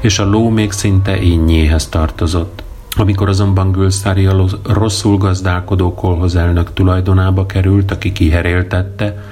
és 0.00 0.18
a 0.18 0.24
ló 0.24 0.48
még 0.48 0.72
szinte 0.72 1.20
énnyéhez 1.20 1.88
tartozott. 1.88 2.62
Amikor 2.96 3.28
azonban 3.28 3.72
Gülszári 3.72 4.26
a 4.26 4.44
rosszul 4.62 5.16
gazdálkodó 5.16 5.94
kolhoz 5.94 6.36
elnök 6.36 6.72
tulajdonába 6.72 7.46
került, 7.46 7.90
aki 7.90 8.12
kiheréltette, 8.12 9.24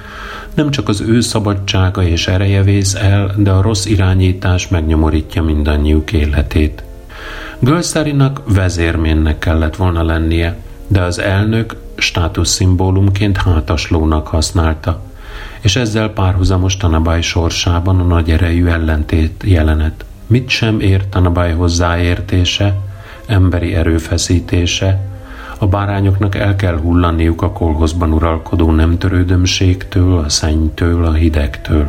nem 0.53 0.71
csak 0.71 0.87
az 0.87 1.01
ő 1.01 1.21
szabadsága 1.21 2.03
és 2.03 2.27
ereje 2.27 2.63
vész 2.63 2.93
el, 2.93 3.33
de 3.37 3.51
a 3.51 3.61
rossz 3.61 3.85
irányítás 3.85 4.67
megnyomorítja 4.67 5.43
mindannyiuk 5.43 6.13
életét. 6.13 6.83
Gölszárinak 7.59 8.41
vezérménnek 8.47 9.39
kellett 9.39 9.75
volna 9.75 10.03
lennie, 10.03 10.57
de 10.87 11.01
az 11.01 11.19
elnök 11.19 11.75
státuszszimbólumként 11.95 13.37
hátaslónak 13.37 14.27
használta, 14.27 15.01
és 15.61 15.75
ezzel 15.75 16.09
párhuzamos 16.09 16.77
Tanabály 16.77 17.21
sorsában 17.21 17.99
a 17.99 18.03
nagy 18.03 18.29
erejű 18.29 18.65
ellentét 18.65 19.43
jelenet. 19.45 20.05
Mit 20.27 20.49
sem 20.49 20.79
ért 20.79 21.07
Tanabály 21.07 21.53
hozzáértése, 21.53 22.75
emberi 23.29 23.75
erőfeszítése, 23.75 24.99
a 25.57 25.67
bárányoknak 25.67 26.35
el 26.35 26.55
kell 26.55 26.77
hullaniuk 26.77 27.41
a 27.41 27.51
kolhozban 27.51 28.13
uralkodó 28.13 28.71
nemtörődömségtől, 28.71 30.17
a 30.17 30.29
szennytől, 30.29 31.05
a 31.05 31.13
hidegtől. 31.13 31.85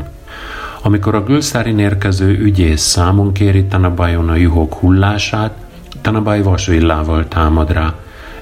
Amikor 0.82 1.14
a 1.14 1.24
Gülszárin 1.24 1.78
érkező 1.78 2.38
ügyész 2.38 2.80
számon 2.80 3.32
kéri 3.32 3.64
Tanabajon 3.64 4.28
a 4.28 4.34
juhok 4.34 4.74
hullását, 4.74 5.52
Tanabaj 6.00 6.42
vasvillával 6.42 7.28
támad 7.28 7.72
rá. 7.72 7.94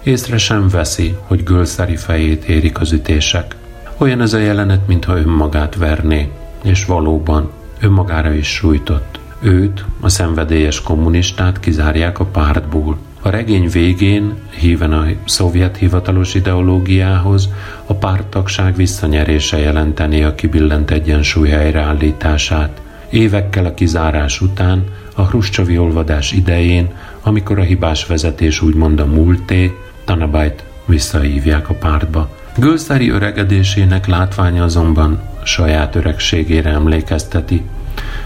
Észre 0.02 0.38
sem 0.38 0.68
veszi, 0.68 1.16
hogy 1.26 1.42
Gülszári 1.42 1.96
fejét 1.96 2.44
érik 2.44 2.80
az 2.80 2.92
ütések. 2.92 3.56
Olyan 3.96 4.20
ez 4.20 4.32
a 4.32 4.38
jelenet, 4.38 4.86
mintha 4.86 5.16
önmagát 5.16 5.76
verné, 5.76 6.30
és 6.62 6.84
valóban 6.84 7.50
önmagára 7.80 8.32
is 8.32 8.46
sújtott. 8.46 9.17
Őt, 9.40 9.84
a 10.00 10.08
szenvedélyes 10.08 10.82
kommunistát 10.82 11.60
kizárják 11.60 12.18
a 12.18 12.24
pártból. 12.24 12.98
A 13.20 13.28
regény 13.28 13.68
végén, 13.68 14.34
híven 14.50 14.92
a 14.92 15.06
szovjet 15.24 15.76
hivatalos 15.76 16.34
ideológiához, 16.34 17.48
a 17.86 17.94
párttagság 17.94 18.76
visszanyerése 18.76 19.58
jelenteni 19.58 20.22
a 20.22 20.34
kibillent 20.34 20.90
egyensúly 20.90 21.48
helyreállítását. 21.48 22.80
Évekkel 23.10 23.64
a 23.64 23.74
kizárás 23.74 24.40
után, 24.40 24.84
a 25.14 25.22
Hruscsovi 25.22 25.78
olvadás 25.78 26.32
idején, 26.32 26.88
amikor 27.22 27.58
a 27.58 27.62
hibás 27.62 28.06
vezetés 28.06 28.60
úgymond 28.60 29.00
a 29.00 29.06
múlté, 29.06 29.74
Tanabajt 30.04 30.64
visszahívják 30.86 31.68
a 31.68 31.74
pártba. 31.74 32.28
Gölszári 32.56 33.10
öregedésének 33.10 34.06
látványa 34.06 34.64
azonban 34.64 35.20
saját 35.44 35.94
öregségére 35.94 36.70
emlékezteti, 36.70 37.62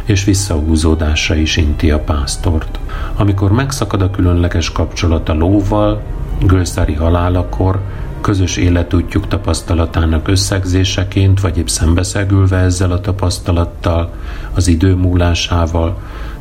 és 0.04 0.24
visszahúzódásra 0.24 1.34
is 1.34 1.56
inti 1.56 1.90
a 1.90 2.00
pásztort. 2.00 2.78
Amikor 3.16 3.52
megszakad 3.52 4.02
a 4.02 4.10
különleges 4.10 4.72
kapcsolat 4.72 5.28
a 5.28 5.34
lóval, 5.34 6.02
Gölszári 6.46 6.94
halálakor, 6.94 7.80
közös 8.20 8.56
életútjuk 8.56 9.28
tapasztalatának 9.28 10.28
összegzéseként, 10.28 11.40
vagy 11.40 11.58
épp 11.58 11.66
szembeszegülve 11.66 12.56
ezzel 12.56 12.92
a 12.92 13.00
tapasztalattal, 13.00 14.12
az 14.54 14.68
idő 14.68 14.94
múlásával, 14.94 15.98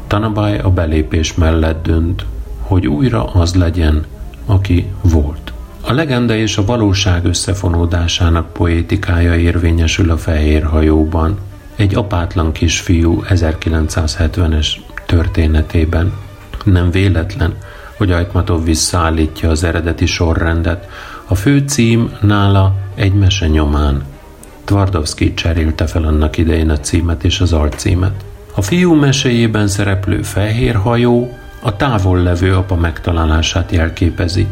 Tanabály 0.07 0.59
a 0.59 0.69
belépés 0.69 1.33
mellett 1.33 1.83
dönt, 1.83 2.25
hogy 2.61 2.87
újra 2.87 3.25
az 3.25 3.55
legyen, 3.55 4.05
aki 4.45 4.87
volt. 5.01 5.53
A 5.81 5.93
legenda 5.93 6.35
és 6.35 6.57
a 6.57 6.65
valóság 6.65 7.25
összefonódásának 7.25 8.53
poétikája 8.53 9.35
érvényesül 9.35 10.11
a 10.11 10.17
fehér 10.17 10.63
hajóban, 10.63 11.37
egy 11.81 11.95
apátlan 11.95 12.51
kisfiú 12.51 13.23
1970-es 13.29 14.67
történetében. 15.05 16.13
Nem 16.63 16.91
véletlen, 16.91 17.55
hogy 17.97 18.11
Ajtmatov 18.11 18.63
visszaállítja 18.63 19.49
az 19.49 19.63
eredeti 19.63 20.05
sorrendet. 20.05 20.89
A 21.25 21.35
fő 21.35 21.63
cím 21.67 22.17
nála 22.21 22.75
egy 22.95 23.13
mese 23.13 23.47
nyomán. 23.47 24.03
Tvardovszki 24.63 25.33
cserélte 25.33 25.87
fel 25.87 26.03
annak 26.03 26.37
idején 26.37 26.69
a 26.69 26.79
címet 26.79 27.23
és 27.23 27.39
az 27.39 27.53
alcímet. 27.53 28.23
A 28.55 28.61
fiú 28.61 28.93
meséjében 28.93 29.67
szereplő 29.67 30.21
fehér 30.21 30.75
hajó 30.75 31.37
a 31.61 31.75
távol 31.75 32.23
levő 32.23 32.55
apa 32.55 32.75
megtalálását 32.75 33.71
jelképezi. 33.71 34.47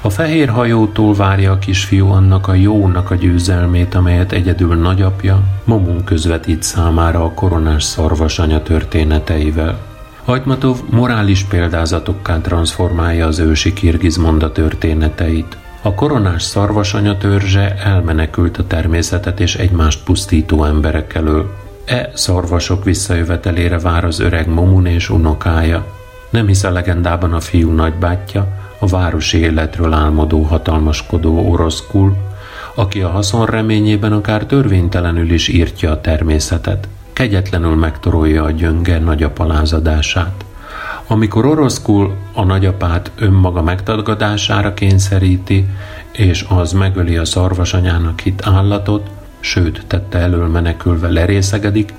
A 0.00 0.10
fehér 0.10 0.48
hajótól 0.48 1.14
várja 1.14 1.52
a 1.52 1.58
kisfiú 1.58 2.08
annak 2.08 2.48
a 2.48 2.54
jónak 2.54 3.10
a 3.10 3.14
győzelmét, 3.14 3.94
amelyet 3.94 4.32
egyedül 4.32 4.74
nagyapja, 4.74 5.42
Momun 5.64 6.04
közvetít 6.04 6.62
számára 6.62 7.24
a 7.24 7.32
koronás 7.32 7.82
szarvasanya 7.82 8.62
történeteivel. 8.62 9.78
Hajtmatov 10.24 10.78
morális 10.90 11.44
példázatokká 11.44 12.40
transformálja 12.40 13.26
az 13.26 13.38
ősi 13.38 13.72
kirgiz 13.72 14.16
monda 14.16 14.52
történeteit. 14.52 15.56
A 15.82 15.94
koronás 15.94 16.42
szarvasanya 16.42 17.18
törzse 17.18 17.76
elmenekült 17.76 18.58
a 18.58 18.66
természetet 18.66 19.40
és 19.40 19.54
egymást 19.54 20.04
pusztító 20.04 20.64
emberek 20.64 21.14
elől. 21.14 21.54
E 21.84 22.10
szarvasok 22.14 22.84
visszajövetelére 22.84 23.78
vár 23.78 24.04
az 24.04 24.20
öreg 24.20 24.48
Momun 24.48 24.86
és 24.86 25.10
unokája. 25.10 25.86
Nem 26.30 26.46
hisz 26.46 26.64
a 26.64 26.70
legendában 26.70 27.32
a 27.32 27.40
fiú 27.40 27.70
nagybátyja, 27.70 28.46
a 28.82 28.86
városi 28.86 29.38
életről 29.38 29.92
álmodó 29.92 30.42
hatalmaskodó 30.42 31.50
oroszkul, 31.50 32.16
aki 32.74 33.00
a 33.00 33.08
haszon 33.08 33.46
reményében 33.46 34.12
akár 34.12 34.44
törvénytelenül 34.44 35.30
is 35.30 35.48
írtja 35.48 35.90
a 35.90 36.00
természetet, 36.00 36.88
kegyetlenül 37.12 37.74
megtorolja 37.74 38.44
a 38.44 38.50
gyönge 38.50 38.98
nagyapa 38.98 39.46
lázadását. 39.46 40.44
Amikor 41.06 41.46
oroszkul 41.46 42.14
a 42.32 42.44
nagyapát 42.44 43.10
önmaga 43.16 43.62
megtagadására 43.62 44.74
kényszeríti, 44.74 45.66
és 46.12 46.44
az 46.48 46.72
megöli 46.72 47.16
a 47.16 47.24
szarvasanyának 47.24 48.20
hit 48.20 48.42
állatot, 48.46 49.10
sőt, 49.40 49.84
tette 49.86 50.18
elől 50.18 50.46
menekülve 50.46 51.08
lerészegedik, 51.08 51.94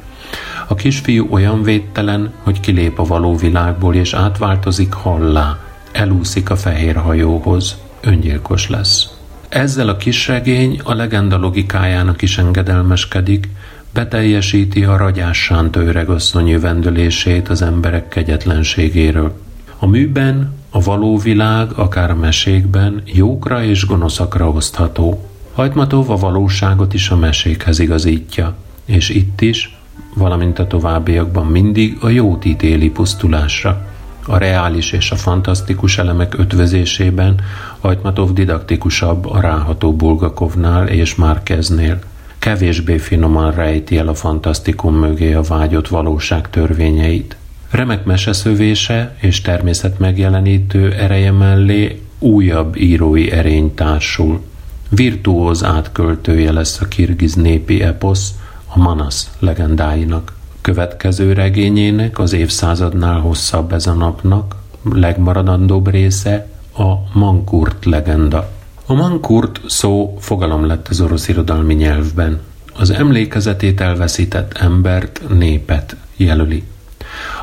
a 0.67 0.75
kisfiú 0.75 1.27
olyan 1.29 1.61
védtelen, 1.61 2.33
hogy 2.43 2.59
kilép 2.59 2.99
a 2.99 3.03
való 3.03 3.35
világból 3.35 3.95
és 3.95 4.13
átváltozik 4.13 4.93
hallá, 4.93 5.62
elúszik 5.93 6.49
a 6.49 6.55
fehér 6.55 6.95
hajóhoz, 6.95 7.77
öngyilkos 8.01 8.69
lesz. 8.69 9.09
Ezzel 9.49 9.89
a 9.89 9.97
kisregény 9.97 10.79
a 10.83 10.93
legenda 10.93 11.37
logikájának 11.37 12.21
is 12.21 12.37
engedelmeskedik, 12.37 13.49
beteljesíti 13.93 14.83
a 14.83 14.97
ragyás 14.97 15.43
sánt 15.43 15.75
öregasszony 15.75 16.47
jövendőlését 16.47 17.49
az 17.49 17.61
emberek 17.61 18.07
kegyetlenségéről. 18.07 19.41
A 19.77 19.87
műben 19.87 20.53
a 20.69 20.81
való 20.81 21.17
világ, 21.17 21.71
akár 21.75 22.11
a 22.11 22.15
mesékben, 22.15 23.01
jókra 23.05 23.63
és 23.63 23.85
gonoszakra 23.85 24.49
osztható. 24.49 25.29
Hajtmatov 25.53 26.09
a 26.09 26.15
valóságot 26.15 26.93
is 26.93 27.09
a 27.09 27.17
mesékhez 27.17 27.79
igazítja, 27.79 28.55
és 28.85 29.09
itt 29.09 29.41
is, 29.41 29.77
valamint 30.15 30.59
a 30.59 30.67
továbbiakban 30.67 31.45
mindig 31.45 31.97
a 32.01 32.09
jót 32.09 32.45
ítéli 32.45 32.89
pusztulásra. 32.89 33.92
A 34.25 34.37
reális 34.37 34.91
és 34.91 35.11
a 35.11 35.15
fantasztikus 35.15 35.97
elemek 35.97 36.37
ötvözésében 36.37 37.39
Ajtmatov 37.79 38.33
didaktikusabb 38.33 39.25
a 39.25 39.39
ráható 39.39 39.95
Bulgakovnál 39.95 40.87
és 40.87 41.15
Márkeznél. 41.15 41.99
Kevésbé 42.39 42.97
finoman 42.97 43.51
rejti 43.51 43.97
el 43.97 44.07
a 44.07 44.13
fantasztikum 44.13 44.95
mögé 44.95 45.33
a 45.33 45.41
vágyott 45.41 45.87
valóság 45.87 46.49
törvényeit. 46.49 47.35
Remek 47.69 48.05
meseszövése 48.05 49.15
és 49.19 49.41
természet 49.41 49.99
megjelenítő 49.99 50.91
ereje 50.91 51.31
mellé 51.31 52.01
újabb 52.19 52.75
írói 52.75 53.31
erény 53.31 53.73
társul. 53.73 54.41
Virtuóz 54.89 55.63
átköltője 55.63 56.51
lesz 56.51 56.81
a 56.81 56.87
kirgiz 56.87 57.33
népi 57.33 57.81
eposz, 57.81 58.33
a 58.67 58.79
Manas 58.79 59.23
legendáinak. 59.39 60.33
Következő 60.63 61.33
regényének 61.33 62.19
az 62.19 62.33
évszázadnál 62.33 63.19
hosszabb 63.19 63.73
ez 63.73 63.87
a 63.87 63.93
napnak, 63.93 64.55
legmaradandóbb 64.93 65.89
része 65.89 66.47
a 66.77 67.17
Mankurt 67.19 67.85
legenda. 67.85 68.51
A 68.85 68.93
Mankurt 68.93 69.61
szó 69.67 70.17
fogalom 70.19 70.65
lett 70.65 70.87
az 70.87 71.01
orosz 71.01 71.27
irodalmi 71.27 71.73
nyelvben. 71.73 72.39
Az 72.73 72.89
emlékezetét 72.89 73.81
elveszített 73.81 74.57
embert, 74.57 75.21
népet 75.29 75.95
jelöli. 76.15 76.63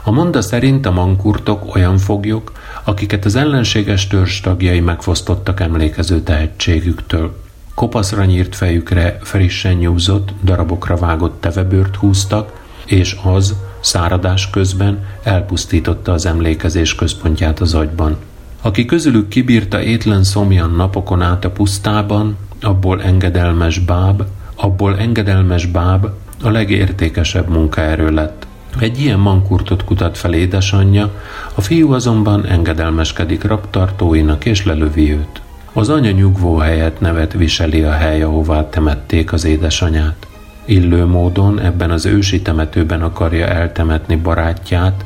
A 0.04 0.10
monda 0.10 0.42
szerint 0.42 0.86
a 0.86 0.90
mankurtok 0.90 1.74
olyan 1.74 1.98
foglyok, 1.98 2.52
akiket 2.84 3.24
az 3.24 3.36
ellenséges 3.36 4.06
törzs 4.06 4.40
tagjai 4.40 4.80
megfosztottak 4.80 5.60
emlékező 5.60 6.20
tehetségüktől. 6.20 7.36
Kopaszra 7.74 8.24
nyírt 8.24 8.56
fejükre 8.56 9.18
frissen 9.22 9.74
nyúzott, 9.74 10.32
darabokra 10.44 10.96
vágott 10.96 11.40
tevebőrt 11.40 11.96
húztak, 11.96 12.58
és 12.90 13.16
az 13.22 13.54
száradás 13.80 14.50
közben 14.50 15.04
elpusztította 15.22 16.12
az 16.12 16.26
emlékezés 16.26 16.94
központját 16.94 17.60
az 17.60 17.74
agyban. 17.74 18.16
Aki 18.60 18.84
közülük 18.84 19.28
kibírta 19.28 19.82
étlen 19.82 20.24
szomjan 20.24 20.70
napokon 20.70 21.22
át 21.22 21.44
a 21.44 21.50
pusztában, 21.50 22.36
abból 22.60 23.02
engedelmes 23.02 23.78
báb, 23.78 24.22
abból 24.54 24.98
engedelmes 24.98 25.66
báb 25.66 26.06
a 26.42 26.50
legértékesebb 26.50 27.48
munkaerő 27.48 28.10
lett. 28.10 28.46
Egy 28.78 29.00
ilyen 29.00 29.18
mankurtot 29.18 29.84
kutat 29.84 30.18
fel 30.18 30.32
édesanyja, 30.32 31.10
a 31.54 31.60
fiú 31.60 31.92
azonban 31.92 32.46
engedelmeskedik 32.46 33.44
raptartóinak 33.44 34.44
és 34.44 34.64
lelövi 34.64 35.12
őt. 35.12 35.40
Az 35.72 35.88
anya 35.88 36.10
nyugvó 36.10 36.56
helyet 36.56 37.00
nevet 37.00 37.32
viseli 37.32 37.82
a 37.82 37.92
hely, 37.92 38.22
ahová 38.22 38.68
temették 38.68 39.32
az 39.32 39.44
édesanyát. 39.44 40.26
Illő 40.70 41.04
módon 41.04 41.60
ebben 41.60 41.90
az 41.90 42.06
ősi 42.06 42.42
temetőben 42.42 43.02
akarja 43.02 43.46
eltemetni 43.46 44.16
barátját, 44.16 45.04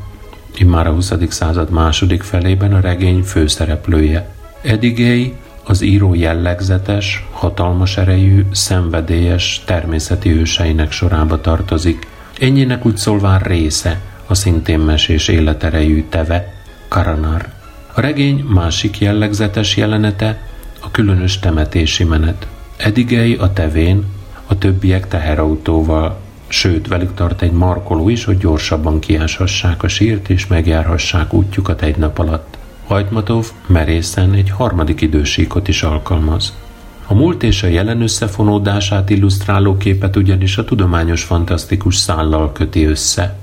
immár 0.56 0.86
a 0.86 0.92
20. 0.92 1.12
század 1.28 1.70
második 1.70 2.22
felében 2.22 2.74
a 2.74 2.80
regény 2.80 3.22
főszereplője. 3.22 4.28
Edigéi 4.62 5.34
az 5.62 5.82
író 5.82 6.14
jellegzetes, 6.14 7.26
hatalmas 7.30 7.96
erejű, 7.96 8.46
szenvedélyes, 8.52 9.62
természeti 9.66 10.30
őseinek 10.30 10.92
sorába 10.92 11.40
tartozik. 11.40 12.06
Ennyinek 12.40 12.86
úgy 12.86 12.96
szólván 12.96 13.38
része 13.38 14.00
a 14.26 14.34
szintén 14.34 14.78
mesés 14.78 15.28
életerejű 15.28 16.04
teve, 16.08 16.52
Karanar. 16.88 17.46
A 17.94 18.00
regény 18.00 18.44
másik 18.48 18.98
jellegzetes 18.98 19.76
jelenete 19.76 20.40
a 20.80 20.90
különös 20.90 21.38
temetési 21.38 22.04
menet. 22.04 22.46
Edigei 22.76 23.34
a 23.34 23.52
tevén, 23.52 24.04
a 24.46 24.58
többiek 24.58 25.08
teherautóval, 25.08 26.16
sőt, 26.46 26.88
velük 26.88 27.14
tart 27.14 27.42
egy 27.42 27.52
markoló 27.52 28.08
is, 28.08 28.24
hogy 28.24 28.38
gyorsabban 28.38 28.98
kiáshassák 28.98 29.82
a 29.82 29.88
sírt 29.88 30.28
és 30.28 30.46
megjárhassák 30.46 31.32
útjukat 31.32 31.82
egy 31.82 31.96
nap 31.96 32.18
alatt. 32.18 32.58
Hajtmatov 32.86 33.50
merészen 33.66 34.32
egy 34.32 34.50
harmadik 34.50 35.00
idősíkot 35.00 35.68
is 35.68 35.82
alkalmaz. 35.82 36.52
A 37.06 37.14
múlt 37.14 37.42
és 37.42 37.62
a 37.62 37.66
jelen 37.66 38.02
összefonódását 38.02 39.10
illusztráló 39.10 39.76
képet 39.76 40.16
ugyanis 40.16 40.58
a 40.58 40.64
tudományos 40.64 41.22
fantasztikus 41.22 41.96
szállal 41.96 42.52
köti 42.52 42.84
össze. 42.84 43.36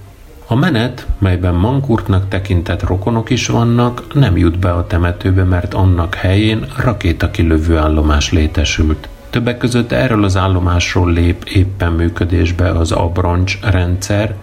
A 0.48 0.56
menet, 0.56 1.08
melyben 1.18 1.56
Mankurtnak 1.56 2.28
tekintett 2.28 2.84
rokonok 2.84 3.30
is 3.30 3.48
vannak, 3.48 4.14
nem 4.14 4.38
jut 4.38 4.60
be 4.60 4.72
a 4.72 4.88
temetőbe, 4.88 5.44
mert 5.44 5.74
annak 5.74 6.16
helyén 6.16 6.66
rakétakilövő 6.78 7.78
állomás 7.78 8.32
létesült. 8.32 9.08
Többek 9.32 9.58
között 9.58 9.92
erről 9.92 10.24
az 10.24 10.38
állomásról 10.38 11.12
lép 11.12 11.44
éppen 11.44 11.92
működésbe 11.92 12.70
az 12.70 12.92
abroncs 12.92 13.60
rendszer, 13.62 14.36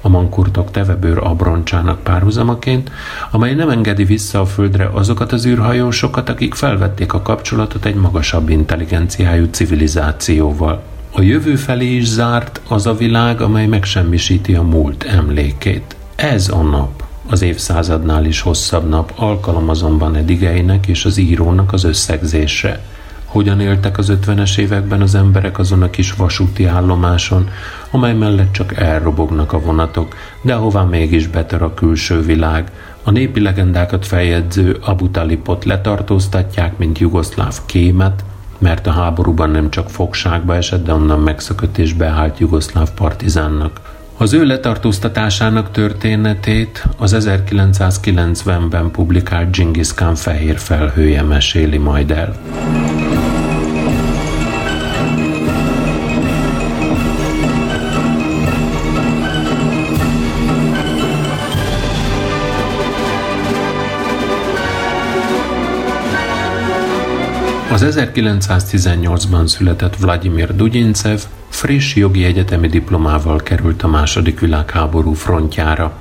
a 0.00 0.08
mankurtok 0.08 0.70
tevebőr 0.70 1.18
abroncsának 1.18 2.02
párhuzamaként, 2.02 2.90
amely 3.30 3.54
nem 3.54 3.70
engedi 3.70 4.04
vissza 4.04 4.40
a 4.40 4.46
földre 4.46 4.88
azokat 4.92 5.32
az 5.32 5.46
űrhajósokat, 5.46 6.28
akik 6.28 6.54
felvették 6.54 7.12
a 7.12 7.22
kapcsolatot 7.22 7.84
egy 7.84 7.94
magasabb 7.94 8.48
intelligenciájú 8.48 9.46
civilizációval. 9.50 10.82
A 11.12 11.22
jövő 11.22 11.56
felé 11.56 11.94
is 11.94 12.06
zárt 12.06 12.60
az 12.68 12.86
a 12.86 12.94
világ, 12.94 13.40
amely 13.40 13.66
megsemmisíti 13.66 14.54
a 14.54 14.62
múlt 14.62 15.04
emlékét. 15.04 15.96
Ez 16.14 16.48
a 16.48 16.62
nap, 16.62 17.04
az 17.28 17.42
évszázadnál 17.42 18.24
is 18.24 18.40
hosszabb 18.40 18.88
nap, 18.88 19.12
alkalom 19.16 19.68
azonban 19.68 20.16
Edigeinek 20.16 20.86
és 20.86 21.04
az 21.04 21.16
írónak 21.16 21.72
az 21.72 21.84
összegzésre– 21.84 22.80
hogyan 23.36 23.60
éltek 23.60 23.98
az 23.98 24.08
ötvenes 24.08 24.56
években 24.56 25.00
az 25.00 25.14
emberek 25.14 25.58
azon 25.58 25.82
a 25.82 25.90
kis 25.90 26.12
vasúti 26.12 26.64
állomáson, 26.64 27.48
amely 27.90 28.14
mellett 28.14 28.52
csak 28.52 28.76
elrobognak 28.76 29.52
a 29.52 29.60
vonatok, 29.60 30.14
de 30.42 30.54
ahová 30.54 30.82
mégis 30.82 31.26
betör 31.26 31.62
a 31.62 31.74
külső 31.74 32.20
világ. 32.20 32.70
A 33.02 33.10
népi 33.10 33.40
legendákat 33.40 34.06
feljegyző 34.06 34.76
Abu 34.80 35.10
Talipot 35.10 35.64
letartóztatják, 35.64 36.78
mint 36.78 36.98
jugoszláv 36.98 37.54
kémet, 37.66 38.24
mert 38.58 38.86
a 38.86 38.90
háborúban 38.90 39.50
nem 39.50 39.70
csak 39.70 39.90
fogságba 39.90 40.54
esett, 40.54 40.84
de 40.84 40.92
onnan 40.92 41.20
megszökött 41.20 41.78
és 41.78 41.92
beállt 41.92 42.38
jugoszláv 42.38 42.90
partizánnak. 42.90 43.80
Az 44.16 44.32
ő 44.32 44.44
letartóztatásának 44.44 45.70
történetét 45.70 46.84
az 46.96 47.16
1990-ben 47.18 48.90
publikált 48.90 49.56
Genghis 49.56 49.94
Khan 49.94 50.14
fehér 50.14 50.58
felhője 50.58 51.22
meséli 51.22 51.78
majd 51.78 52.10
el. 52.10 52.36
Az 67.76 67.86
1918-ban 67.88 69.46
született 69.46 69.96
Vladimir 69.96 70.56
Dugyincev 70.56 71.18
friss 71.48 71.94
jogi 71.94 72.24
egyetemi 72.24 72.68
diplomával 72.68 73.36
került 73.36 73.82
a 73.82 73.88
második 73.88 74.40
világháború 74.40 75.12
frontjára. 75.12 75.92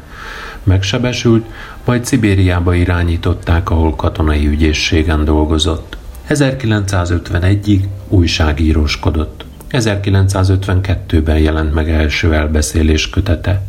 Megsebesült, 0.64 1.46
majd 1.86 2.06
Szibériába 2.06 2.74
irányították, 2.74 3.70
ahol 3.70 3.96
katonai 3.96 4.48
ügyészségen 4.48 5.26
dolgozott. 5.26 5.98
1951-ig 6.30 7.80
újságíróskodott. 8.08 9.46
1952-ben 9.72 11.38
jelent 11.38 11.74
meg 11.74 11.90
első 11.90 12.34
elbeszélés 12.34 13.10
kötete. 13.10 13.62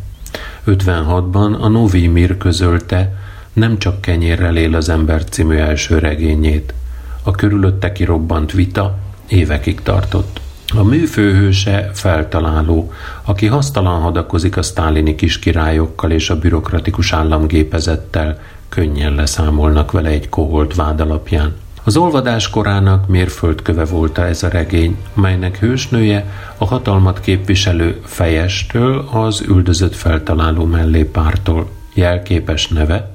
56-ban 0.67 1.59
a 1.59 1.67
Novi 1.67 2.07
Mir 2.07 2.37
közölte, 2.37 3.13
nem 3.53 3.77
csak 3.77 4.01
kenyérrel 4.01 4.57
él 4.57 4.75
az 4.75 4.89
ember 4.89 5.23
című 5.23 5.55
első 5.55 5.99
regényét. 5.99 6.73
A 7.27 7.31
körülötte 7.31 7.91
kirobbant 7.91 8.51
vita 8.51 8.97
évekig 9.27 9.81
tartott. 9.81 10.39
A 10.77 10.83
mű 10.83 11.05
főhőse 11.05 11.89
feltaláló, 11.93 12.91
aki 13.23 13.45
hasztalan 13.45 14.01
hadakozik 14.01 14.57
a 14.57 14.61
sztálini 14.61 15.15
királyokkal 15.15 16.11
és 16.11 16.29
a 16.29 16.39
bürokratikus 16.39 17.13
államgépezettel, 17.13 18.39
könnyen 18.69 19.15
leszámolnak 19.15 19.91
vele 19.91 20.09
egy 20.09 20.29
koholt 20.29 20.75
vád 20.75 20.99
alapján. 20.99 21.55
Az 21.83 21.97
olvadás 21.97 22.49
korának 22.49 23.07
mérföldköve 23.07 23.85
volt 23.85 24.17
ez 24.17 24.43
a 24.43 24.49
regény, 24.49 24.97
melynek 25.13 25.59
hősnője 25.59 26.25
a 26.57 26.65
hatalmat 26.65 27.19
képviselő 27.19 27.99
fejestől 28.03 29.07
az 29.11 29.43
üldözött 29.47 29.95
feltaláló 29.95 30.65
mellépártól. 30.65 31.69
Jelképes 31.93 32.67
neve, 32.67 33.11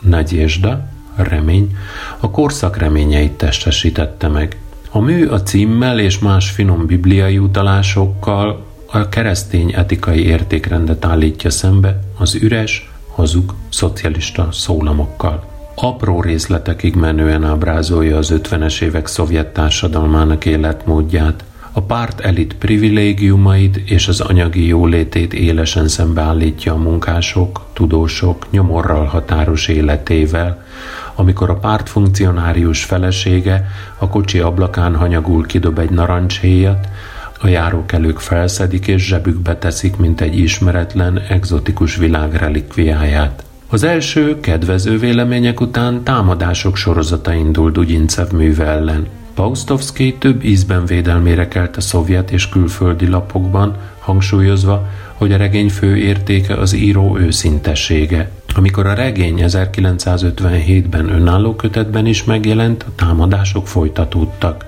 Nagyésda, 0.00 0.94
remény, 1.22 1.76
a 2.20 2.30
korszak 2.30 2.76
reményeit 2.76 3.32
testesítette 3.32 4.28
meg. 4.28 4.56
A 4.90 5.00
mű 5.00 5.26
a 5.26 5.42
címmel 5.42 5.98
és 5.98 6.18
más 6.18 6.50
finom 6.50 6.86
bibliai 6.86 7.38
utalásokkal 7.38 8.64
a 8.86 9.08
keresztény 9.08 9.72
etikai 9.74 10.26
értékrendet 10.26 11.04
állítja 11.04 11.50
szembe 11.50 12.00
az 12.18 12.34
üres, 12.34 12.90
hazug, 13.14 13.54
szocialista 13.68 14.48
szólamokkal. 14.52 15.54
Apró 15.74 16.20
részletekig 16.20 16.94
menően 16.94 17.44
ábrázolja 17.44 18.16
az 18.16 18.32
50-es 18.42 18.80
évek 18.80 19.06
szovjet 19.06 19.52
társadalmának 19.52 20.44
életmódját, 20.44 21.44
a 21.72 21.82
párt 21.82 22.20
elit 22.20 22.54
privilégiumait 22.54 23.76
és 23.76 24.08
az 24.08 24.20
anyagi 24.20 24.66
jólétét 24.66 25.34
élesen 25.34 25.88
szembeállítja 25.88 26.72
a 26.72 26.76
munkások, 26.76 27.64
tudósok 27.72 28.50
nyomorral 28.50 29.04
határos 29.04 29.68
életével, 29.68 30.64
amikor 31.16 31.50
a 31.50 31.54
párt 31.54 31.88
funkcionárius 31.88 32.84
felesége 32.84 33.68
a 33.98 34.08
kocsi 34.08 34.38
ablakán 34.38 34.96
hanyagul 34.96 35.46
kidob 35.46 35.78
egy 35.78 35.90
narancshéjat, 35.90 36.88
a 37.40 37.48
járókelők 37.48 38.18
felszedik 38.18 38.86
és 38.86 39.06
zsebükbe 39.06 39.56
teszik, 39.56 39.96
mint 39.96 40.20
egy 40.20 40.38
ismeretlen, 40.38 41.18
egzotikus 41.28 41.96
világ 41.96 42.34
relikviáját. 42.34 43.44
Az 43.68 43.82
első, 43.82 44.40
kedvező 44.40 44.98
vélemények 44.98 45.60
után 45.60 46.02
támadások 46.02 46.76
sorozata 46.76 47.32
indul 47.32 47.70
Dugyincev 47.70 48.30
műve 48.30 48.64
ellen. 48.64 49.06
Paustovsky 49.36 50.14
több 50.18 50.44
ízben 50.44 50.86
védelmére 50.86 51.48
kelt 51.48 51.76
a 51.76 51.80
szovjet 51.80 52.30
és 52.30 52.48
külföldi 52.48 53.06
lapokban, 53.06 53.76
hangsúlyozva, 53.98 54.88
hogy 55.14 55.32
a 55.32 55.36
regény 55.36 55.70
fő 55.70 55.96
értéke 55.96 56.54
az 56.54 56.72
író 56.72 57.18
őszintessége. 57.18 58.30
Amikor 58.54 58.86
a 58.86 58.94
regény 58.94 59.42
1957-ben 59.46 61.08
önálló 61.08 61.54
kötetben 61.54 62.06
is 62.06 62.24
megjelent, 62.24 62.82
a 62.82 62.94
támadások 62.94 63.68
folytatódtak. 63.68 64.64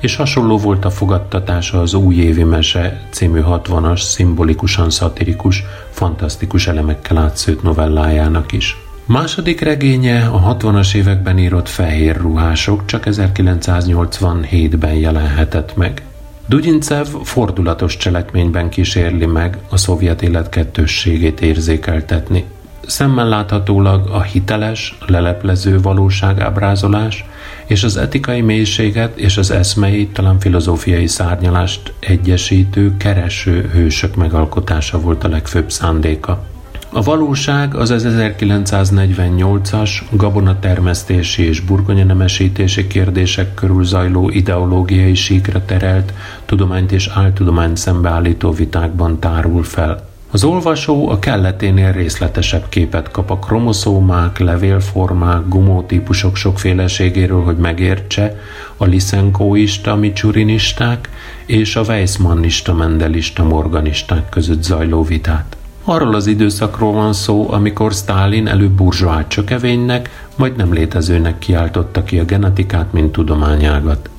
És 0.00 0.16
hasonló 0.16 0.58
volt 0.58 0.84
a 0.84 0.90
fogadtatása 0.90 1.80
az 1.80 1.94
Újévi 1.94 2.44
Mese 2.44 3.08
című 3.10 3.40
60-as, 3.46 4.00
szimbolikusan 4.00 4.90
szatirikus, 4.90 5.64
fantasztikus 5.90 6.66
elemekkel 6.66 7.16
átszőtt 7.16 7.62
novellájának 7.62 8.52
is. 8.52 8.76
Második 9.12 9.60
regénye 9.60 10.26
a 10.26 10.56
60-as 10.56 10.94
években 10.94 11.38
írott 11.38 11.68
Fehér 11.68 12.16
ruhások 12.16 12.84
csak 12.84 13.04
1987-ben 13.06 14.94
jelenhetett 14.94 15.76
meg. 15.76 16.02
Dugyincev 16.46 17.06
fordulatos 17.22 17.96
cselekményben 17.96 18.68
kísérli 18.68 19.26
meg 19.26 19.58
a 19.68 19.76
szovjet 19.76 20.22
élet 20.22 20.48
kettősségét 20.48 21.40
érzékeltetni. 21.40 22.44
Szemmel 22.86 23.28
láthatólag 23.28 24.08
a 24.10 24.22
hiteles, 24.22 24.98
leleplező 25.06 25.80
valóságábrázolás 25.80 27.24
és 27.66 27.82
az 27.84 27.96
etikai 27.96 28.40
mélységet 28.40 29.16
és 29.16 29.36
az 29.36 29.50
eszmei, 29.50 30.06
talán 30.06 30.40
filozófiai 30.40 31.06
szárnyalást 31.06 31.92
egyesítő, 32.00 32.96
kereső 32.96 33.70
hősök 33.72 34.16
megalkotása 34.16 35.00
volt 35.00 35.24
a 35.24 35.28
legfőbb 35.28 35.70
szándéka. 35.70 36.44
A 36.92 37.02
valóság 37.02 37.74
az 37.74 37.94
1948-as 37.96 39.90
gabonatermesztési 40.10 41.42
és 41.42 41.60
burgonyanemesítési 41.60 42.86
kérdések 42.86 43.54
körül 43.54 43.84
zajló 43.84 44.28
ideológiai 44.28 45.14
síkra 45.14 45.64
terelt, 45.64 46.12
tudományt 46.44 46.92
és 46.92 47.10
áltudományt 47.14 47.76
szembeállító 47.76 48.50
vitákban 48.50 49.18
tárul 49.18 49.62
fel. 49.62 50.08
Az 50.30 50.44
olvasó 50.44 51.08
a 51.08 51.18
kelleténél 51.18 51.92
részletesebb 51.92 52.68
képet 52.68 53.10
kap 53.10 53.30
a 53.30 53.38
kromoszómák, 53.38 54.38
levélformák, 54.38 55.48
gumótípusok 55.48 56.36
sokféleségéről, 56.36 57.42
hogy 57.42 57.56
megértse 57.56 58.40
a 58.76 58.84
lisenkóista 58.84 59.96
micsurinisták 59.96 61.08
és 61.46 61.76
a 61.76 61.82
Weissmannista 61.82 62.74
mendelista 62.74 63.44
morganisták 63.44 64.28
között 64.28 64.62
zajló 64.62 65.02
vitát. 65.02 65.54
Arról 65.84 66.14
az 66.14 66.26
időszakról 66.26 66.92
van 66.92 67.12
szó, 67.12 67.52
amikor 67.52 67.92
Stalin 67.92 68.46
előbb 68.46 68.70
burzsóát 68.70 69.28
csökevénynek, 69.28 70.28
majd 70.36 70.56
nem 70.56 70.72
létezőnek 70.72 71.38
kiáltotta 71.38 72.04
ki 72.04 72.18
a 72.18 72.24
genetikát, 72.24 72.92
mint 72.92 73.12
tudományágat. 73.12 74.10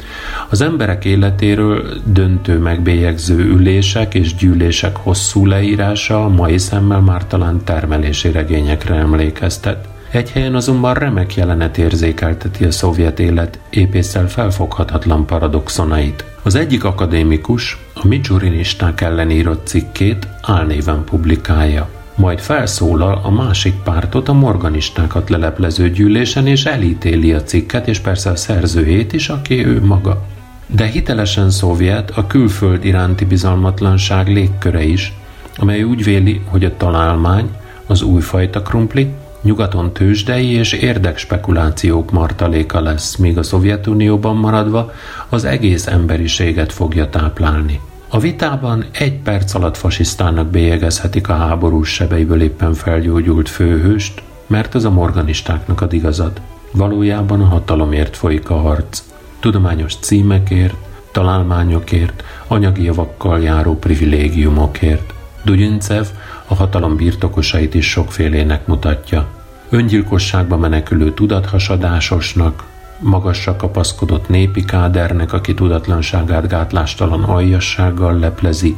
Az 0.50 0.62
emberek 0.62 1.06
életéről 1.06 1.84
döntő 2.06 2.58
megbélyegző 2.58 3.38
ülések 3.38 4.14
és 4.14 4.36
gyűlések 4.36 4.96
hosszú 4.96 5.46
leírása 5.46 6.26
a 6.26 6.30
mai 6.30 6.58
szemmel 6.58 7.02
már 7.02 7.28
talán 7.28 7.64
termelési 7.64 8.32
regényekre 8.32 8.96
emlékeztet. 8.96 9.91
Egy 10.12 10.32
helyen 10.32 10.56
azonban 10.56 10.94
remek 10.94 11.36
jelenet 11.36 11.78
érzékelteti 11.78 12.64
a 12.64 12.72
szovjet 12.72 13.20
élet 13.20 13.60
épészel 13.70 14.30
felfoghatatlan 14.30 15.26
paradoxonait. 15.26 16.26
Az 16.44 16.56
egyik 16.56 16.84
akadémikus 16.84 17.78
a 17.94 18.08
micsurinisták 18.08 19.02
ellen 19.02 19.32
írott 19.32 19.68
cikkét 19.68 20.28
álnéven 20.42 21.04
publikálja. 21.04 21.90
Majd 22.16 22.40
felszólal 22.40 23.20
a 23.24 23.30
másik 23.30 23.74
pártot, 23.84 24.28
a 24.30 24.34
morganistákat 24.34 25.30
leleplező 25.30 25.90
gyűlésen, 25.90 26.48
és 26.48 26.66
elítéli 26.66 27.34
a 27.34 27.44
cikket, 27.44 27.88
és 27.88 28.00
persze 28.00 28.30
a 28.30 28.36
szerzőjét 28.36 29.14
is, 29.14 29.30
aki 29.30 29.66
ő 29.66 29.86
maga. 29.86 30.26
De 30.68 30.86
hitelesen 30.86 31.50
szovjet 31.50 32.12
a 32.12 32.28
külföld 32.28 32.86
iránti 32.86 33.26
bizalmatlanság 33.26 34.28
légköre 34.28 34.84
is, 34.84 35.14
amely 35.58 35.84
úgy 35.84 36.04
véli, 36.04 36.42
hogy 36.46 36.66
a 36.66 36.78
találmány, 36.78 37.50
az 37.86 38.02
újfajta 38.02 38.62
krumpli, 38.62 39.14
nyugaton 39.42 39.94
tőzsdei 39.94 40.52
és 40.52 40.74
érdekspekulációk 40.74 42.12
martaléka 42.12 42.82
lesz, 42.82 43.16
míg 43.16 43.38
a 43.38 43.44
Szovjetunióban 43.44 44.36
maradva 44.36 44.92
az 45.30 45.44
egész 45.44 45.88
emberiséget 45.88 46.74
fogja 46.74 47.10
táplálni. 47.10 47.80
A 48.10 48.20
vitában 48.20 48.86
egy 48.92 49.20
perc 49.20 49.54
alatt 49.54 49.78
fasisztának 49.78 50.48
bélyegezhetik 50.48 51.30
a 51.30 51.34
háborús 51.34 51.90
sebeiből 51.90 52.42
éppen 52.42 52.74
felgyógyult 52.74 53.50
főhőst, 53.50 54.22
mert 54.48 54.76
ez 54.76 54.84
a 54.84 54.90
morganistáknak 54.90 55.82
ad 55.82 55.94
igazad. 55.94 56.42
Valójában 56.72 57.42
a 57.42 57.46
hatalomért 57.46 58.18
folyik 58.18 58.50
a 58.50 58.58
harc. 58.58 59.04
Tudományos 59.40 59.96
címekért, 59.96 60.76
találmányokért, 61.12 62.24
anyagi 62.48 62.84
javakkal 62.84 63.42
járó 63.42 63.76
privilégiumokért. 63.76 65.14
Dugyincev 65.44 66.06
a 66.52 66.56
hatalom 66.56 66.96
birtokosait 66.96 67.74
is 67.74 67.90
sokfélének 67.90 68.68
mutatja. 68.68 69.28
Öngyilkosságba 69.70 70.58
menekülő 70.58 71.14
tudathasadásosnak, 71.14 72.64
magasra 73.00 73.56
kapaszkodott 73.56 74.30
népi 74.30 74.66
kádernek, 74.66 75.34
aki 75.34 75.54
tudatlanságát 75.54 76.48
gátlástalan 76.48 77.24
aljassággal 77.24 78.20
leplezi, 78.20 78.76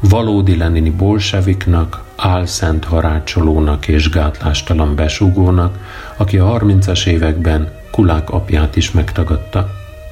valódi 0.00 0.56
lenini 0.56 0.90
bolseviknak, 0.90 2.02
álszent 2.16 2.84
harácsolónak 2.84 3.88
és 3.88 4.10
gátlástalan 4.10 4.94
besúgónak, 4.94 5.78
aki 6.16 6.38
a 6.38 6.58
30-as 6.58 7.06
években 7.06 7.72
Kulák 7.90 8.30
apját 8.30 8.76
is 8.76 8.90
megtagadta. 8.90 9.70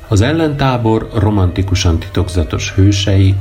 Az 0.08 0.20
ellentábor 0.20 1.08
romantikusan 1.14 1.98
titokzatos 1.98 2.72
hősei, 2.72 3.34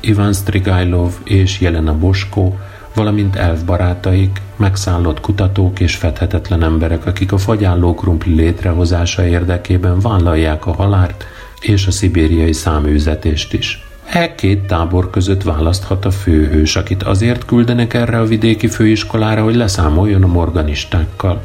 Ivan 0.00 0.32
Strigajlov 0.32 1.12
és 1.24 1.60
Jelena 1.60 1.98
Bosko 1.98 2.54
valamint 2.94 3.36
elfbarátaik, 3.36 4.40
megszállott 4.56 5.20
kutatók 5.20 5.80
és 5.80 5.96
fedhetetlen 5.96 6.62
emberek, 6.62 7.06
akik 7.06 7.32
a 7.32 7.38
fagyálló 7.38 7.94
krumpli 7.94 8.34
létrehozása 8.34 9.26
érdekében 9.26 10.00
vállalják 10.00 10.66
a 10.66 10.72
halárt, 10.72 11.24
és 11.60 11.86
a 11.86 11.90
szibériai 11.90 12.52
száműzetést 12.52 13.52
is. 13.52 13.86
E 14.12 14.34
két 14.34 14.66
tábor 14.66 15.10
között 15.10 15.42
választhat 15.42 16.04
a 16.04 16.10
főhős, 16.10 16.76
akit 16.76 17.02
azért 17.02 17.44
küldenek 17.44 17.94
erre 17.94 18.18
a 18.18 18.26
vidéki 18.26 18.68
főiskolára, 18.68 19.42
hogy 19.42 19.54
leszámoljon 19.54 20.22
a 20.22 20.26
morganistákkal. 20.26 21.42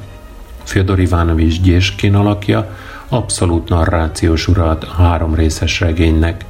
Fyodor 0.63 0.99
Ivánovics 0.99 1.61
Gyéskin 1.61 2.15
alakja 2.15 2.77
abszolút 3.09 3.69
narrációs 3.69 4.47
urat 4.47 4.83
a 4.83 5.01
három 5.01 5.35
részes 5.35 5.79
regénynek. 5.79 6.45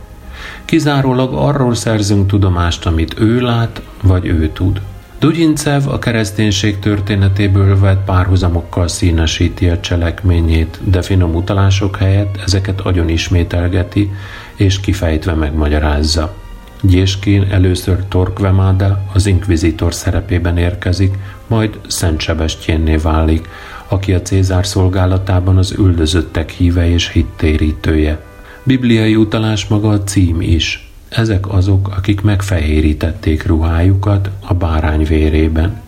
Kizárólag 0.65 1.33
arról 1.33 1.75
szerzünk 1.75 2.27
tudomást, 2.27 2.85
amit 2.85 3.19
ő 3.19 3.39
lát, 3.39 3.81
vagy 4.01 4.25
ő 4.25 4.49
tud. 4.49 4.81
Dugyincev 5.19 5.87
a 5.87 5.99
kereszténység 5.99 6.79
történetéből 6.79 7.79
vett 7.79 8.03
párhuzamokkal 8.03 8.87
színesíti 8.87 9.69
a 9.69 9.79
cselekményét, 9.79 10.79
de 10.83 11.01
finom 11.01 11.35
utalások 11.35 11.95
helyett 11.95 12.37
ezeket 12.45 12.81
agyon 12.81 13.09
ismételgeti, 13.09 14.11
és 14.55 14.79
kifejtve 14.79 15.33
megmagyarázza. 15.33 16.33
Gyéskin 16.81 17.47
először 17.51 18.03
Torquemada 18.07 19.03
az 19.13 19.25
inkvizitor 19.25 19.93
szerepében 19.93 20.57
érkezik, 20.57 21.17
majd 21.47 21.79
Szent 21.87 22.19
Sebestyénné 22.19 22.95
válik, 22.95 23.49
aki 23.87 24.13
a 24.13 24.21
Cézár 24.21 24.67
szolgálatában 24.67 25.57
az 25.57 25.71
üldözöttek 25.77 26.49
híve 26.49 26.89
és 26.89 27.09
hittérítője. 27.09 28.32
Bibliai 28.65 29.15
utalás 29.15 29.67
maga 29.67 29.89
a 29.89 30.03
cím 30.03 30.41
is. 30.41 30.91
Ezek 31.09 31.53
azok, 31.53 31.89
akik 31.97 32.21
megfehérítették 32.21 33.45
ruhájukat 33.45 34.29
a 34.47 34.53
bárány 34.53 35.05
vérében. 35.05 35.81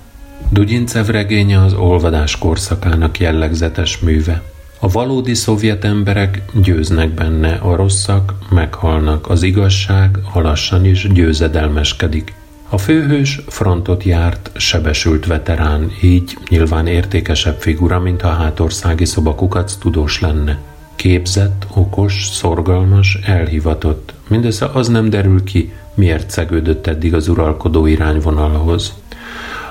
Dugyincev 0.50 1.08
regénye 1.08 1.64
az 1.64 1.74
olvadás 1.74 2.38
korszakának 2.38 3.20
jellegzetes 3.20 4.00
műve. 4.00 4.42
A 4.80 4.88
valódi 4.88 5.34
szovjet 5.34 5.84
emberek 5.84 6.42
győznek 6.54 7.10
benne, 7.10 7.54
a 7.54 7.76
rosszak 7.76 8.34
meghalnak, 8.50 9.30
az 9.30 9.44
igazság 9.44 10.20
halassan 10.24 10.86
is 10.86 11.08
győzedelmeskedik. 11.14 12.34
A 12.70 12.78
főhős 12.78 13.42
frontot 13.48 14.04
járt, 14.04 14.52
sebesült 14.56 15.26
veterán, 15.26 15.92
így 16.02 16.38
nyilván 16.50 16.88
értékesebb 16.88 17.62
figura, 17.62 18.00
mint 18.00 18.22
a 18.22 18.28
hátországi 18.28 19.06
szobakukac 19.06 19.76
tudós 19.76 20.20
lenne. 20.20 20.60
Képzett, 20.96 21.68
okos, 21.74 22.28
szorgalmas, 22.32 23.20
elhivatott. 23.26 24.14
Mindössze 24.28 24.66
az 24.66 24.88
nem 24.88 25.10
derül 25.10 25.44
ki, 25.44 25.74
miért 25.94 26.30
szegődött 26.30 26.88
eddig 26.88 27.14
az 27.14 27.28
uralkodó 27.28 27.86
irányvonalhoz. 27.86 28.94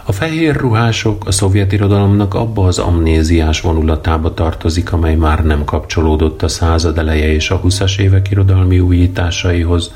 A 0.07 0.13
fehér 0.13 0.57
ruhások 0.57 1.27
a 1.27 1.33
szovjet 1.33 1.73
irodalomnak 1.73 2.35
abba 2.35 2.67
az 2.67 2.79
amnéziás 2.79 3.61
vonulatába 3.61 4.35
tartozik, 4.35 4.93
amely 4.93 5.15
már 5.15 5.45
nem 5.45 5.65
kapcsolódott 5.65 6.43
a 6.43 6.49
század 6.49 6.99
eleje 6.99 7.33
és 7.33 7.51
a 7.51 7.61
20-as 7.61 7.99
évek 7.99 8.31
irodalmi 8.31 8.81
újításaihoz, 8.81 9.93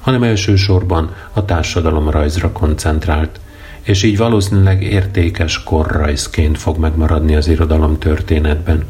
hanem 0.00 0.22
elsősorban 0.22 1.14
a 1.32 1.44
társadalomrajzra 1.44 2.52
koncentrált, 2.52 3.40
és 3.82 4.02
így 4.02 4.16
valószínűleg 4.16 4.82
értékes 4.82 5.62
korrajzként 5.62 6.58
fog 6.58 6.78
megmaradni 6.78 7.36
az 7.36 7.48
irodalom 7.48 7.98
történetben. 7.98 8.84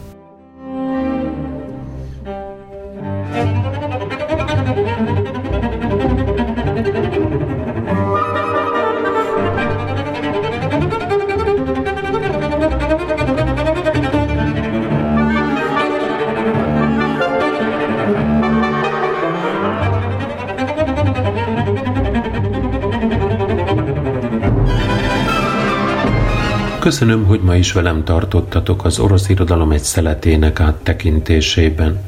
Köszönöm, 26.84 27.24
hogy 27.24 27.40
ma 27.40 27.56
is 27.56 27.72
velem 27.72 28.04
tartottatok 28.04 28.84
az 28.84 28.98
orosz 28.98 29.28
irodalom 29.28 29.70
egy 29.70 29.82
szeletének 29.82 30.60
áttekintésében. 30.60 32.00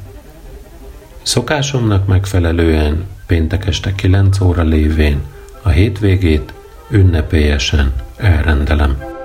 Szokásomnak 1.23 2.07
megfelelően 2.07 3.07
péntek 3.27 3.67
este 3.67 3.95
9 3.95 4.41
óra 4.41 4.63
lévén 4.63 5.21
a 5.63 5.69
hétvégét 5.69 6.53
ünnepélyesen 6.91 7.95
elrendelem. 8.17 9.16